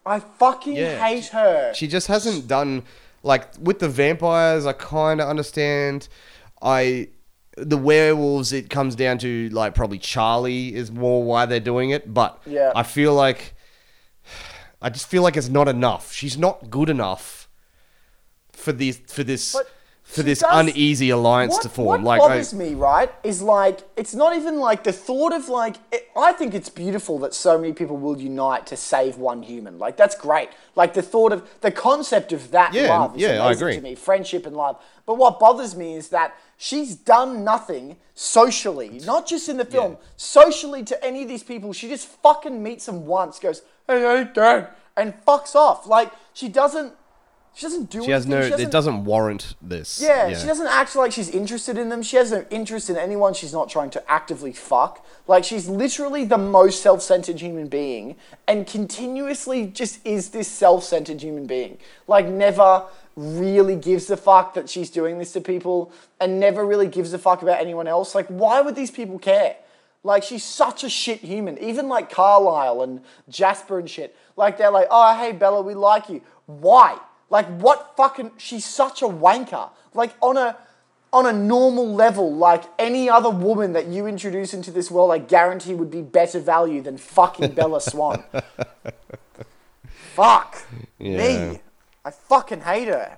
I 0.08 0.20
fucking 0.20 0.76
Yeah. 0.76 1.04
hate 1.06 1.28
her. 1.28 1.74
She 1.74 1.88
just 1.88 2.08
hasn't 2.08 2.48
done 2.48 2.84
like 3.24 3.48
with 3.60 3.80
the 3.80 3.90
vampires. 3.90 4.66
I 4.66 4.74
kind 4.74 5.20
of 5.22 5.28
understand. 5.28 6.08
I 6.62 7.10
the 7.58 7.78
werewolves. 7.78 8.54
It 8.54 8.70
comes 8.70 8.96
down 8.96 9.18
to 9.20 9.50
like 9.50 9.76
probably 9.76 9.98
Charlie 10.00 10.74
is 10.76 10.92
more 10.92 11.24
why 11.24 11.46
they're 11.46 11.60
doing 11.60 11.90
it. 11.90 12.14
But 12.14 12.40
Yeah. 12.46 12.72
I 12.76 12.84
feel 12.84 13.14
like 13.14 13.54
I 14.82 14.90
just 14.90 15.08
feel 15.08 15.24
like 15.24 15.36
it's 15.36 15.50
not 15.50 15.68
enough. 15.68 16.14
She's 16.14 16.38
not 16.38 16.70
good 16.70 16.90
enough 16.90 17.50
for 18.52 18.72
this 18.72 18.98
for 19.08 19.24
this 19.24 19.54
But 19.54 19.70
for 20.08 20.22
she 20.22 20.22
this 20.24 20.40
does- 20.40 20.50
uneasy 20.68 21.10
alliance 21.10 21.54
what, 21.56 21.64
to 21.64 21.70
form. 21.70 21.88
What 21.88 22.02
like 22.04 22.22
I- 22.22 22.28
bothers 22.30 22.54
me, 22.54 22.74
right, 22.76 23.12
is 23.24 23.42
like 23.42 23.80
it's 23.98 24.16
not 24.16 24.36
even 24.36 24.58
like 24.58 24.84
the 24.84 24.94
thought 24.94 25.34
of 25.34 25.50
like 25.50 25.76
it, 25.92 26.08
I 26.16 26.32
think 26.32 26.54
it's 26.54 26.70
beautiful 26.70 27.20
that 27.20 27.34
so 27.34 27.58
many 27.60 27.74
people 27.74 27.98
will 27.98 28.18
unite 28.20 28.66
to 28.68 28.78
save 28.78 29.18
one 29.18 29.44
human. 29.44 29.78
Like 29.78 29.98
that's 29.98 30.16
great. 30.16 30.50
Like 30.76 30.94
the 30.94 31.02
thought 31.02 31.34
of 31.34 31.48
the 31.62 31.72
concept 31.72 32.32
of 32.32 32.52
that 32.52 32.74
Yeah, 32.74 32.98
love 32.98 33.16
is 33.18 33.22
yeah, 33.22 33.30
I 33.44 33.48
amazing 33.48 33.52
agree. 33.62 33.76
to 33.76 33.82
me. 33.82 33.96
Friendship 33.96 34.46
and 34.46 34.56
love. 34.56 34.82
But 35.06 35.16
what 35.18 35.40
bothers 35.40 35.76
me 35.76 35.96
is 35.96 36.10
that 36.10 36.36
she's 36.58 36.96
done 36.96 37.44
nothing 37.44 37.98
socially, 38.16 39.02
not 39.06 39.28
just 39.28 39.50
in 39.50 39.58
the 39.58 39.66
film, 39.66 39.92
Yeah. 39.94 39.98
socially 40.16 40.84
to 40.84 41.06
any 41.06 41.22
of 41.24 41.28
these 41.28 41.44
people. 41.44 41.74
She 41.74 41.88
just 41.90 42.08
fucking 42.08 42.62
meets 42.64 42.86
them 42.88 43.06
once, 43.06 43.40
goes, 43.40 43.62
"Hey, 43.88 44.00
you 44.02 44.26
doing?" 44.26 44.68
and 44.96 45.14
fucks 45.26 45.54
off. 45.54 45.86
Like 45.86 46.12
she 46.34 46.48
doesn't. 46.48 46.94
She 47.58 47.66
doesn't 47.66 47.90
do 47.90 48.04
she 48.04 48.12
has 48.12 48.28
no. 48.28 48.44
She 48.44 48.52
doesn't- 48.52 48.68
It 48.68 48.72
doesn't 48.72 49.06
warrant 49.06 49.56
this. 49.64 50.00
yeah, 50.00 50.28
she 50.38 50.46
doesn't 50.46 50.68
act 50.68 50.96
like 50.96 51.12
she's 51.12 51.30
interested 51.30 51.76
in 51.76 51.90
them. 51.90 52.04
She 52.04 52.16
has 52.18 52.32
no 52.32 52.46
interest 52.52 52.88
in 52.92 52.98
anyone 52.98 53.34
she's 53.34 53.52
not 53.52 53.68
trying 53.68 53.90
to 53.92 54.12
actively 54.12 54.54
fuck. 54.54 55.04
Like, 55.26 55.44
she's 55.44 55.68
literally 55.68 56.24
the 56.24 56.38
most 56.38 56.84
self 56.84 57.02
centered 57.02 57.40
human 57.40 57.68
being 57.68 58.16
and 58.48 58.68
continuously 58.68 59.66
just 59.66 60.06
is 60.06 60.30
this 60.30 60.48
self 60.48 60.84
centered 60.84 61.22
human 61.24 61.48
being. 61.48 61.80
Like, 62.08 62.28
never 62.28 62.84
really 63.16 63.76
gives 63.76 64.08
a 64.12 64.18
fuck 64.18 64.54
that 64.54 64.70
she's 64.70 64.92
doing 64.92 65.18
this 65.18 65.34
to 65.34 65.42
people 65.42 65.92
and 66.22 66.40
never 66.40 66.64
really 66.64 66.88
gives 66.88 67.12
a 67.14 67.18
fuck 67.18 67.42
about 67.42 67.60
anyone 67.60 67.88
else. 67.88 68.14
Like, 68.14 68.28
why 68.28 68.62
would 68.62 68.76
these 68.76 68.92
people 68.92 69.18
care? 69.18 69.56
Like, 70.04 70.22
she's 70.22 70.44
such 70.44 70.84
a 70.84 70.90
shit 70.90 71.22
human. 71.22 71.58
Even 71.58 71.90
like 71.90 72.12
Carlisle 72.12 72.84
and 72.84 73.02
Jasper 73.28 73.80
and 73.80 73.90
shit. 73.90 74.16
Like, 74.36 74.60
they're 74.60 74.70
like, 74.70 74.88
oh, 74.92 75.18
hey, 75.18 75.32
Bella, 75.32 75.64
we 75.64 75.74
like 75.74 76.08
you. 76.10 76.22
Why? 76.46 77.00
Like, 77.30 77.48
what 77.60 77.94
fucking. 77.98 78.32
She's 78.38 78.66
such 78.66 79.02
a 79.02 79.08
wanker. 79.08 79.70
Like, 79.94 80.14
on 80.22 80.38
a. 80.38 80.58
On 81.14 81.26
a 81.26 81.32
normal 81.32 81.96
level, 81.96 82.36
like 82.36 82.66
any 82.78 83.10
other 83.10 83.30
woman 83.30 83.72
that 83.72 83.88
you 83.88 84.06
introduce 84.08 84.54
into 84.54 84.72
this 84.72 84.92
world, 84.92 85.10
I 85.14 85.20
guarantee 85.20 85.74
would 85.74 85.90
be 85.90 86.02
better 86.02 86.38
value 86.38 86.82
than 86.82 86.98
fucking 86.98 87.54
Bella 87.54 87.80
Swan. 87.80 88.26
Fuck 90.16 90.64
Yeah. 91.00 91.18
me. 91.54 91.60
I 92.04 92.12
fucking 92.12 92.62
hate 92.62 92.90
her. 92.90 93.18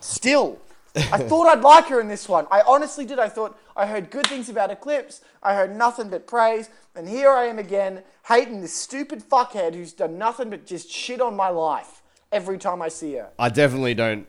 Still. 0.00 0.58
I 0.96 1.18
thought 1.18 1.46
I'd 1.46 1.62
like 1.62 1.86
her 1.86 2.00
in 2.00 2.08
this 2.08 2.28
one. 2.28 2.46
I 2.50 2.62
honestly 2.66 3.04
did. 3.04 3.20
I 3.20 3.28
thought 3.28 3.56
I 3.76 3.86
heard 3.86 4.10
good 4.10 4.26
things 4.26 4.48
about 4.48 4.72
Eclipse. 4.72 5.20
I 5.40 5.54
heard 5.54 5.74
nothing 5.76 6.08
but 6.08 6.26
praise. 6.26 6.70
And 6.96 7.08
here 7.08 7.30
I 7.30 7.44
am 7.44 7.58
again, 7.60 8.02
hating 8.26 8.62
this 8.62 8.74
stupid 8.74 9.22
fuckhead 9.22 9.74
who's 9.74 9.92
done 9.92 10.18
nothing 10.18 10.50
but 10.50 10.66
just 10.66 10.90
shit 10.90 11.20
on 11.20 11.36
my 11.36 11.50
life 11.50 11.97
every 12.32 12.58
time 12.58 12.82
I 12.82 12.88
see 12.88 13.14
her. 13.14 13.28
I 13.38 13.48
definitely 13.48 13.94
don't 13.94 14.26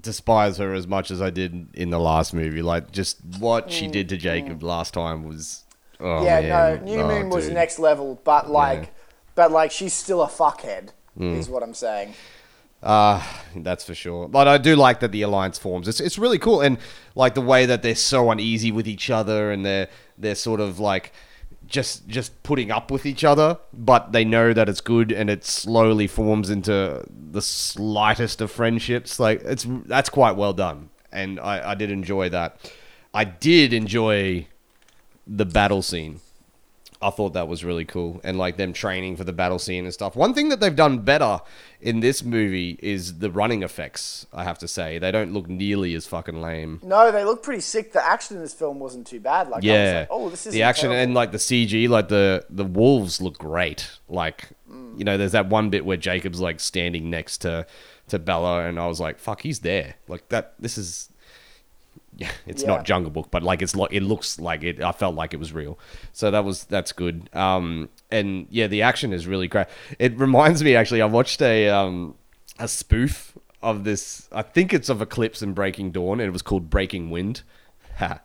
despise 0.00 0.58
her 0.58 0.74
as 0.74 0.86
much 0.86 1.10
as 1.10 1.22
I 1.22 1.30
did 1.30 1.68
in 1.74 1.90
the 1.90 1.98
last 1.98 2.34
movie. 2.34 2.62
Like, 2.62 2.92
just 2.92 3.18
what 3.38 3.70
she 3.70 3.86
did 3.86 4.08
to 4.10 4.16
Jacob 4.16 4.62
last 4.62 4.94
time 4.94 5.24
was. 5.24 5.64
Oh, 5.98 6.04
Mm, 6.04 6.24
yeah, 6.26 6.40
man. 6.40 6.50
no, 6.84 6.84
New 6.92 7.00
Oh, 7.00 7.08
Moon 7.08 7.30
was 7.30 7.46
dude. 7.46 7.54
next 7.54 7.78
level, 7.78 8.20
but 8.24 8.50
like, 8.50 8.80
Yeah. 8.82 8.88
but 9.34 9.50
like, 9.52 9.70
she's 9.70 9.94
still 9.94 10.20
a 10.22 10.28
fuckhead, 10.28 10.90
Mm. 11.18 11.38
is 11.38 11.48
what 11.48 11.62
I'm 11.62 11.72
saying. 11.72 12.12
Uh, 12.82 13.22
that's 13.56 13.84
for 13.84 13.94
sure. 13.94 14.28
But 14.28 14.46
I 14.46 14.58
do 14.58 14.76
like 14.76 15.00
that 15.00 15.10
the 15.10 15.22
alliance 15.22 15.58
forms. 15.58 15.88
It's 15.88 15.98
it's 15.98 16.18
really 16.18 16.38
cool, 16.38 16.60
and 16.60 16.76
like 17.14 17.34
the 17.34 17.40
way 17.40 17.64
that 17.64 17.82
they're 17.82 17.94
so 17.94 18.30
uneasy 18.30 18.70
with 18.70 18.86
each 18.86 19.08
other, 19.08 19.50
and 19.50 19.64
they're 19.64 19.88
they're 20.18 20.34
sort 20.34 20.60
of 20.60 20.78
like 20.78 21.12
just 21.66 22.08
just 22.08 22.42
putting 22.42 22.70
up 22.70 22.90
with 22.90 23.06
each 23.06 23.24
other, 23.24 23.58
but 23.72 24.12
they 24.12 24.24
know 24.24 24.52
that 24.52 24.68
it's 24.68 24.80
good, 24.80 25.12
and 25.12 25.28
it 25.30 25.44
slowly 25.44 26.06
forms 26.06 26.50
into 26.50 27.04
the 27.08 27.42
slightest 27.42 28.40
of 28.40 28.50
friendships. 28.50 29.18
Like 29.20 29.42
it's 29.44 29.66
that's 29.86 30.08
quite 30.08 30.36
well 30.36 30.52
done, 30.52 30.90
and 31.12 31.40
I 31.40 31.70
I 31.70 31.74
did 31.74 31.90
enjoy 31.90 32.28
that. 32.30 32.72
I 33.12 33.24
did 33.24 33.72
enjoy 33.72 34.46
the 35.26 35.46
battle 35.46 35.82
scene. 35.82 36.20
I 37.00 37.10
thought 37.10 37.34
that 37.34 37.46
was 37.48 37.64
really 37.64 37.84
cool, 37.84 38.20
and 38.24 38.38
like 38.38 38.56
them 38.56 38.72
training 38.72 39.16
for 39.16 39.24
the 39.24 39.32
battle 39.32 39.58
scene 39.58 39.84
and 39.84 39.92
stuff. 39.92 40.16
One 40.16 40.32
thing 40.34 40.48
that 40.48 40.60
they've 40.60 40.74
done 40.74 41.00
better 41.00 41.40
in 41.80 42.00
this 42.00 42.22
movie 42.24 42.78
is 42.82 43.18
the 43.18 43.30
running 43.30 43.62
effects. 43.62 44.26
I 44.32 44.44
have 44.44 44.58
to 44.60 44.68
say, 44.68 44.98
they 44.98 45.10
don't 45.10 45.32
look 45.32 45.48
nearly 45.48 45.94
as 45.94 46.06
fucking 46.06 46.40
lame. 46.40 46.80
No, 46.82 47.12
they 47.12 47.24
look 47.24 47.42
pretty 47.42 47.60
sick. 47.60 47.92
The 47.92 48.04
action 48.04 48.36
in 48.36 48.42
this 48.42 48.54
film 48.54 48.78
wasn't 48.78 49.06
too 49.06 49.20
bad. 49.20 49.48
Like, 49.48 49.56
I 49.56 49.56
was 49.56 49.64
Yeah, 49.64 49.98
like, 50.00 50.08
oh, 50.10 50.30
this 50.30 50.46
is 50.46 50.52
the 50.54 50.62
action 50.62 50.90
and 50.90 51.12
like 51.14 51.32
the 51.32 51.38
CG, 51.38 51.88
like 51.88 52.08
the 52.08 52.44
the 52.48 52.64
wolves 52.64 53.20
look 53.20 53.38
great. 53.38 53.88
Like 54.08 54.48
you 54.96 55.04
know, 55.04 55.18
there's 55.18 55.32
that 55.32 55.48
one 55.48 55.68
bit 55.70 55.84
where 55.84 55.96
Jacob's 55.98 56.40
like 56.40 56.60
standing 56.60 57.10
next 57.10 57.38
to 57.38 57.66
to 58.08 58.18
Bella, 58.18 58.64
and 58.66 58.78
I 58.78 58.86
was 58.86 59.00
like, 59.00 59.18
fuck, 59.18 59.42
he's 59.42 59.60
there. 59.60 59.96
Like 60.08 60.28
that. 60.30 60.54
This 60.58 60.78
is. 60.78 61.10
Yeah, 62.16 62.30
it's 62.46 62.62
Yeah. 62.62 62.68
not 62.68 62.84
Jungle 62.84 63.10
Book, 63.10 63.28
but 63.30 63.42
like 63.42 63.62
it's 63.62 63.76
like 63.76 63.92
it 63.92 64.02
looks 64.02 64.40
like 64.40 64.62
it. 64.64 64.82
I 64.82 64.92
felt 64.92 65.14
like 65.14 65.34
it 65.34 65.38
was 65.38 65.52
real, 65.52 65.78
so 66.12 66.30
that 66.30 66.44
was 66.44 66.64
that's 66.64 66.92
good. 66.92 67.28
Um, 67.34 67.88
and 68.10 68.46
yeah, 68.50 68.66
the 68.66 68.82
action 68.82 69.12
is 69.12 69.26
really 69.26 69.48
great. 69.48 69.66
It 69.98 70.18
reminds 70.18 70.62
me 70.64 70.74
actually. 70.74 71.02
I 71.02 71.06
watched 71.06 71.42
a 71.42 71.68
um 71.68 72.14
a 72.58 72.66
spoof 72.68 73.36
of 73.62 73.84
this. 73.84 74.28
I 74.32 74.42
think 74.42 74.72
it's 74.72 74.88
of 74.88 75.02
Eclipse 75.02 75.42
and 75.42 75.54
Breaking 75.54 75.90
Dawn, 75.90 76.20
and 76.20 76.26
it 76.28 76.32
was 76.32 76.42
called 76.42 76.70
Breaking 76.70 77.10
Wind. 77.10 77.42
Ha. 77.98 78.20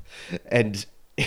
and 0.50 0.84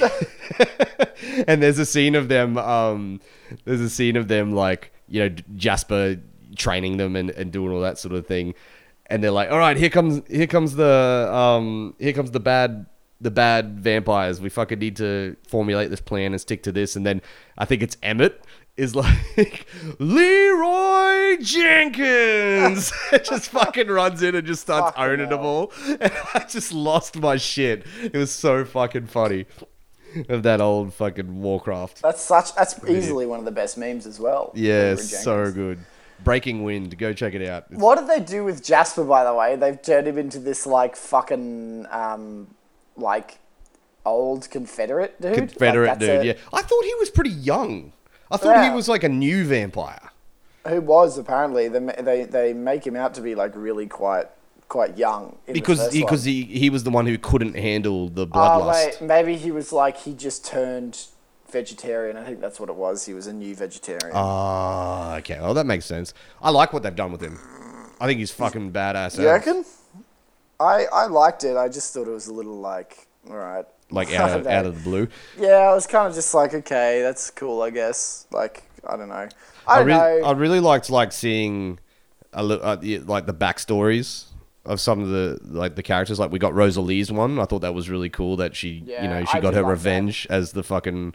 and 1.47 1.61
there's 1.63 1.79
a 1.79 1.85
scene 1.85 2.15
of 2.15 2.27
them. 2.27 2.57
Um, 2.57 3.21
there's 3.65 3.81
a 3.81 3.89
scene 3.89 4.15
of 4.15 4.27
them 4.27 4.51
like 4.53 4.91
you 5.07 5.21
know 5.27 5.35
Jasper 5.55 6.17
training 6.55 6.97
them 6.97 7.15
and, 7.15 7.29
and 7.31 7.51
doing 7.51 7.71
all 7.71 7.81
that 7.81 7.97
sort 7.97 8.13
of 8.13 8.27
thing. 8.27 8.53
And 9.09 9.23
they're 9.23 9.31
like, 9.31 9.51
"All 9.51 9.57
right, 9.57 9.75
here 9.75 9.89
comes 9.89 10.21
here 10.27 10.47
comes 10.47 10.75
the 10.75 11.29
um 11.33 11.95
here 11.99 12.13
comes 12.13 12.31
the 12.31 12.39
bad 12.39 12.85
the 13.21 13.31
bad 13.31 13.79
vampires. 13.79 14.39
We 14.39 14.49
fucking 14.49 14.79
need 14.79 14.95
to 14.97 15.35
formulate 15.47 15.89
this 15.89 16.01
plan 16.01 16.31
and 16.31 16.39
stick 16.39 16.63
to 16.63 16.71
this." 16.71 16.95
And 16.95 17.05
then 17.05 17.21
I 17.57 17.65
think 17.65 17.81
it's 17.81 17.97
Emmett 18.03 18.43
is 18.79 18.95
like 19.37 19.65
Leeroy 19.99 21.37
Jenkins 21.41 22.91
just 23.23 23.49
fucking 23.49 23.87
runs 23.87 24.23
in 24.23 24.35
and 24.35 24.47
just 24.47 24.61
starts 24.61 24.95
Fucking 24.95 25.11
owning 25.11 25.29
them 25.29 25.41
all. 25.41 25.71
And 25.99 26.13
I 26.33 26.45
just 26.49 26.71
lost 26.71 27.17
my 27.19 27.35
shit. 27.35 27.85
It 28.01 28.15
was 28.15 28.31
so 28.31 28.63
fucking 28.63 29.07
funny 29.07 29.45
of 30.29 30.43
that 30.43 30.61
old 30.61 30.93
fucking 30.93 31.41
Warcraft. 31.41 32.01
That's 32.01 32.21
such. 32.21 32.55
That's 32.55 32.79
easily 32.87 33.25
one 33.25 33.39
of 33.39 33.45
the 33.45 33.51
best 33.51 33.77
memes 33.77 34.07
as 34.07 34.19
well. 34.19 34.51
Yeah, 34.55 34.95
so 34.95 35.51
good. 35.51 35.79
Breaking 36.23 36.63
Wind, 36.63 36.97
go 36.97 37.13
check 37.13 37.33
it 37.33 37.47
out. 37.47 37.65
It's- 37.69 37.79
What 37.81 37.97
did 37.97 38.07
they 38.07 38.19
do 38.19 38.43
with 38.43 38.63
Jasper, 38.63 39.03
by 39.03 39.23
the 39.23 39.33
way? 39.33 39.55
They've 39.55 39.81
turned 39.81 40.07
him 40.07 40.17
into 40.17 40.39
this 40.39 40.65
like 40.67 40.95
fucking 40.95 41.87
um, 41.89 42.47
like 42.97 43.39
old 44.05 44.49
Confederate 44.49 45.19
dude. 45.21 45.35
Confederate 45.35 45.87
that's 45.87 45.99
dude, 45.99 46.21
a- 46.21 46.25
yeah. 46.25 46.33
I 46.53 46.61
thought 46.61 46.83
he 46.85 46.95
was 46.95 47.09
pretty 47.09 47.29
young. 47.31 47.93
I 48.31 48.37
thought 48.37 48.63
he 48.63 48.69
was 48.69 48.87
like 48.87 49.03
a 49.03 49.09
new 49.09 49.43
vampire. 49.45 50.11
Who 50.67 50.81
was 50.81 51.17
apparently 51.17 51.67
they 51.67 51.79
they 51.79 52.23
they 52.25 52.53
make 52.53 52.85
him 52.85 52.95
out 52.95 53.13
to 53.15 53.21
be 53.21 53.33
like 53.33 53.55
really 53.55 53.87
quite 53.87 54.27
quite 54.67 54.97
young. 54.97 55.37
in 55.47 55.53
the 55.53 55.59
Because 55.59 55.79
first 55.79 56.25
he, 56.25 56.43
he, 56.43 56.69
was 56.69 56.83
the 56.83 56.91
one 56.91 57.07
who 57.07 57.17
couldn't 57.17 57.55
handle 57.55 58.07
the 58.07 58.23
Oh 58.23 58.25
bloodlust. 58.27 58.99
wait, 59.01 59.01
maybe 59.01 59.35
he 59.35 59.49
was 59.51 59.71
like 59.73 59.97
he 59.97 60.13
just 60.13 60.45
turned 60.45 61.07
vegetarian. 61.51 62.17
I 62.17 62.23
think 62.23 62.39
that's 62.41 62.59
what 62.59 62.69
it 62.69 62.75
was. 62.75 63.05
He 63.05 63.13
was 63.13 63.27
a 63.27 63.33
new 63.33 63.55
vegetarian. 63.55 64.11
Ah, 64.13 65.17
okay. 65.17 65.39
Well, 65.39 65.53
that 65.53 65.65
makes 65.65 65.85
sense. 65.85 66.13
I 66.41 66.49
like 66.51 66.73
what 66.73 66.83
they've 66.83 66.95
done 66.95 67.11
with 67.11 67.21
him. 67.21 67.39
I 67.99 68.07
think 68.07 68.19
he's 68.19 68.31
fucking 68.31 68.71
badass. 68.71 69.19
you 69.19 69.27
reckon? 69.27 69.65
I 70.59 70.85
I 70.91 71.05
liked 71.07 71.43
it. 71.43 71.55
I 71.57 71.67
just 71.69 71.93
thought 71.93 72.07
it 72.07 72.11
was 72.11 72.27
a 72.27 72.33
little 72.33 72.59
like 72.59 73.07
all 73.29 73.35
right. 73.37 73.65
Like 73.91 74.13
out 74.13 74.39
of, 74.39 74.47
out 74.47 74.65
of 74.65 74.75
the 74.75 74.81
blue. 74.81 75.07
Yeah, 75.37 75.69
I 75.69 75.73
was 75.73 75.87
kind 75.87 76.07
of 76.07 76.13
just 76.13 76.33
like, 76.33 76.53
okay, 76.53 77.01
that's 77.01 77.31
cool, 77.31 77.61
I 77.61 77.71
guess. 77.71 78.27
Like, 78.31 78.63
I 78.87 78.95
don't 78.95 79.09
know. 79.09 79.27
I 79.67 79.79
I 79.79 79.79
really, 79.79 80.21
know. 80.21 80.27
I 80.27 80.31
really 80.33 80.59
liked 80.59 80.89
like 80.89 81.11
seeing 81.11 81.79
a 82.33 82.43
li- 82.43 82.59
uh, 82.61 82.77
like 83.05 83.25
the 83.25 83.33
backstories 83.33 84.25
of 84.65 84.79
some 84.81 85.01
of 85.01 85.09
the 85.09 85.39
like 85.43 85.75
the 85.75 85.83
characters. 85.83 86.19
Like 86.19 86.31
we 86.31 86.39
got 86.39 86.53
Rosalie's 86.53 87.11
one. 87.11 87.39
I 87.39 87.45
thought 87.45 87.59
that 87.59 87.73
was 87.73 87.89
really 87.89 88.09
cool 88.09 88.35
that 88.37 88.55
she, 88.55 88.83
Yeah, 88.85 89.03
you 89.03 89.07
know, 89.09 89.25
she 89.25 89.37
I 89.37 89.41
got 89.41 89.53
her 89.53 89.61
like 89.61 89.67
that. 89.67 89.71
revenge 89.71 90.27
as 90.29 90.51
the 90.51 90.63
fucking 90.63 91.13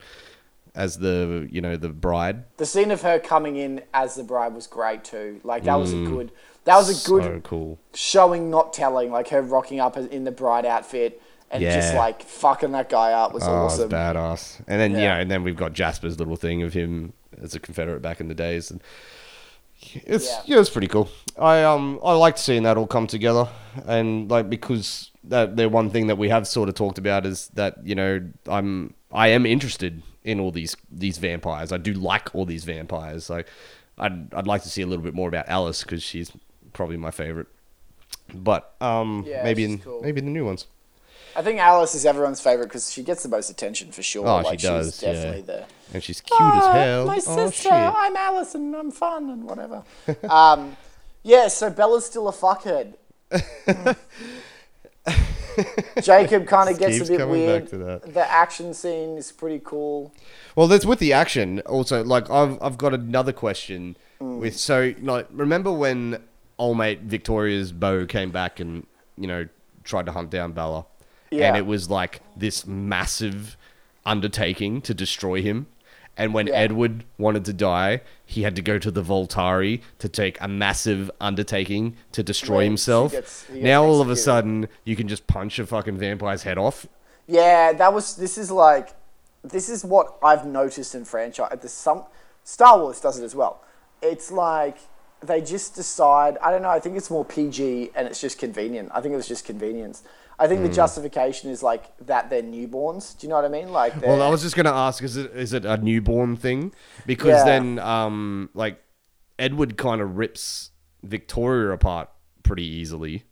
as 0.75 0.99
the 0.99 1.47
you 1.53 1.61
know 1.61 1.77
the 1.77 1.89
bride. 1.91 2.45
the 2.57 2.67
scene 2.67 2.91
of 2.91 3.03
her 3.03 3.19
coming 3.21 3.57
in 3.57 3.83
as 3.93 4.17
the 4.17 4.25
bride 4.25 4.55
was 4.55 4.67
great 4.67 5.05
too. 5.05 5.41
Like, 5.45 5.65
that 5.65 5.77
was 5.77 5.93
a 5.93 5.97
good. 6.05 6.33
That 6.65 6.77
was 6.77 7.05
a 7.05 7.09
good 7.09 7.23
Mm. 7.23 7.35
So 7.37 7.41
cool. 7.43 7.79
showing, 7.93 8.51
not 8.51 8.73
telling. 8.73 9.13
Like 9.13 9.29
her 9.29 9.43
rocking 9.43 9.81
up 9.81 9.97
in 9.99 10.25
the 10.25 10.31
bride 10.33 10.65
outfit 10.65 11.21
and 11.51 11.63
just 11.63 11.95
like 11.95 12.23
fucking 12.23 12.73
that 12.73 12.89
guy 12.89 13.13
up 13.13 13.35
was 13.35 13.45
Oh, 13.47 13.53
awesome. 13.53 13.91
badass. 13.91 14.61
And 14.67 14.81
then 14.81 14.93
you 14.93 14.99
Yeah. 14.99 15.15
know, 15.15 15.21
and 15.21 15.31
then 15.31 15.45
we've 15.45 15.57
got 15.57 15.75
Jasper's 15.75 16.19
little 16.19 16.37
thing 16.37 16.63
of 16.63 16.73
him 16.73 17.13
as 17.41 17.55
a 17.55 17.61
Confederate 17.61 18.01
back 18.01 18.19
in 18.19 18.29
the 18.29 18.35
days, 18.35 18.71
and 18.71 18.81
it's 20.05 20.27
Yeah. 20.27 20.43
yeah, 20.47 20.61
it's 20.61 20.71
pretty 20.71 20.89
cool. 20.89 21.09
I 21.39 21.63
um 21.63 21.99
I 22.05 22.13
liked 22.15 22.39
seeing 22.39 22.63
that 22.65 22.77
all 22.77 22.87
come 22.87 23.07
together, 23.07 23.49
and 23.87 24.31
like 24.31 24.49
because 24.51 25.11
that 25.25 25.57
the 25.57 25.69
one 25.69 25.91
thing 25.91 26.07
that 26.09 26.17
we 26.19 26.29
have 26.29 26.47
sort 26.47 26.69
of 26.69 26.75
talked 26.75 26.99
about 26.99 27.27
is 27.27 27.49
that 27.55 27.75
you 27.85 27.95
know 27.95 28.21
I'm 28.47 28.95
I 29.13 29.29
am 29.29 29.47
interested 29.47 30.03
in 30.23 30.41
all 30.41 30.51
these 30.51 30.77
these 30.91 31.19
vampires. 31.19 31.73
I 31.73 31.79
do 31.79 31.93
like 31.95 32.35
all 32.35 32.45
these 32.45 32.65
vampires. 32.65 33.29
Like 33.31 33.49
I'd 33.99 34.33
I'd 34.35 34.47
like 34.47 34.63
to 34.63 34.69
see 34.69 34.83
a 34.83 34.87
little 34.87 35.05
bit 35.05 35.15
more 35.15 35.29
about 35.29 35.49
Alice 35.49 35.83
because 35.83 36.03
she's 36.03 36.31
probably 36.73 36.97
my 36.97 37.11
favorite. 37.11 37.47
But 38.35 38.75
um 38.81 39.25
Yeah, 39.27 39.43
maybe 39.45 39.65
in 39.65 39.79
cool. 39.79 40.01
maybe 40.03 40.19
in 40.21 40.25
the 40.27 40.31
new 40.33 40.45
ones. 40.45 40.67
I 41.37 41.43
think 41.43 41.59
Alice 41.59 41.95
is 41.95 42.07
everyone's 42.07 42.41
favorite 42.41 42.67
because 42.67 42.93
she 42.93 43.03
gets 43.03 43.23
the 43.23 43.29
most 43.29 43.51
attention 43.51 43.91
for 43.93 44.03
sure. 44.03 44.27
Oh, 44.27 44.37
like, 44.43 44.61
she 44.61 44.67
does, 44.67 44.93
She's 44.93 45.01
definitely 45.01 45.41
yeah. 45.41 45.47
the. 45.47 45.67
And 45.95 46.03
she's 46.03 46.21
cute 46.21 46.41
as 46.41 46.63
"Ah, 46.63 46.73
hell. 46.73 47.07
My 47.07 47.17
oh 47.17 47.49
sister, 47.51 47.63
shit. 47.63 47.73
I'm 47.73 48.17
Alice 48.17 48.55
and 48.55 48.75
I'm 48.75 48.91
fun 48.91 49.31
and 49.31 49.45
whatever. 49.45 49.83
um, 50.29 50.77
yeah, 51.23 51.49
so 51.49 51.71
Bella's 51.71 52.07
still 52.07 52.29
a 52.29 52.33
fuckhead. 52.33 52.95
Jacob 56.03 56.47
kind 56.47 56.69
of 56.69 56.79
gets 56.79 57.09
a 57.09 57.17
bit 57.17 57.29
weird. 57.29 57.69
The 57.69 58.27
action 58.29 58.75
scene 58.75 59.17
is 59.17 59.31
pretty 59.33 59.61
cool. 59.65 60.13
Well, 60.57 60.67
that's 60.69 60.85
with 60.85 60.99
the 60.99 61.13
action. 61.13 61.61
Also, 61.61 62.03
like 62.05 62.29
I've 62.31 62.61
I've 62.63 62.79
got 62.79 62.95
another 62.95 63.33
question 63.33 63.97
Mm. 64.21 64.39
with 64.39 64.57
so 64.57 64.95
like 65.03 65.27
remember 65.33 65.73
when 65.73 66.23
old 66.57 66.79
mate 66.79 67.01
Victoria's 67.01 67.73
beau 67.73 68.07
came 68.07 68.31
back 68.31 68.61
and 68.61 68.87
you 69.19 69.27
know 69.27 69.49
tried 69.83 70.07
to 70.07 70.13
hunt 70.13 70.31
down 70.31 70.53
Bella, 70.53 70.87
and 71.43 71.57
it 71.57 71.67
was 71.67 71.91
like 71.91 72.21
this 72.37 72.67
massive 72.67 73.57
undertaking 74.07 74.81
to 74.83 74.95
destroy 74.95 75.43
him. 75.43 75.67
And 76.17 76.33
when 76.33 76.47
Yeah. 76.47 76.55
Edward 76.55 77.05
wanted 77.19 77.45
to 77.47 77.53
die, 77.53 78.01
he 78.25 78.43
had 78.43 78.55
to 78.57 78.63
go 78.63 78.79
to 78.79 78.91
the 78.91 79.03
Volturi 79.03 79.81
to 79.99 80.09
take 80.09 80.41
a 80.41 80.47
massive 80.47 81.11
undertaking 81.21 81.97
to 82.13 82.23
destroy 82.23 82.57
Right, 82.59 82.63
he 82.63 82.67
himself. 82.69 83.13
gets- 83.13 83.43
he 83.47 83.55
gets 83.55 83.65
now 83.65 83.85
all 83.85 84.01
of 84.01 84.09
a 84.09 84.15
sudden, 84.17 84.69
you 84.85 84.95
can 84.95 85.09
just 85.09 85.27
punch 85.27 85.59
a 85.59 85.67
fucking 85.67 85.99
vampire's 85.99 86.45
head 86.45 86.57
off. 86.57 86.87
Yeah, 87.27 87.73
that 87.73 87.93
was. 87.93 88.15
This 88.17 88.39
is 88.39 88.51
like, 88.53 88.91
this 89.43 89.69
is 89.69 89.85
what 89.85 90.15
I've 90.23 90.47
noticed 90.47 90.95
in 90.95 91.05
franchise. 91.05 91.49
At 91.51 91.63
The 91.63 91.69
some 91.69 92.05
Star 92.45 92.79
Wars 92.79 93.01
does 93.01 93.19
it 93.19 93.25
as 93.25 93.35
well. 93.35 93.61
It's 94.03 94.31
like 94.31 94.77
they 95.21 95.41
just 95.41 95.75
decide. 95.75 96.37
I 96.43 96.51
don't 96.53 96.63
know. 96.63 96.69
I 96.69 96.79
think 96.79 96.97
it's 96.97 97.11
more 97.11 97.25
PG 97.25 97.91
and 97.97 98.07
it's 98.07 98.21
just 98.21 98.39
convenient. 98.39 98.91
I 98.95 99.01
think 99.01 99.15
it 99.15 99.17
was 99.17 99.27
just 99.27 99.45
convenience. 99.47 100.03
I 100.39 100.47
think 100.49 100.63
the 100.63 100.69
Hmm. 100.69 100.75
justification 100.75 101.51
is 101.51 101.63
like 101.63 101.97
that 102.07 102.29
they're 102.31 102.43
newborns. 102.43 103.17
Do 103.19 103.27
you 103.27 103.29
know 103.31 103.37
what 103.37 103.45
I 103.45 103.49
mean? 103.49 103.71
Like, 103.73 104.01
Well, 104.03 104.21
I 104.23 104.29
was 104.29 104.43
just 104.43 104.57
gonna 104.57 104.73
ask: 104.73 105.03
is 105.03 105.17
it 105.17 105.31
is 105.35 105.53
it 105.53 105.65
a 105.65 105.77
newborn 105.77 106.37
thing? 106.37 106.73
Because 107.07 107.39
Yeah. 107.39 107.45
then, 107.45 107.79
um, 107.79 108.51
like 108.55 108.81
Edward 109.39 109.77
kind 109.77 110.01
of 110.01 110.17
rips 110.17 110.71
Victoria 111.03 111.71
apart 111.73 112.09
pretty 112.43 112.65
easily. 112.67 113.25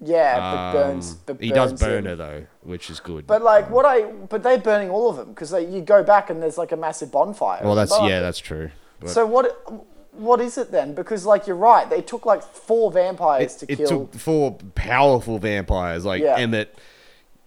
yeah, 0.00 0.38
but 0.38 0.72
burns. 0.72 1.10
Um, 1.12 1.18
But 1.26 1.40
he 1.40 1.50
does 1.50 1.72
burn 1.72 2.04
him. 2.04 2.10
her 2.10 2.16
though, 2.16 2.46
which 2.62 2.88
is 2.88 3.00
good. 3.00 3.26
But 3.26 3.42
like, 3.42 3.68
what 3.68 3.84
I 3.84 4.02
but 4.02 4.42
they're 4.44 4.56
burning 4.58 4.90
all 4.90 5.10
of 5.10 5.16
them 5.16 5.30
because 5.30 5.52
you 5.52 5.80
go 5.82 6.02
back 6.04 6.30
and 6.30 6.40
there's 6.42 6.56
like 6.56 6.70
a 6.72 6.76
massive 6.76 7.10
bonfire. 7.10 7.60
well, 7.64 7.74
that's 7.74 7.98
yeah, 8.02 8.20
that's 8.20 8.38
true. 8.38 8.70
But 9.00 9.10
So 9.10 9.26
what? 9.26 9.60
What 10.18 10.40
is 10.40 10.58
it 10.58 10.70
then? 10.70 10.94
Because 10.94 11.24
like 11.24 11.46
you're 11.46 11.56
right, 11.56 11.88
they 11.88 12.02
took 12.02 12.26
like 12.26 12.42
four 12.42 12.90
vampires 12.90 13.62
it, 13.62 13.66
to 13.66 13.72
it 13.72 13.76
kill. 13.76 13.88
took 13.88 14.14
four 14.14 14.58
powerful 14.74 15.38
vampires 15.38 16.04
like 16.04 16.22
Yeah. 16.22 16.36
Emmett, 16.36 16.78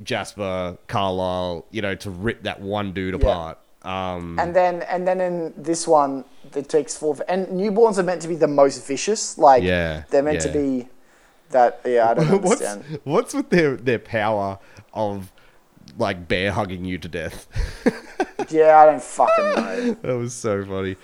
Jasper, 0.03 0.77
Carlisle, 0.88 1.65
you 1.71 1.81
know, 1.81 1.95
to 1.95 2.10
rip 2.10 2.43
that 2.43 2.60
one 2.62 2.93
dude 2.93 3.13
Yeah. 3.21 3.29
apart. 3.29 3.57
Um, 3.84 4.38
And 4.39 4.55
then 4.55 4.84
and 4.84 5.07
then 5.07 5.19
in 5.21 5.53
this 5.57 5.88
one, 5.88 6.23
it 6.55 6.69
takes 6.69 6.95
four. 6.97 7.17
And 7.27 7.47
newborns 7.47 7.97
are 7.97 8.03
meant 8.03 8.21
to 8.21 8.27
be 8.27 8.36
the 8.36 8.47
most 8.47 8.86
vicious. 8.88 9.38
Like 9.38 9.63
Yeah, 9.63 10.03
they're 10.10 10.23
meant 10.23 10.41
to 10.41 10.49
be 10.49 10.88
that. 11.49 11.81
Yeah, 11.86 12.10
I 12.10 12.13
don't 12.13 12.41
what's 12.43 12.62
understand. 12.62 12.99
what's 13.03 13.34
with 13.34 13.49
their 13.49 13.75
their 13.75 13.99
power 13.99 14.60
of 14.93 15.31
like 15.97 16.27
bear 16.27 16.51
hugging 16.51 16.86
you 16.86 16.97
to 16.99 17.07
death? 17.07 17.47
yeah, 18.49 18.77
I 18.79 18.86
don't 18.86 19.01
fucking 19.03 19.45
know. 19.63 19.93
That 20.03 20.13
was 20.15 20.34
so 20.34 20.63
funny. 20.63 20.95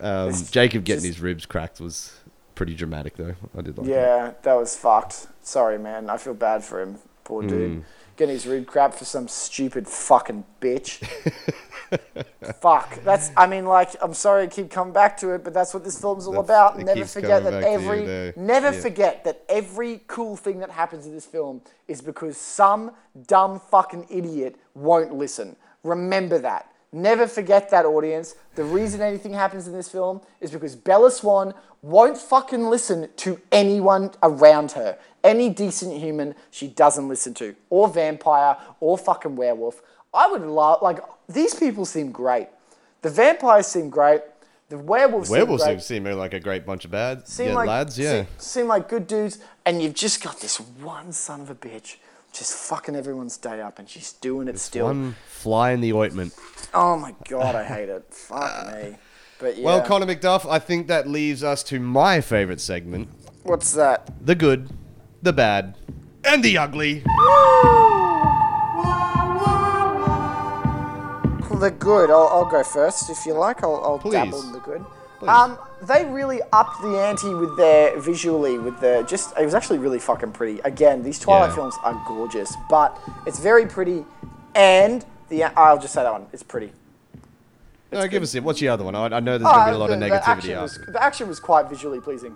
Um, 0.00 0.32
Jacob 0.50 0.84
getting 0.84 1.02
just- 1.04 1.16
his 1.16 1.20
ribs 1.20 1.46
cracked 1.46 1.80
was 1.80 2.14
pretty 2.54 2.74
dramatic, 2.74 3.16
though. 3.16 3.34
I 3.56 3.60
did 3.62 3.76
like 3.78 3.86
that. 3.86 3.92
Yeah, 3.92 4.32
that 4.42 4.54
was 4.54 4.76
fucked. 4.76 5.26
Sorry, 5.42 5.78
man. 5.78 6.10
I 6.10 6.16
feel 6.16 6.34
bad 6.34 6.62
for 6.64 6.80
him. 6.80 6.98
Poor 7.24 7.42
Mm. 7.42 7.48
dude. 7.48 7.84
Getting 8.16 8.34
his 8.34 8.46
rib 8.46 8.66
cracked 8.66 8.96
for 8.96 9.04
some 9.06 9.28
stupid 9.28 9.88
fucking 9.88 10.44
bitch. 10.60 11.02
Fuck. 12.60 13.02
That's. 13.02 13.30
I 13.36 13.46
mean, 13.46 13.64
like, 13.66 13.90
I'm 14.02 14.14
sorry 14.14 14.44
I 14.44 14.46
keep 14.46 14.70
coming 14.70 14.92
back 14.92 15.16
to 15.18 15.30
it, 15.30 15.42
but 15.42 15.54
that's 15.54 15.72
what 15.74 15.84
this 15.84 15.98
film's 16.00 16.26
all 16.26 16.42
That's- 16.42 16.46
about. 16.74 16.78
Never 16.78 17.04
forget 17.06 17.42
that 17.44 17.50
to 17.50 17.58
you 17.60 17.66
every. 17.66 18.32
Never 18.36 18.72
Yeah. 18.72 18.80
forget 18.80 19.24
that 19.24 19.42
every 19.48 20.02
cool 20.06 20.36
thing 20.36 20.58
that 20.60 20.70
happens 20.70 21.06
in 21.06 21.14
this 21.14 21.26
film 21.26 21.62
is 21.88 22.00
because 22.00 22.36
some 22.36 22.92
dumb 23.26 23.58
fucking 23.58 24.06
idiot 24.10 24.56
won't 24.74 25.14
listen. 25.14 25.56
Remember 25.82 26.38
that. 26.38 26.69
Never 26.92 27.28
forget 27.28 27.70
that, 27.70 27.84
audience. 27.84 28.34
The 28.56 28.64
reason 28.64 29.00
anything 29.00 29.32
happens 29.32 29.68
in 29.68 29.72
this 29.72 29.88
film 29.88 30.20
is 30.40 30.50
because 30.50 30.74
Bella 30.74 31.10
Swan 31.10 31.54
won't 31.82 32.18
fucking 32.18 32.68
listen 32.68 33.08
to 33.16 33.40
anyone 33.52 34.10
around 34.22 34.72
her. 34.72 34.98
Any 35.22 35.50
decent 35.50 35.96
human 35.96 36.34
she 36.50 36.66
doesn't 36.66 37.06
listen 37.08 37.32
to, 37.34 37.54
or 37.68 37.88
vampire, 37.88 38.56
or 38.80 38.98
fucking 38.98 39.36
werewolf. 39.36 39.82
I 40.12 40.28
would 40.30 40.42
love, 40.42 40.82
like, 40.82 40.98
these 41.28 41.54
people 41.54 41.84
seem 41.84 42.10
great. 42.10 42.48
The 43.02 43.10
vampires 43.10 43.68
seem 43.68 43.88
great. 43.88 44.22
The 44.68 44.78
werewolves, 44.78 45.28
seem 45.28 45.38
Werewolves 45.38 45.64
great. 45.64 45.82
seem 45.82 46.04
like 46.04 46.32
a 46.34 46.40
great 46.40 46.64
bunch 46.64 46.84
of 46.84 46.92
bad 46.92 47.26
seem 47.26 47.48
yeah, 47.48 47.54
like 47.54 47.68
lads. 47.68 47.98
Yeah. 47.98 48.22
seem, 48.22 48.26
seem 48.38 48.66
like 48.68 48.88
good 48.88 49.06
dudes, 49.06 49.38
and 49.66 49.82
you've 49.82 49.94
just 49.94 50.22
got 50.22 50.40
this 50.40 50.60
one 50.60 51.12
son 51.12 51.40
of 51.40 51.50
a 51.50 51.54
bitch 51.56 51.96
just 52.32 52.52
fucking 52.52 52.94
everyone's 52.96 53.36
day 53.36 53.60
up, 53.60 53.78
and 53.78 53.88
she's 53.88 54.12
doing 54.14 54.48
it 54.48 54.58
still. 54.58 54.86
One 54.86 55.16
fly 55.26 55.72
in 55.72 55.80
the 55.80 55.92
ointment. 55.92 56.34
Oh 56.72 56.96
my 56.96 57.14
god, 57.28 57.54
I 57.54 57.64
hate 57.64 57.88
it. 57.88 58.04
Fuck 58.12 58.66
me. 58.74 58.96
But 59.38 59.56
yeah, 59.56 59.64
Well, 59.64 59.82
Connor 59.82 60.06
McDuff, 60.06 60.48
I 60.50 60.58
think 60.58 60.86
that 60.88 61.08
leaves 61.08 61.42
us 61.42 61.62
to 61.64 61.80
my 61.80 62.20
favorite 62.20 62.60
segment: 62.60 63.08
what's 63.42 63.72
that? 63.72 64.10
the 64.24 64.34
good, 64.34 64.70
the 65.22 65.32
bad, 65.32 65.76
and 66.24 66.42
the 66.44 66.58
ugly. 66.58 67.02
Well, 71.48 71.58
they're 71.58 71.70
good. 71.70 72.10
I'll, 72.10 72.28
I'll 72.28 72.50
go 72.50 72.62
first 72.62 73.10
if 73.10 73.26
you 73.26 73.34
like. 73.34 73.62
I'll, 73.62 73.76
I'll 73.84 74.10
dabble 74.10 74.40
in 74.42 74.52
the 74.52 74.60
good. 74.60 74.84
Um, 75.28 75.58
they 75.82 76.04
really 76.06 76.40
upped 76.52 76.80
the 76.82 76.98
ante 76.98 77.34
with 77.34 77.56
their 77.56 77.98
visually, 78.00 78.58
with 78.58 78.80
the 78.80 79.04
just. 79.08 79.36
It 79.38 79.44
was 79.44 79.54
actually 79.54 79.78
really 79.78 79.98
fucking 79.98 80.32
pretty. 80.32 80.60
Again, 80.60 81.02
these 81.02 81.18
Twilight 81.18 81.50
Yeah. 81.50 81.56
films 81.56 81.74
are 81.82 82.02
gorgeous, 82.06 82.54
but 82.68 82.98
it's 83.26 83.38
very 83.38 83.66
pretty, 83.66 84.04
and 84.54 85.04
the 85.28 85.44
I'll 85.44 85.78
just 85.78 85.94
say 85.94 86.02
that 86.02 86.12
one. 86.12 86.26
It's 86.32 86.42
pretty. 86.42 86.72
No, 87.92 88.06
give 88.06 88.22
us 88.22 88.34
it. 88.34 88.44
What's 88.44 88.60
the 88.60 88.68
other 88.68 88.84
one? 88.84 88.94
I, 88.94 89.06
I 89.06 89.20
know 89.20 89.36
there's 89.36 89.50
going 89.50 89.66
to 89.66 89.72
be 89.72 89.74
a 89.74 89.78
lot 89.78 89.88
the, 89.88 89.94
of 89.94 90.00
the 90.00 90.06
negativity 90.06 90.26
action 90.26 90.60
was, 90.60 90.78
the 90.92 91.02
action 91.02 91.28
was 91.28 91.40
quite 91.40 91.68
visually 91.68 92.00
pleasing. 92.00 92.34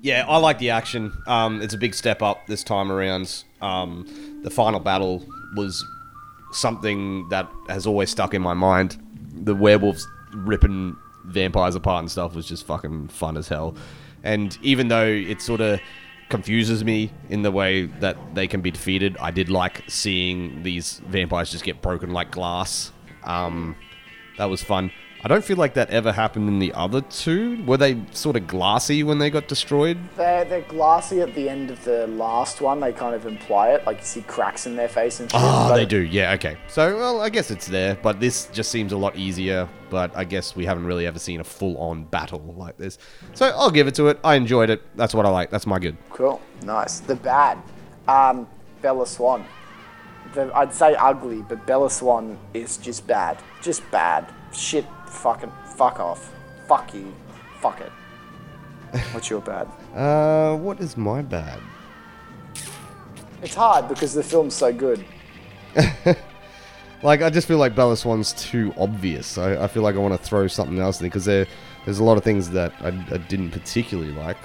Yeah, 0.00 0.24
I 0.28 0.36
like 0.38 0.58
the 0.58 0.70
action. 0.70 1.12
Um, 1.26 1.60
it's 1.62 1.74
a 1.74 1.78
big 1.78 1.94
step 1.94 2.22
up 2.22 2.46
this 2.46 2.64
time 2.64 2.90
around. 2.90 3.44
Um, 3.60 4.40
the 4.42 4.50
final 4.50 4.80
battle 4.80 5.24
was 5.56 5.84
something 6.52 7.28
that 7.30 7.48
has 7.68 7.86
always 7.86 8.10
stuck 8.10 8.34
in 8.34 8.42
my 8.42 8.54
mind. 8.54 8.96
The 9.32 9.54
werewolves 9.54 10.06
ripping 10.34 10.96
vampires 11.24 11.74
apart 11.74 12.00
and 12.00 12.10
stuff 12.10 12.34
was 12.34 12.46
just 12.46 12.66
fucking 12.66 13.08
fun 13.08 13.36
as 13.36 13.48
hell. 13.48 13.74
And 14.22 14.56
even 14.62 14.88
though 14.88 15.06
it 15.06 15.40
sort 15.42 15.60
of 15.60 15.80
confuses 16.28 16.84
me 16.84 17.12
in 17.28 17.42
the 17.42 17.50
way 17.50 17.86
that 17.86 18.16
they 18.34 18.46
can 18.46 18.60
be 18.60 18.70
defeated, 18.70 19.16
I 19.18 19.30
did 19.30 19.48
like 19.50 19.84
seeing 19.88 20.62
these 20.62 21.00
vampires 21.06 21.50
just 21.50 21.64
get 21.64 21.82
broken 21.82 22.10
like 22.12 22.30
glass. 22.30 22.92
Um, 23.24 23.76
that 24.38 24.46
was 24.46 24.62
fun. 24.62 24.90
I 25.24 25.28
don't 25.28 25.44
feel 25.44 25.56
like 25.56 25.74
that 25.74 25.90
ever 25.90 26.10
happened 26.10 26.48
in 26.48 26.58
the 26.58 26.72
other 26.72 27.00
two. 27.00 27.62
Were 27.64 27.76
they 27.76 28.02
sort 28.10 28.34
of 28.34 28.48
glassy 28.48 29.04
when 29.04 29.18
they 29.18 29.30
got 29.30 29.46
destroyed? 29.46 29.96
They're, 30.16 30.44
they're 30.44 30.62
glassy 30.62 31.20
at 31.20 31.32
the 31.36 31.48
end 31.48 31.70
of 31.70 31.84
the 31.84 32.08
last 32.08 32.60
one. 32.60 32.80
They 32.80 32.92
kind 32.92 33.14
of 33.14 33.24
imply 33.24 33.68
it, 33.68 33.86
like 33.86 33.98
you 33.98 34.04
see 34.04 34.22
cracks 34.22 34.66
in 34.66 34.74
their 34.74 34.88
face 34.88 35.20
and 35.20 35.30
shit. 35.30 35.40
Ah, 35.40 35.68
but 35.68 35.76
they 35.76 35.86
do. 35.86 36.00
Yeah, 36.00 36.32
okay. 36.32 36.56
So, 36.66 36.96
well, 36.96 37.20
I 37.20 37.28
guess 37.28 37.52
it's 37.52 37.68
there, 37.68 37.96
but 38.02 38.18
this 38.18 38.46
just 38.46 38.72
seems 38.72 38.90
a 38.90 38.96
lot 38.96 39.14
easier. 39.14 39.68
But 39.90 40.10
I 40.16 40.24
guess 40.24 40.56
we 40.56 40.64
haven't 40.64 40.86
really 40.86 41.06
ever 41.06 41.20
seen 41.20 41.38
a 41.38 41.44
full-on 41.44 42.04
battle 42.04 42.54
like 42.56 42.76
this. 42.76 42.98
So 43.34 43.46
I'll 43.46 43.70
give 43.70 43.86
it 43.86 43.94
to 43.96 44.08
it. 44.08 44.18
I 44.24 44.34
enjoyed 44.34 44.70
it. 44.70 44.82
That's 44.96 45.14
what 45.14 45.24
I 45.24 45.28
like. 45.28 45.50
That's 45.50 45.66
my 45.66 45.78
good. 45.78 45.96
Cool, 46.10 46.40
nice. 46.64 46.98
The 46.98 47.14
bad, 47.14 47.58
um, 48.08 48.48
Bella 48.80 49.06
Swan. 49.06 49.44
The, 50.34 50.50
I'd 50.52 50.74
say 50.74 50.96
ugly, 50.96 51.42
but 51.42 51.64
Bella 51.64 51.90
Swan 51.90 52.38
is 52.54 52.76
just 52.76 53.06
bad. 53.06 53.38
Just 53.60 53.88
bad. 53.92 54.26
Shit, 54.52 54.84
fucking, 55.06 55.52
fuck 55.76 56.00
off. 56.00 56.30
Fuck 56.68 56.94
you. 56.94 57.12
Fuck 57.60 57.80
it. 57.80 57.92
What's 59.12 59.30
your 59.30 59.40
bad? 59.40 59.68
Uh, 59.94 60.56
what 60.56 60.80
is 60.80 60.96
my 60.96 61.20
bad? 61.20 61.60
It's 63.42 63.54
hard 63.54 63.88
because 63.88 64.14
the 64.14 64.22
film's 64.22 64.54
so 64.54 64.72
good. 64.72 65.04
Like, 67.02 67.20
I 67.20 67.30
just 67.30 67.48
feel 67.48 67.58
like 67.58 67.74
Bella 67.74 67.96
Swan's 67.96 68.32
too 68.32 68.72
obvious. 68.78 69.36
I, 69.36 69.64
I 69.64 69.66
feel 69.66 69.82
like 69.82 69.96
I 69.96 69.98
want 69.98 70.14
to 70.14 70.24
throw 70.24 70.46
something 70.46 70.78
else 70.78 71.00
in 71.00 71.06
because 71.06 71.24
there, 71.24 71.46
there's 71.84 71.98
a 71.98 72.04
lot 72.04 72.16
of 72.16 72.22
things 72.22 72.48
that 72.50 72.72
I, 72.80 72.88
I 73.12 73.16
didn't 73.18 73.50
particularly 73.50 74.12
like. 74.12 74.36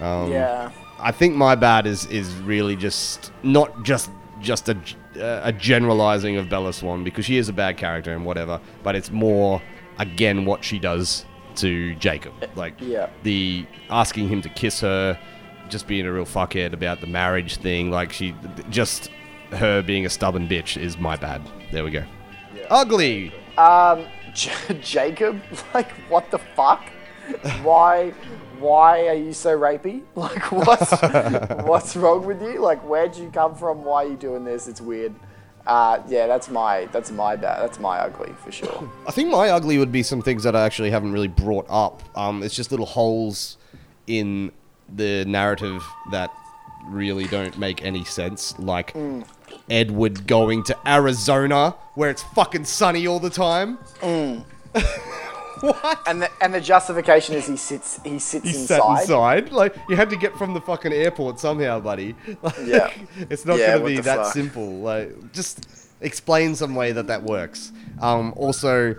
Um, 0.00 0.30
Yeah. 0.30 0.70
I 1.00 1.10
think 1.10 1.34
my 1.34 1.56
bad 1.56 1.86
is 1.88 2.06
is 2.06 2.32
really 2.36 2.76
just 2.76 3.32
not 3.42 3.82
just 3.82 4.10
just 4.44 4.68
a 4.68 4.76
a 5.16 5.52
generalizing 5.52 6.36
of 6.36 6.48
Bella 6.48 6.72
Swan 6.72 7.02
because 7.04 7.24
she 7.24 7.36
is 7.36 7.48
a 7.48 7.52
bad 7.52 7.76
character 7.76 8.12
and 8.12 8.24
whatever, 8.24 8.60
but 8.82 8.94
it's 8.94 9.10
more 9.10 9.60
again 9.98 10.44
what 10.44 10.62
she 10.64 10.78
does 10.78 11.24
to 11.56 11.94
Jacob, 11.96 12.32
like 12.56 12.74
Yeah. 12.80 13.08
the 13.22 13.64
asking 13.90 14.28
him 14.28 14.42
to 14.42 14.48
kiss 14.48 14.80
her, 14.80 15.18
just 15.68 15.86
being 15.86 16.04
a 16.06 16.12
real 16.12 16.24
fuckhead 16.26 16.72
about 16.72 17.00
the 17.00 17.06
marriage 17.06 17.56
thing, 17.58 17.90
like 17.90 18.12
she 18.12 18.34
just 18.70 19.10
her 19.52 19.82
being 19.82 20.04
a 20.04 20.10
stubborn 20.10 20.48
bitch 20.48 20.76
is 20.80 20.98
my 20.98 21.16
bad. 21.16 21.40
There 21.72 21.84
we 21.84 21.90
go. 21.90 22.02
Ugly. 22.70 23.32
Um, 23.56 24.04
J- 24.34 24.50
Jacob, 24.82 25.40
like, 25.74 25.90
what 26.08 26.30
the 26.32 26.38
fuck? 26.38 26.82
Why, 27.62 28.12
why 28.60 29.08
are 29.08 29.14
you 29.14 29.32
so 29.32 29.58
rapey? 29.58 30.02
Like, 30.14 30.50
what's, 30.52 30.92
what's 31.66 31.96
wrong 31.96 32.24
with 32.24 32.40
you? 32.42 32.60
Like, 32.60 32.80
where'd 32.82 33.16
you 33.16 33.30
come 33.30 33.54
from? 33.54 33.84
Why 33.84 34.04
are 34.04 34.08
you 34.08 34.16
doing 34.16 34.44
this? 34.44 34.68
It's 34.68 34.80
weird. 34.80 35.14
Uh, 35.66 36.02
yeah, 36.08 36.26
that's 36.26 36.50
my, 36.50 36.86
that's 36.92 37.10
my 37.10 37.36
bad. 37.36 37.62
That's 37.62 37.78
my 37.78 37.98
ugly 37.98 38.32
for 38.42 38.52
sure. 38.52 38.90
I 39.06 39.10
think 39.10 39.30
my 39.30 39.48
ugly 39.48 39.78
would 39.78 39.92
be 39.92 40.02
some 40.02 40.20
things 40.22 40.42
that 40.44 40.54
I 40.54 40.64
actually 40.64 40.90
haven't 40.90 41.12
really 41.12 41.28
brought 41.28 41.66
up. 41.68 42.02
Um, 42.16 42.42
it's 42.42 42.54
just 42.54 42.70
little 42.70 42.86
holes 42.86 43.56
in 44.06 44.52
the 44.94 45.24
narrative 45.24 45.82
that 46.10 46.30
really 46.86 47.24
don't 47.24 47.58
make 47.58 47.82
any 47.82 48.04
sense. 48.04 48.58
Like 48.58 48.94
Edward 49.70 50.26
going 50.26 50.62
to 50.64 50.76
Arizona 50.86 51.70
where 51.94 52.10
it's 52.10 52.22
fucking 52.22 52.66
sunny 52.66 53.06
all 53.06 53.20
the 53.20 53.30
time. 53.30 53.78
What? 55.64 55.98
And 56.06 56.22
the, 56.22 56.30
and 56.40 56.52
the 56.54 56.60
justification 56.60 57.34
is 57.34 57.46
he 57.46 57.56
sits, 57.56 58.00
he 58.04 58.18
sits 58.18 58.44
He 58.46 58.52
sat 58.52 58.80
inside. 58.80 59.00
inside. 59.44 59.52
Like 59.52 59.76
you 59.88 59.96
had 59.96 60.10
to 60.10 60.16
get 60.16 60.36
from 60.36 60.54
the 60.54 60.60
fucking 60.60 60.92
airport 60.92 61.38
somehow, 61.40 61.80
buddy. 61.80 62.14
Like, 62.42 62.54
Yeah. 62.64 62.90
it's 63.30 63.44
not 63.44 63.58
Yeah, 63.58 63.74
gonna 63.78 63.86
be 63.86 64.00
that 64.00 64.16
fuck? 64.24 64.32
simple. 64.32 64.78
Like, 64.80 65.32
just 65.32 65.68
explain 66.00 66.54
some 66.54 66.74
way 66.74 66.92
that 66.92 67.06
that 67.06 67.22
works. 67.22 67.72
Um, 68.00 68.32
also, 68.36 68.94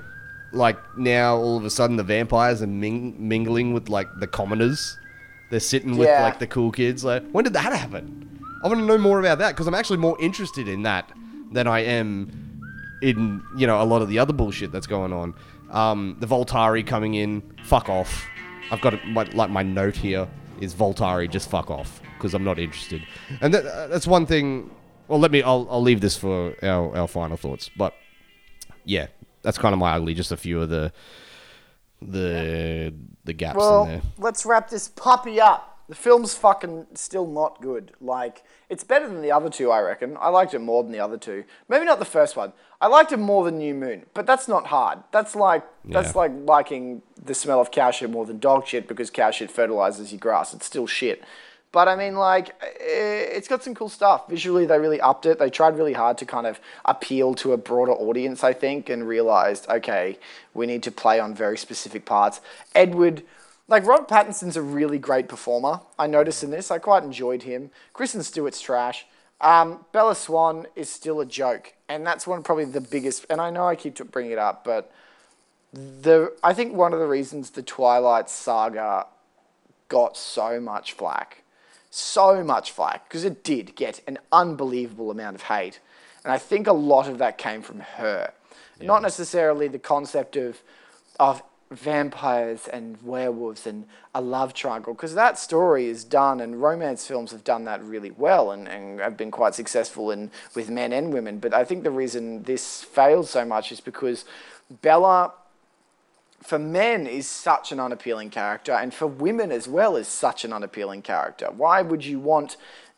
like 0.51 0.77
now, 0.97 1.35
all 1.35 1.57
of 1.57 1.65
a 1.65 1.69
sudden, 1.69 1.95
the 1.97 2.03
vampires 2.03 2.61
are 2.61 2.67
ming- 2.67 3.15
mingling 3.19 3.73
with 3.73 3.89
like 3.89 4.07
the 4.19 4.27
commoners. 4.27 4.97
They're 5.51 5.59
sitting 5.59 5.97
with 5.97 6.07
Yeah. 6.07 6.23
like 6.23 6.39
the 6.39 6.47
cool 6.47 6.71
kids. 6.71 7.03
Like, 7.03 7.23
when 7.31 7.43
did 7.43 7.53
that 7.53 7.71
happen? 7.73 8.21
I 8.63 8.67
want 8.67 8.79
to 8.79 8.85
know 8.85 8.97
more 8.97 9.19
about 9.19 9.37
that 9.39 9.49
because 9.51 9.67
I'm 9.67 9.75
actually 9.75 9.97
more 9.99 10.17
interested 10.19 10.67
in 10.67 10.83
that 10.83 11.11
than 11.51 11.67
I 11.67 11.81
am 11.81 12.31
in 13.01 13.43
you 13.57 13.67
know 13.67 13.81
a 13.81 13.85
lot 13.85 14.01
of 14.01 14.09
the 14.09 14.17
other 14.17 14.33
bullshit 14.33 14.71
that's 14.71 14.87
going 14.87 15.13
on. 15.13 15.33
Um, 15.71 16.17
the 16.19 16.27
Volturi 16.27 16.85
coming 16.85 17.15
in, 17.15 17.41
fuck 17.63 17.89
off. 17.89 18.25
I've 18.71 18.81
got 18.81 19.05
my, 19.07 19.23
like 19.33 19.49
my 19.49 19.63
note 19.63 19.95
here 19.95 20.27
is 20.61 20.73
Volturi, 20.73 21.29
just 21.29 21.49
fuck 21.49 21.69
off 21.69 22.01
because 22.17 22.33
I'm 22.33 22.43
not 22.43 22.57
interested. 22.59 23.03
And 23.41 23.53
that, 23.53 23.65
uh, 23.65 23.87
that's 23.87 24.07
one 24.07 24.25
thing. 24.25 24.71
Well, 25.07 25.19
let 25.19 25.31
me. 25.31 25.43
I'll, 25.43 25.67
I'll 25.69 25.81
leave 25.81 26.01
this 26.01 26.17
for 26.17 26.55
our, 26.63 26.95
our 26.97 27.07
final 27.07 27.37
thoughts. 27.37 27.69
But 27.77 27.93
yeah, 28.85 29.07
that's 29.43 29.57
kind 29.57 29.73
of 29.73 29.79
my 29.79 29.91
ugly. 29.93 30.13
Just 30.13 30.31
a 30.31 30.37
few 30.37 30.61
of 30.61 30.69
the 30.69 30.91
the 32.01 32.93
the 33.23 33.33
gaps 33.33 33.55
in 33.55 33.59
Well, 33.59 33.85
there. 33.85 34.01
let's 34.17 34.45
wrap 34.45 34.69
this 34.69 34.87
puppy 34.89 35.39
up. 35.39 35.74
The 35.87 35.95
film's 35.95 36.35
fucking 36.35 36.87
still 36.95 37.27
not 37.27 37.61
good. 37.61 37.91
Like, 38.01 38.43
it's 38.69 38.83
better 38.83 39.07
than 39.07 39.21
the 39.21 39.31
other 39.31 39.49
two, 39.49 39.69
I 39.69 39.81
reckon. 39.81 40.17
I 40.19 40.29
liked 40.29 40.53
it 40.53 40.59
more 40.59 40.81
than 40.81 40.91
the 40.91 40.99
other 40.99 41.17
two. 41.17 41.43
Maybe 41.69 41.85
not 41.85 41.99
the 41.99 42.05
first 42.05 42.35
one. 42.35 42.53
I 42.81 42.87
liked 42.87 43.11
it 43.11 43.17
more 43.17 43.45
than 43.45 43.59
New 43.59 43.75
Moon, 43.75 44.05
but 44.13 44.25
that's 44.25 44.47
not 44.47 44.67
hard. 44.67 44.99
That's 45.11 45.35
like 45.35 45.63
that's 45.85 46.15
like 46.15 46.31
liking 46.35 47.03
the 47.23 47.33
smell 47.33 47.61
of 47.61 47.71
cow 47.71 47.91
shit 47.91 48.09
more 48.09 48.25
than 48.25 48.39
dog 48.39 48.65
shit 48.67 48.87
because 48.87 49.09
cow 49.09 49.31
shit 49.31 49.51
fertilizes 49.51 50.11
your 50.11 50.19
grass. 50.19 50.53
It's 50.53 50.65
still 50.65 50.87
shit. 50.87 51.23
But 51.71 51.87
I 51.89 51.95
mean, 51.97 52.15
like, 52.15 52.55
it's 52.79 53.49
got 53.49 53.61
some 53.61 53.75
cool 53.75 53.89
stuff. 53.89 54.29
Visually, 54.29 54.65
they 54.65 54.79
really 54.79 55.01
upped 55.01 55.25
it. 55.25 55.39
They 55.39 55.49
tried 55.49 55.77
really 55.77 55.93
hard 55.93 56.17
to 56.19 56.25
kind 56.25 56.47
of 56.47 56.59
appeal 56.85 57.33
to 57.35 57.51
a 57.51 57.57
broader 57.57 57.91
audience, 57.91 58.45
I 58.45 58.53
think, 58.53 58.89
and 58.89 59.05
realized, 59.05 59.67
okay, 59.69 60.17
we 60.53 60.67
need 60.67 60.83
to 60.83 60.91
play 60.91 61.19
on 61.19 61.35
very 61.35 61.57
specific 61.57 62.05
parts. 62.05 62.39
Edward, 62.73 63.23
like, 63.67 63.85
Rob 63.85 64.07
Pattinson's 64.07 64.57
a 64.57 64.61
really 64.61 64.99
great 64.99 65.27
performer. 65.27 65.81
I 65.97 66.07
noticed 66.07 66.43
in 66.43 66.51
this. 66.51 66.71
I 66.71 66.77
quite 66.77 67.03
enjoyed 67.03 67.43
him. 67.43 67.71
Kristen 67.93 68.23
Stewart's 68.23 68.61
trash. 68.61 69.05
Um, 69.41 69.85
Bella 69.91 70.15
Swan 70.15 70.67
is 70.75 70.89
still 70.89 71.19
a 71.19 71.25
joke, 71.25 71.73
and 71.89 72.05
that's 72.05 72.25
one 72.25 72.43
probably 72.43 72.65
the 72.65 72.81
biggest. 72.81 73.25
And 73.29 73.41
I 73.41 73.49
know 73.49 73.67
I 73.67 73.75
keep 73.75 73.97
bringing 74.11 74.31
it 74.31 74.37
up, 74.37 74.63
but 74.63 74.91
the 75.73 76.33
I 76.41 76.53
think 76.53 76.73
one 76.73 76.93
of 76.93 76.99
the 76.99 77.07
reasons 77.07 77.49
the 77.49 77.61
Twilight 77.61 78.29
Saga 78.29 79.07
got 79.89 80.15
so 80.15 80.59
much 80.61 80.93
flack, 80.93 81.43
so 81.89 82.43
much 82.43 82.71
flack, 82.71 83.09
because 83.09 83.25
it 83.25 83.43
did 83.43 83.75
get 83.75 83.99
an 84.07 84.19
unbelievable 84.31 85.11
amount 85.11 85.35
of 85.35 85.43
hate. 85.43 85.79
And 86.23 86.31
I 86.31 86.37
think 86.37 86.65
a 86.65 86.73
lot 86.73 87.07
of 87.07 87.17
that 87.17 87.37
came 87.37 87.61
from 87.61 87.81
her. 87.81 88.31
Not 88.81 89.01
necessarily 89.01 89.67
the 89.67 89.79
concept 89.79 90.35
of, 90.35 90.61
of 91.19 91.41
vampires 91.71 92.67
and 92.67 93.01
werewolves 93.01 93.65
and 93.65 93.85
a 94.13 94.21
love 94.21 94.53
triangle, 94.53 94.93
because 94.93 95.15
that 95.15 95.37
story 95.39 95.87
is 95.87 96.03
done, 96.03 96.39
and 96.39 96.61
romance 96.61 97.07
films 97.07 97.31
have 97.31 97.43
done 97.43 97.65
that 97.65 97.83
really 97.83 98.11
well 98.11 98.51
and, 98.51 98.67
and 98.67 98.99
have 98.99 99.17
been 99.17 99.31
quite 99.31 99.55
successful 99.55 100.11
in, 100.11 100.31
with 100.53 100.69
men 100.69 100.93
and 100.93 101.13
women. 101.13 101.39
But 101.39 101.53
I 101.53 101.65
think 101.65 101.83
the 101.83 101.91
reason 101.91 102.43
this 102.43 102.83
failed 102.83 103.27
so 103.27 103.45
much 103.45 103.71
is 103.71 103.81
because 103.81 104.25
Bella 104.81 105.33
for 106.43 106.59
men 106.59 107.07
is 107.07 107.27
such 107.27 107.71
an 107.71 107.79
unappealing 107.79 108.29
character, 108.29 108.71
and 108.71 108.93
for 108.93 109.07
women 109.07 109.51
as 109.51 109.67
well 109.67 109.95
is 109.95 110.07
such 110.07 110.45
an 110.45 110.53
unappealing 110.53 111.01
character. 111.01 111.47
Why 111.47 111.81
would 111.81 112.05
you 112.05 112.19
want? 112.19 112.57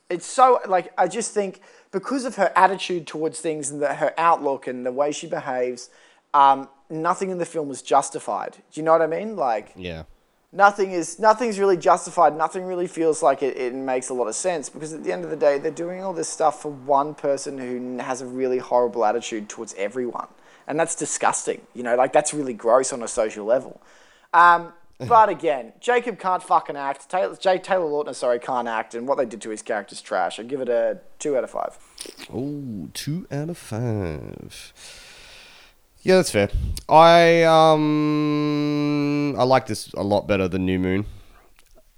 It's 0.09 0.25
so 0.25 0.59
like 0.67 0.91
I 0.97 1.07
just 1.07 1.33
think 1.33 1.61
because 1.91 2.25
of 2.25 2.35
her 2.35 2.51
attitude 2.55 3.07
towards 3.07 3.39
things 3.39 3.71
and 3.71 3.81
the, 3.81 3.95
her 3.95 4.13
outlook 4.17 4.67
and 4.67 4.85
the 4.85 4.91
way 4.91 5.13
she 5.13 5.27
behaves, 5.27 5.89
um, 6.33 6.67
nothing 6.89 7.29
in 7.29 7.37
the 7.37 7.45
film 7.45 7.67
was 7.67 7.81
justified. 7.81 8.57
Do 8.71 8.79
you 8.79 8.83
know 8.83 8.91
what 8.93 9.01
I 9.01 9.07
mean? 9.07 9.35
Like 9.35 9.71
Yeah. 9.75 10.03
nothing 10.51 10.91
is 10.91 11.19
nothing's 11.19 11.59
really 11.59 11.77
justified. 11.77 12.35
Nothing 12.37 12.63
really 12.65 12.87
feels 12.87 13.21
like 13.21 13.43
it, 13.43 13.57
it 13.57 13.73
makes 13.73 14.09
a 14.09 14.13
lot 14.13 14.27
of 14.27 14.35
sense 14.35 14.69
because 14.69 14.93
at 14.93 15.03
the 15.03 15.11
end 15.11 15.23
of 15.23 15.29
the 15.29 15.35
day, 15.35 15.57
they're 15.57 15.71
doing 15.71 16.03
all 16.03 16.13
this 16.13 16.29
stuff 16.29 16.61
for 16.61 16.71
one 16.71 17.13
person 17.15 17.57
who 17.57 17.97
has 18.03 18.21
a 18.21 18.25
really 18.25 18.57
horrible 18.59 19.03
attitude 19.05 19.49
towards 19.49 19.73
everyone, 19.75 20.27
and 20.67 20.79
that's 20.79 20.95
disgusting. 20.95 21.61
You 21.73 21.83
know, 21.83 21.95
like 21.95 22.13
that's 22.13 22.33
really 22.33 22.53
gross 22.53 22.93
on 22.93 23.03
a 23.03 23.07
social 23.07 23.45
level. 23.45 23.81
Um, 24.33 24.73
but 25.07 25.29
again, 25.29 25.73
Jacob 25.79 26.17
can't 26.17 26.41
fucking 26.41 26.75
act. 26.75 27.07
Taylor, 27.09 27.35
Jay 27.35 27.59
Taylor 27.59 27.85
Lautner, 27.85 28.15
sorry, 28.15 28.39
can't 28.39 28.67
act, 28.67 28.95
and 28.95 29.07
what 29.07 29.17
they 29.19 29.25
did 29.25 29.41
to 29.41 29.49
his 29.51 29.61
character's 29.61 30.01
trash. 30.01 30.39
I 30.39 30.43
give 30.43 30.59
it 30.61 30.69
a 30.69 30.99
two 31.19 31.37
out 31.37 31.43
of 31.43 31.51
five. 31.51 31.77
Oh, 32.33 32.89
two 32.93 33.27
out 33.31 33.49
of 33.49 33.57
five. 33.59 34.73
Yeah, 36.07 36.15
that's 36.15 36.31
fair. 36.31 36.47
I 36.87 37.43
um 37.43 39.35
I 39.37 39.43
like 39.43 39.65
this 39.65 39.91
a 39.91 40.03
lot 40.03 40.25
better 40.25 40.47
than 40.47 40.65
New 40.65 40.79
Moon. 40.79 41.05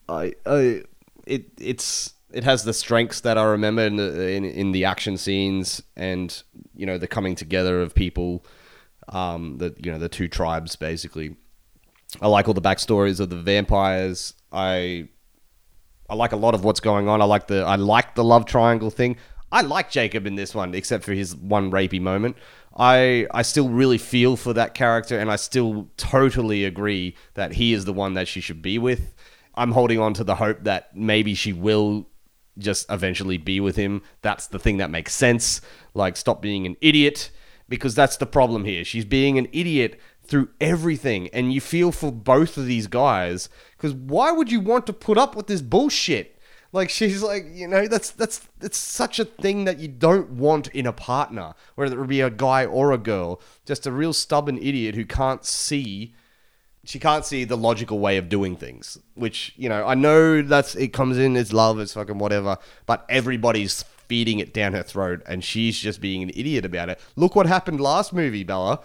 I, 0.08 0.34
I 0.48 0.82
it 1.28 1.52
it's 1.60 2.16
it 2.34 2.44
has 2.44 2.64
the 2.64 2.74
strengths 2.74 3.22
that 3.22 3.38
I 3.38 3.44
remember 3.44 3.84
in 3.84 3.98
the 3.98 4.32
in, 4.32 4.46
in 4.46 4.72
the 4.72 4.86
action 4.86 5.16
scenes 5.16 5.84
and 5.96 6.42
you 6.74 6.88
know 6.88 6.98
the 6.98 7.08
coming 7.08 7.36
together 7.36 7.84
of 7.84 7.94
people, 7.94 8.44
um 9.10 9.60
the 9.60 9.76
you 9.78 9.92
know 9.92 10.00
the 10.00 10.10
two 10.10 10.28
tribes 10.28 10.76
basically. 10.76 11.36
I 12.20 12.30
like 12.30 12.48
all 12.48 12.56
the 12.56 12.64
backstories 12.64 13.20
of 13.20 13.30
the 13.30 13.40
vampires. 13.40 14.34
I 14.52 15.10
I 16.10 16.16
like 16.16 16.32
a 16.32 16.36
lot 16.38 16.56
of 16.56 16.64
what's 16.64 16.80
going 16.80 17.08
on. 17.08 17.22
I 17.22 17.26
like 17.26 17.46
the 17.46 17.62
I 17.62 17.76
like 17.76 18.16
the 18.16 18.24
love 18.24 18.46
triangle 18.46 18.90
thing. 18.90 19.18
I 19.52 19.62
like 19.62 19.90
Jacob 19.90 20.28
in 20.28 20.36
this 20.36 20.54
one, 20.54 20.74
except 20.76 21.04
for 21.04 21.14
his 21.14 21.36
one 21.36 21.72
rapey 21.72 22.00
moment. 22.00 22.38
I 22.78 23.28
I 23.32 23.42
still 23.42 23.70
really 23.70 23.98
feel 23.98 24.36
for 24.36 24.54
that 24.54 24.74
character, 24.74 25.20
and 25.20 25.32
I 25.32 25.36
still 25.36 25.90
totally 25.98 26.66
agree 26.66 27.16
that 27.34 27.54
he 27.54 27.74
is 27.74 27.86
the 27.86 27.94
one 27.94 28.14
that 28.14 28.28
she 28.28 28.42
should 28.42 28.62
be 28.62 28.78
with. 28.78 29.16
I'm 29.56 29.72
holding 29.72 30.00
on 30.00 30.14
to 30.16 30.24
the 30.24 30.36
hope 30.36 30.64
that 30.64 30.96
maybe 30.96 31.34
she 31.34 31.52
will 31.52 32.08
just 32.58 32.86
eventually 32.90 33.38
be 33.38 33.60
with 33.60 33.76
him. 33.76 34.02
That's 34.22 34.48
the 34.48 34.60
thing 34.60 34.78
that 34.78 34.92
makes 34.92 35.14
sense. 35.14 35.62
Like, 35.94 36.16
stop 36.18 36.42
being 36.42 36.66
an 36.66 36.78
idiot, 36.82 37.32
because 37.68 37.96
that's 37.96 38.18
the 38.18 38.26
problem 38.26 38.66
here. 38.66 38.84
She's 38.86 39.06
being 39.06 39.38
an 39.38 39.48
idiot 39.52 40.00
through 40.24 40.50
everything, 40.62 41.28
and 41.30 41.52
you 41.52 41.60
feel 41.60 41.92
for 41.92 42.12
both 42.12 42.58
of 42.58 42.68
these 42.68 42.88
guys. 42.88 43.50
Because 43.76 43.94
why 43.94 44.32
would 44.32 44.52
you 44.52 44.60
want 44.60 44.86
to 44.88 44.94
put 44.94 45.18
up 45.18 45.36
with 45.36 45.48
this 45.48 45.62
bullshit? 45.62 46.39
Like 46.72 46.90
she's 46.90 47.24
like, 47.24 47.46
you 47.52 47.68
know, 47.68 47.88
that's 47.88 48.12
that's 48.12 48.48
that's 48.60 48.78
such 48.78 49.20
a 49.20 49.26
thing 49.26 49.66
that 49.66 49.80
you 49.80 49.88
don't 49.88 50.32
want 50.32 50.68
in 50.68 50.86
a 50.86 50.94
partner, 50.94 51.54
whether 51.76 51.96
it 51.96 52.00
would 52.00 52.10
be 52.10 52.22
a 52.22 52.30
guy 52.30 52.66
or 52.66 52.92
a 52.92 52.98
girl. 52.98 53.42
Just 53.66 53.88
a 53.88 53.92
real 53.92 54.14
stubborn 54.14 54.58
idiot 54.58 54.96
who 54.96 55.06
can't 55.06 55.44
see 55.44 56.14
she 56.84 56.98
can't 56.98 57.26
see 57.26 57.44
the 57.44 57.58
logical 57.58 58.00
way 58.00 58.18
of 58.18 58.30
doing 58.30 58.56
things. 58.56 58.98
Which, 59.14 59.54
you 59.58 59.70
know, 59.70 59.86
I 59.86 59.96
know 59.96 60.42
that's 60.42 60.76
it 60.76 60.94
comes 60.94 61.18
in, 61.18 61.36
it's 61.36 61.54
love, 61.54 61.80
it's 61.80 61.94
fucking 61.94 62.18
whatever, 62.18 62.58
but 62.86 63.06
everybody's 63.10 63.84
feeding 63.84 64.40
it 64.40 64.56
down 64.56 64.74
her 64.74 64.82
throat 64.82 65.22
and 65.28 65.44
she's 65.44 65.78
just 65.78 66.02
being 66.02 66.24
an 66.24 66.32
idiot 66.32 66.66
about 66.66 66.90
it. 66.90 67.00
Look 67.16 67.36
what 67.36 67.46
happened 67.46 67.80
last 67.80 68.12
movie, 68.12 68.44
Bella. 68.44 68.80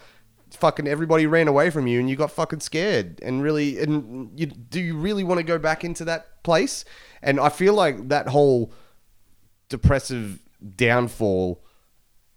Fucking 0.51 0.87
everybody 0.87 1.27
ran 1.27 1.49
away 1.49 1.71
from 1.71 1.87
you 1.87 1.99
and 1.99 2.09
you 2.09 2.15
got 2.15 2.31
fucking 2.31 2.61
scared. 2.61 3.21
And 3.23 3.43
really 3.43 3.81
and 3.81 4.39
you 4.39 4.47
do 4.47 4.81
you 4.81 4.97
really 4.97 5.25
want 5.25 5.39
to 5.39 5.45
go 5.45 5.59
back 5.59 5.83
into 5.83 6.05
that 6.05 6.43
place? 6.43 6.85
And 7.25 7.41
I 7.41 7.49
feel 7.49 7.75
like 7.75 8.09
that 8.09 8.29
whole 8.29 8.73
depressive 9.69 10.39
downfall 10.77 11.65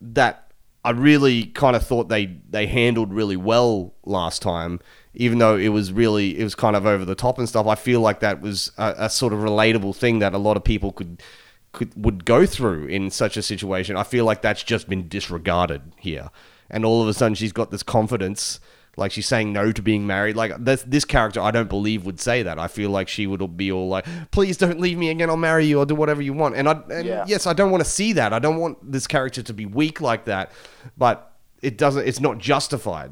that 0.01 0.51
I 0.83 0.91
really 0.91 1.47
kind 1.47 1.75
of 1.75 1.85
thought 1.85 2.07
they 2.07 2.37
they 2.49 2.65
handled 2.65 3.13
really 3.13 3.35
well 3.35 3.93
last 4.05 4.41
time, 4.41 4.79
even 5.13 5.37
though 5.37 5.57
it 5.57 5.67
was 5.67 5.91
really 5.91 6.39
it 6.39 6.43
was 6.43 6.55
kind 6.55 6.75
of 6.77 6.85
over 6.85 7.03
the 7.03 7.15
top 7.15 7.37
and 7.37 7.47
stuff. 7.47 7.67
I 7.67 7.75
feel 7.75 7.99
like 7.99 8.21
that 8.21 8.41
was 8.41 8.71
a, 8.77 8.95
a 8.97 9.09
sort 9.09 9.33
of 9.33 9.39
relatable 9.39 9.95
thing 9.95 10.19
that 10.19 10.33
a 10.33 10.37
lot 10.37 10.55
of 10.55 10.63
people 10.63 10.93
could 10.93 11.21
could 11.73 11.91
would 12.01 12.23
go 12.23 12.45
through 12.45 12.85
in 12.85 13.11
such 13.11 13.35
a 13.35 13.41
situation. 13.41 13.97
I 13.97 14.03
feel 14.03 14.23
like 14.23 14.41
that's 14.41 14.63
just 14.63 14.87
been 14.87 15.09
disregarded 15.09 15.81
here, 15.97 16.29
and 16.69 16.85
all 16.85 17.01
of 17.01 17.09
a 17.09 17.13
sudden 17.13 17.35
she's 17.35 17.51
got 17.51 17.69
this 17.69 17.83
confidence. 17.83 18.61
Like 18.97 19.11
she's 19.11 19.27
saying 19.27 19.53
no 19.53 19.71
to 19.71 19.81
being 19.81 20.07
married. 20.07 20.35
Like 20.35 20.53
this, 20.57 20.81
this 20.81 21.05
character, 21.05 21.39
I 21.39 21.51
don't 21.51 21.69
believe 21.69 22.03
would 22.05 22.19
say 22.19 22.41
that. 22.41 22.57
I 22.57 22.67
feel 22.67 22.89
like 22.89 23.07
she 23.07 23.27
would 23.27 23.55
be 23.55 23.71
all 23.71 23.87
like, 23.87 24.07
"Please 24.31 24.57
don't 24.57 24.79
leave 24.79 24.97
me 24.97 25.09
again. 25.09 25.29
I'll 25.29 25.37
marry 25.37 25.65
you. 25.67 25.79
I'll 25.79 25.85
do 25.85 25.93
whatever 25.93 26.21
you 26.21 26.33
want." 26.33 26.55
And 26.55 26.67
I, 26.67 26.81
and 26.89 27.05
Yeah. 27.05 27.23
yes, 27.27 27.45
I 27.45 27.53
don't 27.53 27.69
want 27.69 27.83
to 27.83 27.89
see 27.89 28.11
that. 28.13 28.33
I 28.33 28.39
don't 28.39 28.57
want 28.57 28.91
this 28.91 29.05
character 29.05 29.43
to 29.43 29.53
be 29.53 29.67
weak 29.67 30.01
like 30.01 30.25
that. 30.25 30.51
But 30.97 31.31
it 31.61 31.77
doesn't. 31.77 32.07
It's 32.07 32.19
not 32.19 32.39
justified. 32.39 33.11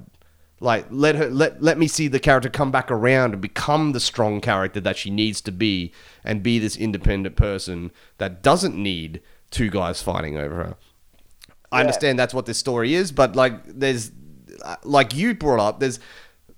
Like 0.60 0.88
let 0.90 1.16
her 1.16 1.30
let 1.30 1.62
let 1.62 1.78
me 1.78 1.88
see 1.88 2.08
the 2.08 2.20
character 2.20 2.50
come 2.50 2.72
back 2.72 2.90
around 2.90 3.34
and 3.34 3.42
become 3.42 3.92
the 3.92 4.00
strong 4.00 4.42
character 4.42 4.80
that 4.80 4.98
she 4.98 5.12
needs 5.12 5.40
to 5.42 5.52
be, 5.52 5.94
and 6.24 6.42
be 6.42 6.58
this 6.58 6.76
independent 6.76 7.36
person 7.36 7.92
that 8.18 8.42
doesn't 8.42 8.76
need 8.76 9.22
two 9.52 9.70
guys 9.70 10.02
fighting 10.02 10.36
over 10.36 10.56
her. 10.56 10.76
I 11.72 11.82
understand 11.82 12.18
that's 12.18 12.34
what 12.34 12.46
this 12.48 12.58
story 12.58 12.96
is, 12.96 13.12
but 13.12 13.36
like 13.36 13.66
there's 13.66 14.12
like 14.84 15.14
you 15.16 15.34
brought 15.34 15.60
up, 15.60 15.80
there's 15.80 15.99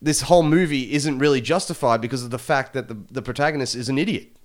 this 0.02 0.22
whole 0.22 0.44
movie 0.44 0.94
isn't 0.94 1.20
really 1.20 1.42
justified 1.42 2.02
because 2.02 2.24
of 2.24 2.30
the 2.30 2.38
fact 2.40 2.74
that 2.74 2.88
the, 2.88 2.98
the 3.12 3.22
protagonist 3.22 3.76
is 3.76 3.90
an 3.90 3.98
idiot 3.98 4.36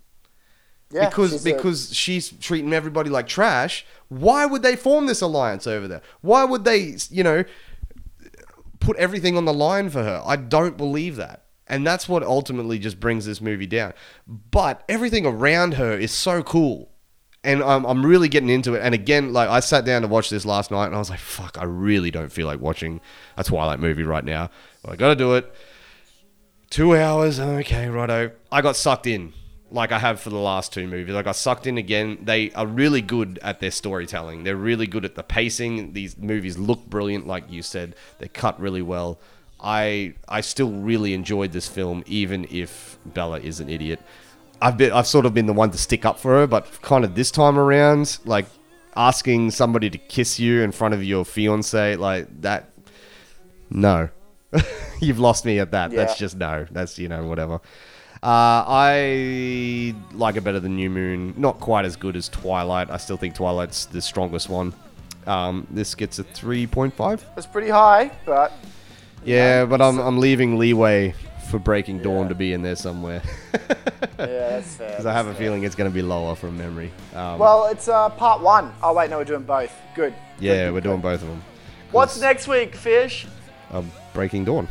Yeah, 0.90 1.08
because 1.08 1.32
she's 1.32 1.46
a- 1.46 1.54
because 1.54 1.94
she's 1.94 2.30
treating 2.30 2.72
everybody 2.72 3.10
like 3.10 3.26
trash. 3.26 3.84
Why 4.08 4.46
would 4.46 4.62
they 4.62 4.76
form 4.76 5.06
this 5.06 5.20
alliance 5.20 5.66
over 5.66 5.86
there? 5.88 6.02
Why 6.22 6.44
would 6.44 6.64
they, 6.64 6.96
you 7.10 7.22
know, 7.22 7.44
put 8.80 8.96
everything 8.96 9.36
on 9.36 9.44
the 9.44 9.52
line 9.54 9.90
for 9.90 10.02
her? 10.02 10.22
I 10.24 10.36
don't 10.36 10.76
believe 10.76 11.16
that. 11.16 11.44
And 11.68 11.86
that's 11.86 12.08
what 12.08 12.22
ultimately 12.22 12.78
just 12.78 12.98
brings 13.00 13.24
this 13.24 13.40
movie 13.40 13.66
down. 13.66 13.94
But 14.26 14.82
everything 14.88 15.24
around 15.24 15.74
her 15.74 15.92
is 15.92 16.12
so 16.12 16.42
cool. 16.42 16.90
And 17.44 17.62
I'm, 17.62 17.84
I'm 17.84 18.06
really 18.06 18.28
getting 18.28 18.50
into 18.50 18.74
it. 18.74 18.82
And 18.82 18.94
again, 18.94 19.32
like 19.32 19.48
I 19.48 19.60
sat 19.60 19.84
down 19.84 20.02
to 20.02 20.08
watch 20.08 20.30
this 20.30 20.44
last 20.44 20.70
night 20.70 20.86
and 20.86 20.94
I 20.94 20.98
was 20.98 21.10
like, 21.10 21.18
fuck, 21.18 21.58
I 21.58 21.64
really 21.64 22.10
don't 22.10 22.30
feel 22.30 22.46
like 22.46 22.60
watching 22.60 23.00
a 23.36 23.42
Twilight 23.42 23.80
movie 23.80 24.04
right 24.04 24.24
now. 24.24 24.50
But 24.82 24.92
I 24.92 24.96
gotta 24.96 25.16
do 25.16 25.34
it. 25.34 25.52
Two 26.70 26.96
hours, 26.96 27.38
okay, 27.38 27.88
righto. 27.88 28.30
I 28.50 28.62
got 28.62 28.76
sucked 28.76 29.06
in, 29.06 29.32
like 29.70 29.92
I 29.92 29.98
have 29.98 30.20
for 30.20 30.30
the 30.30 30.38
last 30.38 30.72
two 30.72 30.86
movies. 30.86 31.14
I 31.14 31.22
got 31.22 31.36
sucked 31.36 31.66
in 31.66 31.76
again. 31.78 32.18
They 32.22 32.50
are 32.52 32.66
really 32.66 33.02
good 33.02 33.38
at 33.42 33.60
their 33.60 33.70
storytelling. 33.70 34.44
They're 34.44 34.56
really 34.56 34.86
good 34.86 35.04
at 35.04 35.14
the 35.14 35.22
pacing. 35.22 35.92
These 35.92 36.16
movies 36.16 36.56
look 36.56 36.86
brilliant, 36.86 37.26
like 37.26 37.50
you 37.50 37.60
said. 37.60 37.94
They're 38.18 38.28
cut 38.28 38.58
really 38.60 38.82
well. 38.82 39.20
I 39.60 40.14
I 40.28 40.40
still 40.40 40.70
really 40.70 41.12
enjoyed 41.12 41.52
this 41.52 41.68
film, 41.68 42.04
even 42.06 42.46
if 42.50 42.98
Bella 43.04 43.38
is 43.40 43.60
an 43.60 43.68
idiot. 43.68 44.00
I've 44.62 44.78
been 44.78 44.92
I've 44.92 45.08
sort 45.08 45.26
of 45.26 45.34
been 45.34 45.46
the 45.46 45.52
one 45.52 45.72
to 45.72 45.78
stick 45.78 46.04
up 46.04 46.20
for 46.20 46.38
her, 46.38 46.46
but 46.46 46.80
kind 46.82 47.04
of 47.04 47.16
this 47.16 47.32
time 47.32 47.58
around, 47.58 48.18
like 48.24 48.46
asking 48.94 49.50
somebody 49.50 49.90
to 49.90 49.98
kiss 49.98 50.38
you 50.38 50.62
in 50.62 50.70
front 50.70 50.94
of 50.94 51.02
your 51.02 51.24
fiance, 51.24 51.96
like 51.96 52.42
that. 52.42 52.70
No, 53.70 54.08
you've 55.00 55.18
lost 55.18 55.44
me 55.44 55.58
at 55.58 55.72
that. 55.72 55.90
That's 55.90 56.16
just 56.16 56.36
no. 56.36 56.66
That's 56.70 56.96
you 56.96 57.08
know 57.08 57.26
whatever. 57.26 57.54
Uh, 58.22 58.62
I 58.68 59.96
like 60.12 60.36
it 60.36 60.44
better 60.44 60.60
than 60.60 60.76
New 60.76 60.90
Moon. 60.90 61.34
Not 61.36 61.58
quite 61.58 61.84
as 61.84 61.96
good 61.96 62.14
as 62.14 62.28
Twilight. 62.28 62.88
I 62.88 62.98
still 62.98 63.16
think 63.16 63.34
Twilight's 63.34 63.86
the 63.86 64.00
strongest 64.00 64.48
one. 64.48 64.72
Um, 65.26 65.66
this 65.70 65.96
gets 65.96 66.20
a 66.20 66.24
three 66.24 66.68
point 66.68 66.94
five. 66.94 67.24
It's 67.36 67.46
pretty 67.46 67.68
high, 67.68 68.12
but 68.24 68.52
Yeah, 69.24 69.64
but 69.64 69.82
I'm 69.82 69.98
I'm 69.98 70.20
leaving 70.20 70.56
leeway 70.56 71.14
for 71.52 71.58
Breaking 71.58 71.98
Dawn 71.98 72.22
Yeah. 72.22 72.28
to 72.30 72.34
be 72.34 72.52
in 72.54 72.62
there 72.62 72.74
somewhere 72.76 73.20
yeah, 73.52 74.08
that's 74.16 74.74
fair. 74.76 74.88
because 74.88 75.04
I 75.06 75.12
have 75.12 75.26
a 75.26 75.34
feeling 75.34 75.64
it's 75.64 75.74
going 75.74 75.88
to 75.90 75.94
be 75.94 76.00
lower 76.02 76.34
from 76.34 76.56
memory. 76.56 76.90
Um, 77.14 77.38
Well, 77.38 77.66
it's 77.66 77.88
uh, 77.88 78.08
part 78.08 78.40
one. 78.40 78.72
Oh 78.82 78.94
wait, 78.94 79.10
no, 79.10 79.18
we're 79.18 79.24
doing 79.24 79.42
both. 79.42 79.70
Good. 79.94 80.14
yeah, 80.40 80.64
Good, 80.66 80.72
we're 80.72 80.80
good, 80.80 80.88
doing 80.88 81.00
both 81.02 81.20
of 81.22 81.28
them. 81.28 81.42
What's 81.90 82.18
next 82.20 82.48
week, 82.48 82.74
Fish? 82.74 83.26
Um, 83.70 83.92
Breaking 84.14 84.46
Dawn. 84.46 84.66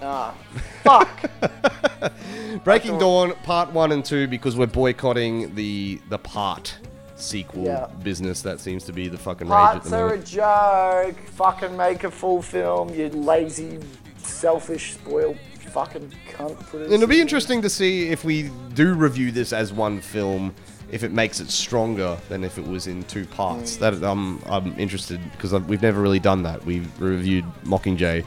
Ah, 0.00 0.34
fuck. 0.82 1.30
Breaking 2.64 2.98
Dawn 2.98 3.34
Part 3.44 3.70
One 3.72 3.92
and 3.92 4.02
Two 4.04 4.26
because 4.26 4.56
we're 4.56 4.66
boycotting 4.66 5.54
the 5.54 6.00
the 6.08 6.18
part 6.18 6.76
sequel 7.16 7.64
Yeah. 7.64 7.86
business 8.02 8.40
that 8.42 8.58
seems 8.58 8.84
to 8.84 8.92
be 8.92 9.08
the 9.08 9.18
fucking 9.18 9.48
rage 9.48 9.52
at 9.54 9.72
Parts 9.72 9.90
the 9.90 9.96
are 9.98 10.14
a 10.14 10.18
joke. 10.18 11.16
Fucking 11.34 11.76
make 11.76 12.04
a 12.04 12.10
full 12.10 12.40
film, 12.42 12.92
you 12.94 13.10
lazy, 13.10 13.78
selfish, 14.16 14.94
spoiled 14.94 15.36
fucking 15.72 16.12
cunt. 16.30 16.58
producer. 16.66 16.94
It'll 16.94 17.06
be 17.08 17.20
interesting 17.20 17.62
to 17.62 17.70
see 17.70 18.08
if 18.08 18.24
we 18.24 18.50
do 18.74 18.94
review 18.94 19.30
this 19.32 19.52
as 19.52 19.72
one 19.72 20.00
film, 20.00 20.54
if 20.90 21.02
it 21.02 21.12
makes 21.12 21.40
it 21.40 21.50
stronger 21.50 22.18
than 22.28 22.44
if 22.44 22.58
it 22.58 22.66
was 22.66 22.86
in 22.86 23.02
two 23.04 23.24
parts. 23.26 23.76
That 23.76 24.02
um, 24.02 24.42
I'm 24.46 24.78
interested 24.78 25.20
because 25.32 25.52
we've 25.64 25.82
never 25.82 26.00
really 26.00 26.20
done 26.20 26.42
that. 26.44 26.64
We've 26.64 26.88
reviewed 27.00 27.44
Mockingjay 27.64 28.24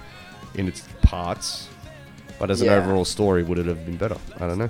in 0.56 0.68
its 0.68 0.82
parts. 1.02 1.68
But 2.40 2.52
as 2.52 2.62
Yeah. 2.62 2.74
an 2.74 2.84
overall 2.84 3.06
story, 3.06 3.44
would 3.44 3.58
it 3.60 3.66
have 3.66 3.86
been 3.86 3.98
better? 3.98 4.18
I 4.38 4.48
don't 4.48 4.58
know. 4.58 4.70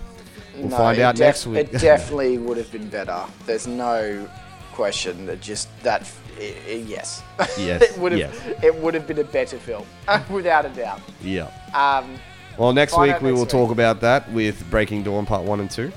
We'll 0.58 0.70
No, 0.70 0.78
find 0.78 0.98
it 0.98 1.02
out 1.02 1.16
def- 1.16 1.26
next 1.26 1.48
week. 1.48 1.58
It 1.58 1.72
definitely 1.82 2.38
would 2.38 2.58
have 2.58 2.72
been 2.72 2.90
better. 2.90 3.24
There's 3.46 3.66
no 3.68 4.28
question 4.74 5.26
that 5.26 5.42
just 5.42 5.68
that. 5.84 6.10
i 6.40 6.54
i 6.68 6.74
yes. 6.88 7.24
Yes, 7.58 7.82
it 7.82 7.98
would 7.98 8.12
have. 8.12 8.20
yes. 8.20 8.64
It 8.64 8.76
would 8.76 8.94
have 8.94 9.08
been 9.08 9.20
a 9.20 9.24
better 9.24 9.58
film, 9.58 9.86
without 10.30 10.66
a 10.66 10.70
doubt. 10.70 11.02
yeah. 11.22 11.50
Um, 11.74 12.20
Well, 12.58 12.72
next 12.74 12.94
Find 12.94 13.12
week 13.12 13.22
we 13.22 13.30
next 13.30 13.36
will 13.38 13.46
week. 13.46 13.50
talk 13.50 13.72
about 13.72 14.02
that 14.02 14.32
with 14.32 14.70
Breaking 14.70 15.04
Dawn 15.04 15.26
Part 15.26 15.44
1 15.44 15.60
and 15.60 15.70
2. 15.70 15.92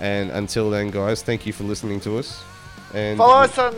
And 0.00 0.30
until 0.30 0.70
then, 0.70 0.90
guys, 0.90 1.22
thank 1.22 1.44
you 1.44 1.52
for 1.52 1.64
listening 1.64 2.00
to 2.00 2.18
us. 2.18 2.42
And 2.94 3.18
follow 3.18 3.42
us 3.42 3.58
on. 3.58 3.74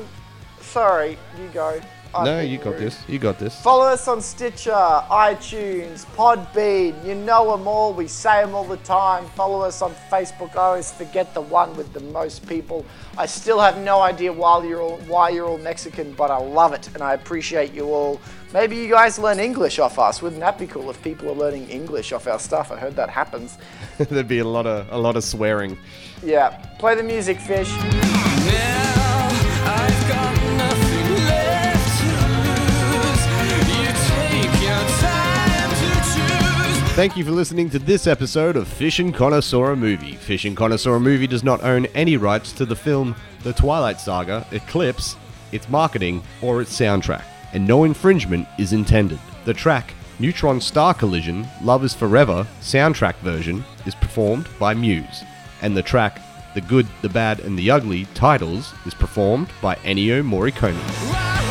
Sorry, 0.61 1.19
you 1.39 1.49
go. 1.53 1.81
I'm 2.15 2.25
No, 2.25 2.41
you 2.41 2.59
got 2.59 2.71
rude. 2.71 2.81
this. 2.81 2.99
You 3.09 3.19
got 3.19 3.39
this. 3.39 3.55
Follow 3.61 3.85
us 3.87 4.09
on 4.09 4.21
Stitcher, 4.21 4.71
iTunes, 4.73 6.05
Podbean. 6.17 7.05
You 7.07 7.15
know 7.15 7.57
them 7.57 7.69
all. 7.69 7.93
We 7.93 8.09
say 8.09 8.43
them 8.43 8.55
all 8.55 8.65
the 8.65 8.79
time. 8.79 9.27
Follow 9.37 9.61
us 9.63 9.81
on 9.83 9.95
Facebook. 10.11 10.53
I 10.57 10.63
always 10.63 10.91
forget 10.91 11.33
the 11.35 11.41
one 11.41 11.77
with 11.77 11.93
the 11.93 12.01
most 12.01 12.47
people. 12.49 12.85
I 13.17 13.27
still 13.27 13.61
have 13.61 13.79
no 13.79 14.01
idea 14.01 14.33
why 14.33 14.65
you're 14.65 14.81
all 14.83 14.97
why 15.07 15.29
you're 15.31 15.47
all 15.47 15.59
Mexican, 15.59 16.13
but 16.15 16.31
I 16.31 16.39
love 16.39 16.73
it 16.73 16.89
and 16.95 17.03
I 17.03 17.15
appreciate 17.15 17.73
you 17.73 17.85
all. 17.87 18.21
Maybe 18.53 18.75
you 18.77 18.89
guys 18.91 19.17
learn 19.19 19.39
English 19.39 19.79
off 19.79 19.99
us. 19.99 20.21
Wouldn't 20.21 20.41
that 20.41 20.59
be 20.59 20.67
cool 20.67 20.91
if 20.91 21.01
people 21.03 21.29
are 21.31 21.35
learning 21.35 21.69
English 21.71 22.13
off 22.13 22.27
our 22.27 22.41
stuff? 22.41 22.73
I 22.73 22.77
heard 22.77 22.97
that 22.97 23.09
happens. 23.09 23.57
There'd 23.99 24.27
be 24.27 24.41
a 24.41 24.45
lot 24.45 24.67
of 24.67 24.89
a 24.91 24.99
lot 24.99 25.17
of 25.17 25.23
swearing. 25.23 25.79
Yeah. 26.25 26.49
Play 26.81 26.97
the 26.97 27.05
music, 27.05 27.39
fish. 27.41 27.71
Now 27.71 29.00
Thank 37.01 37.17
you 37.17 37.25
for 37.25 37.31
listening 37.31 37.71
to 37.71 37.79
this 37.79 38.07
episode 38.07 38.57
of 38.57 38.69
Fish 38.69 38.99
and 38.99 39.15
Connoisseur 39.15 39.75
Movie. 39.75 40.17
Fish 40.17 40.45
and 40.45 40.55
Connoisseur 40.55 41.01
Movie 41.01 41.27
does 41.27 41.43
not 41.43 41.65
own 41.65 41.87
any 41.95 42.19
rights 42.19 42.53
to 42.53 42.67
the 42.67 42.77
film 42.77 43.17
The 43.43 43.55
Twilight 43.55 43.99
Saga, 43.99 44.47
Eclipse, 44.53 45.17
its 45.51 45.67
marketing, 45.71 46.23
or 46.43 46.61
its 46.61 46.79
soundtrack, 46.79 47.25
and 47.55 47.67
no 47.67 47.85
infringement 47.85 48.47
is 48.59 48.75
intended. 48.75 49.19
The 49.47 49.55
track 49.55 49.95
Neutron 50.19 50.61
Star 50.61 50.93
Collision 50.93 51.49
Love 51.63 51.85
is 51.85 51.95
Forever 51.95 52.47
soundtrack 52.61 53.15
version 53.21 53.65
is 53.87 53.95
performed 53.95 54.47
by 54.59 54.75
Muse, 54.75 55.25
and 55.63 55.75
the 55.75 55.83
track 55.83 56.21
The 56.53 56.61
Good, 56.61 56.87
the 57.01 57.09
Bad, 57.09 57.41
and 57.41 57.59
the 57.59 57.71
Ugly 57.71 58.09
titles 58.13 58.75
is 58.85 58.93
performed 58.93 59.49
by 59.63 59.77
Ennio 59.77 60.23
Morricone. 60.23 61.50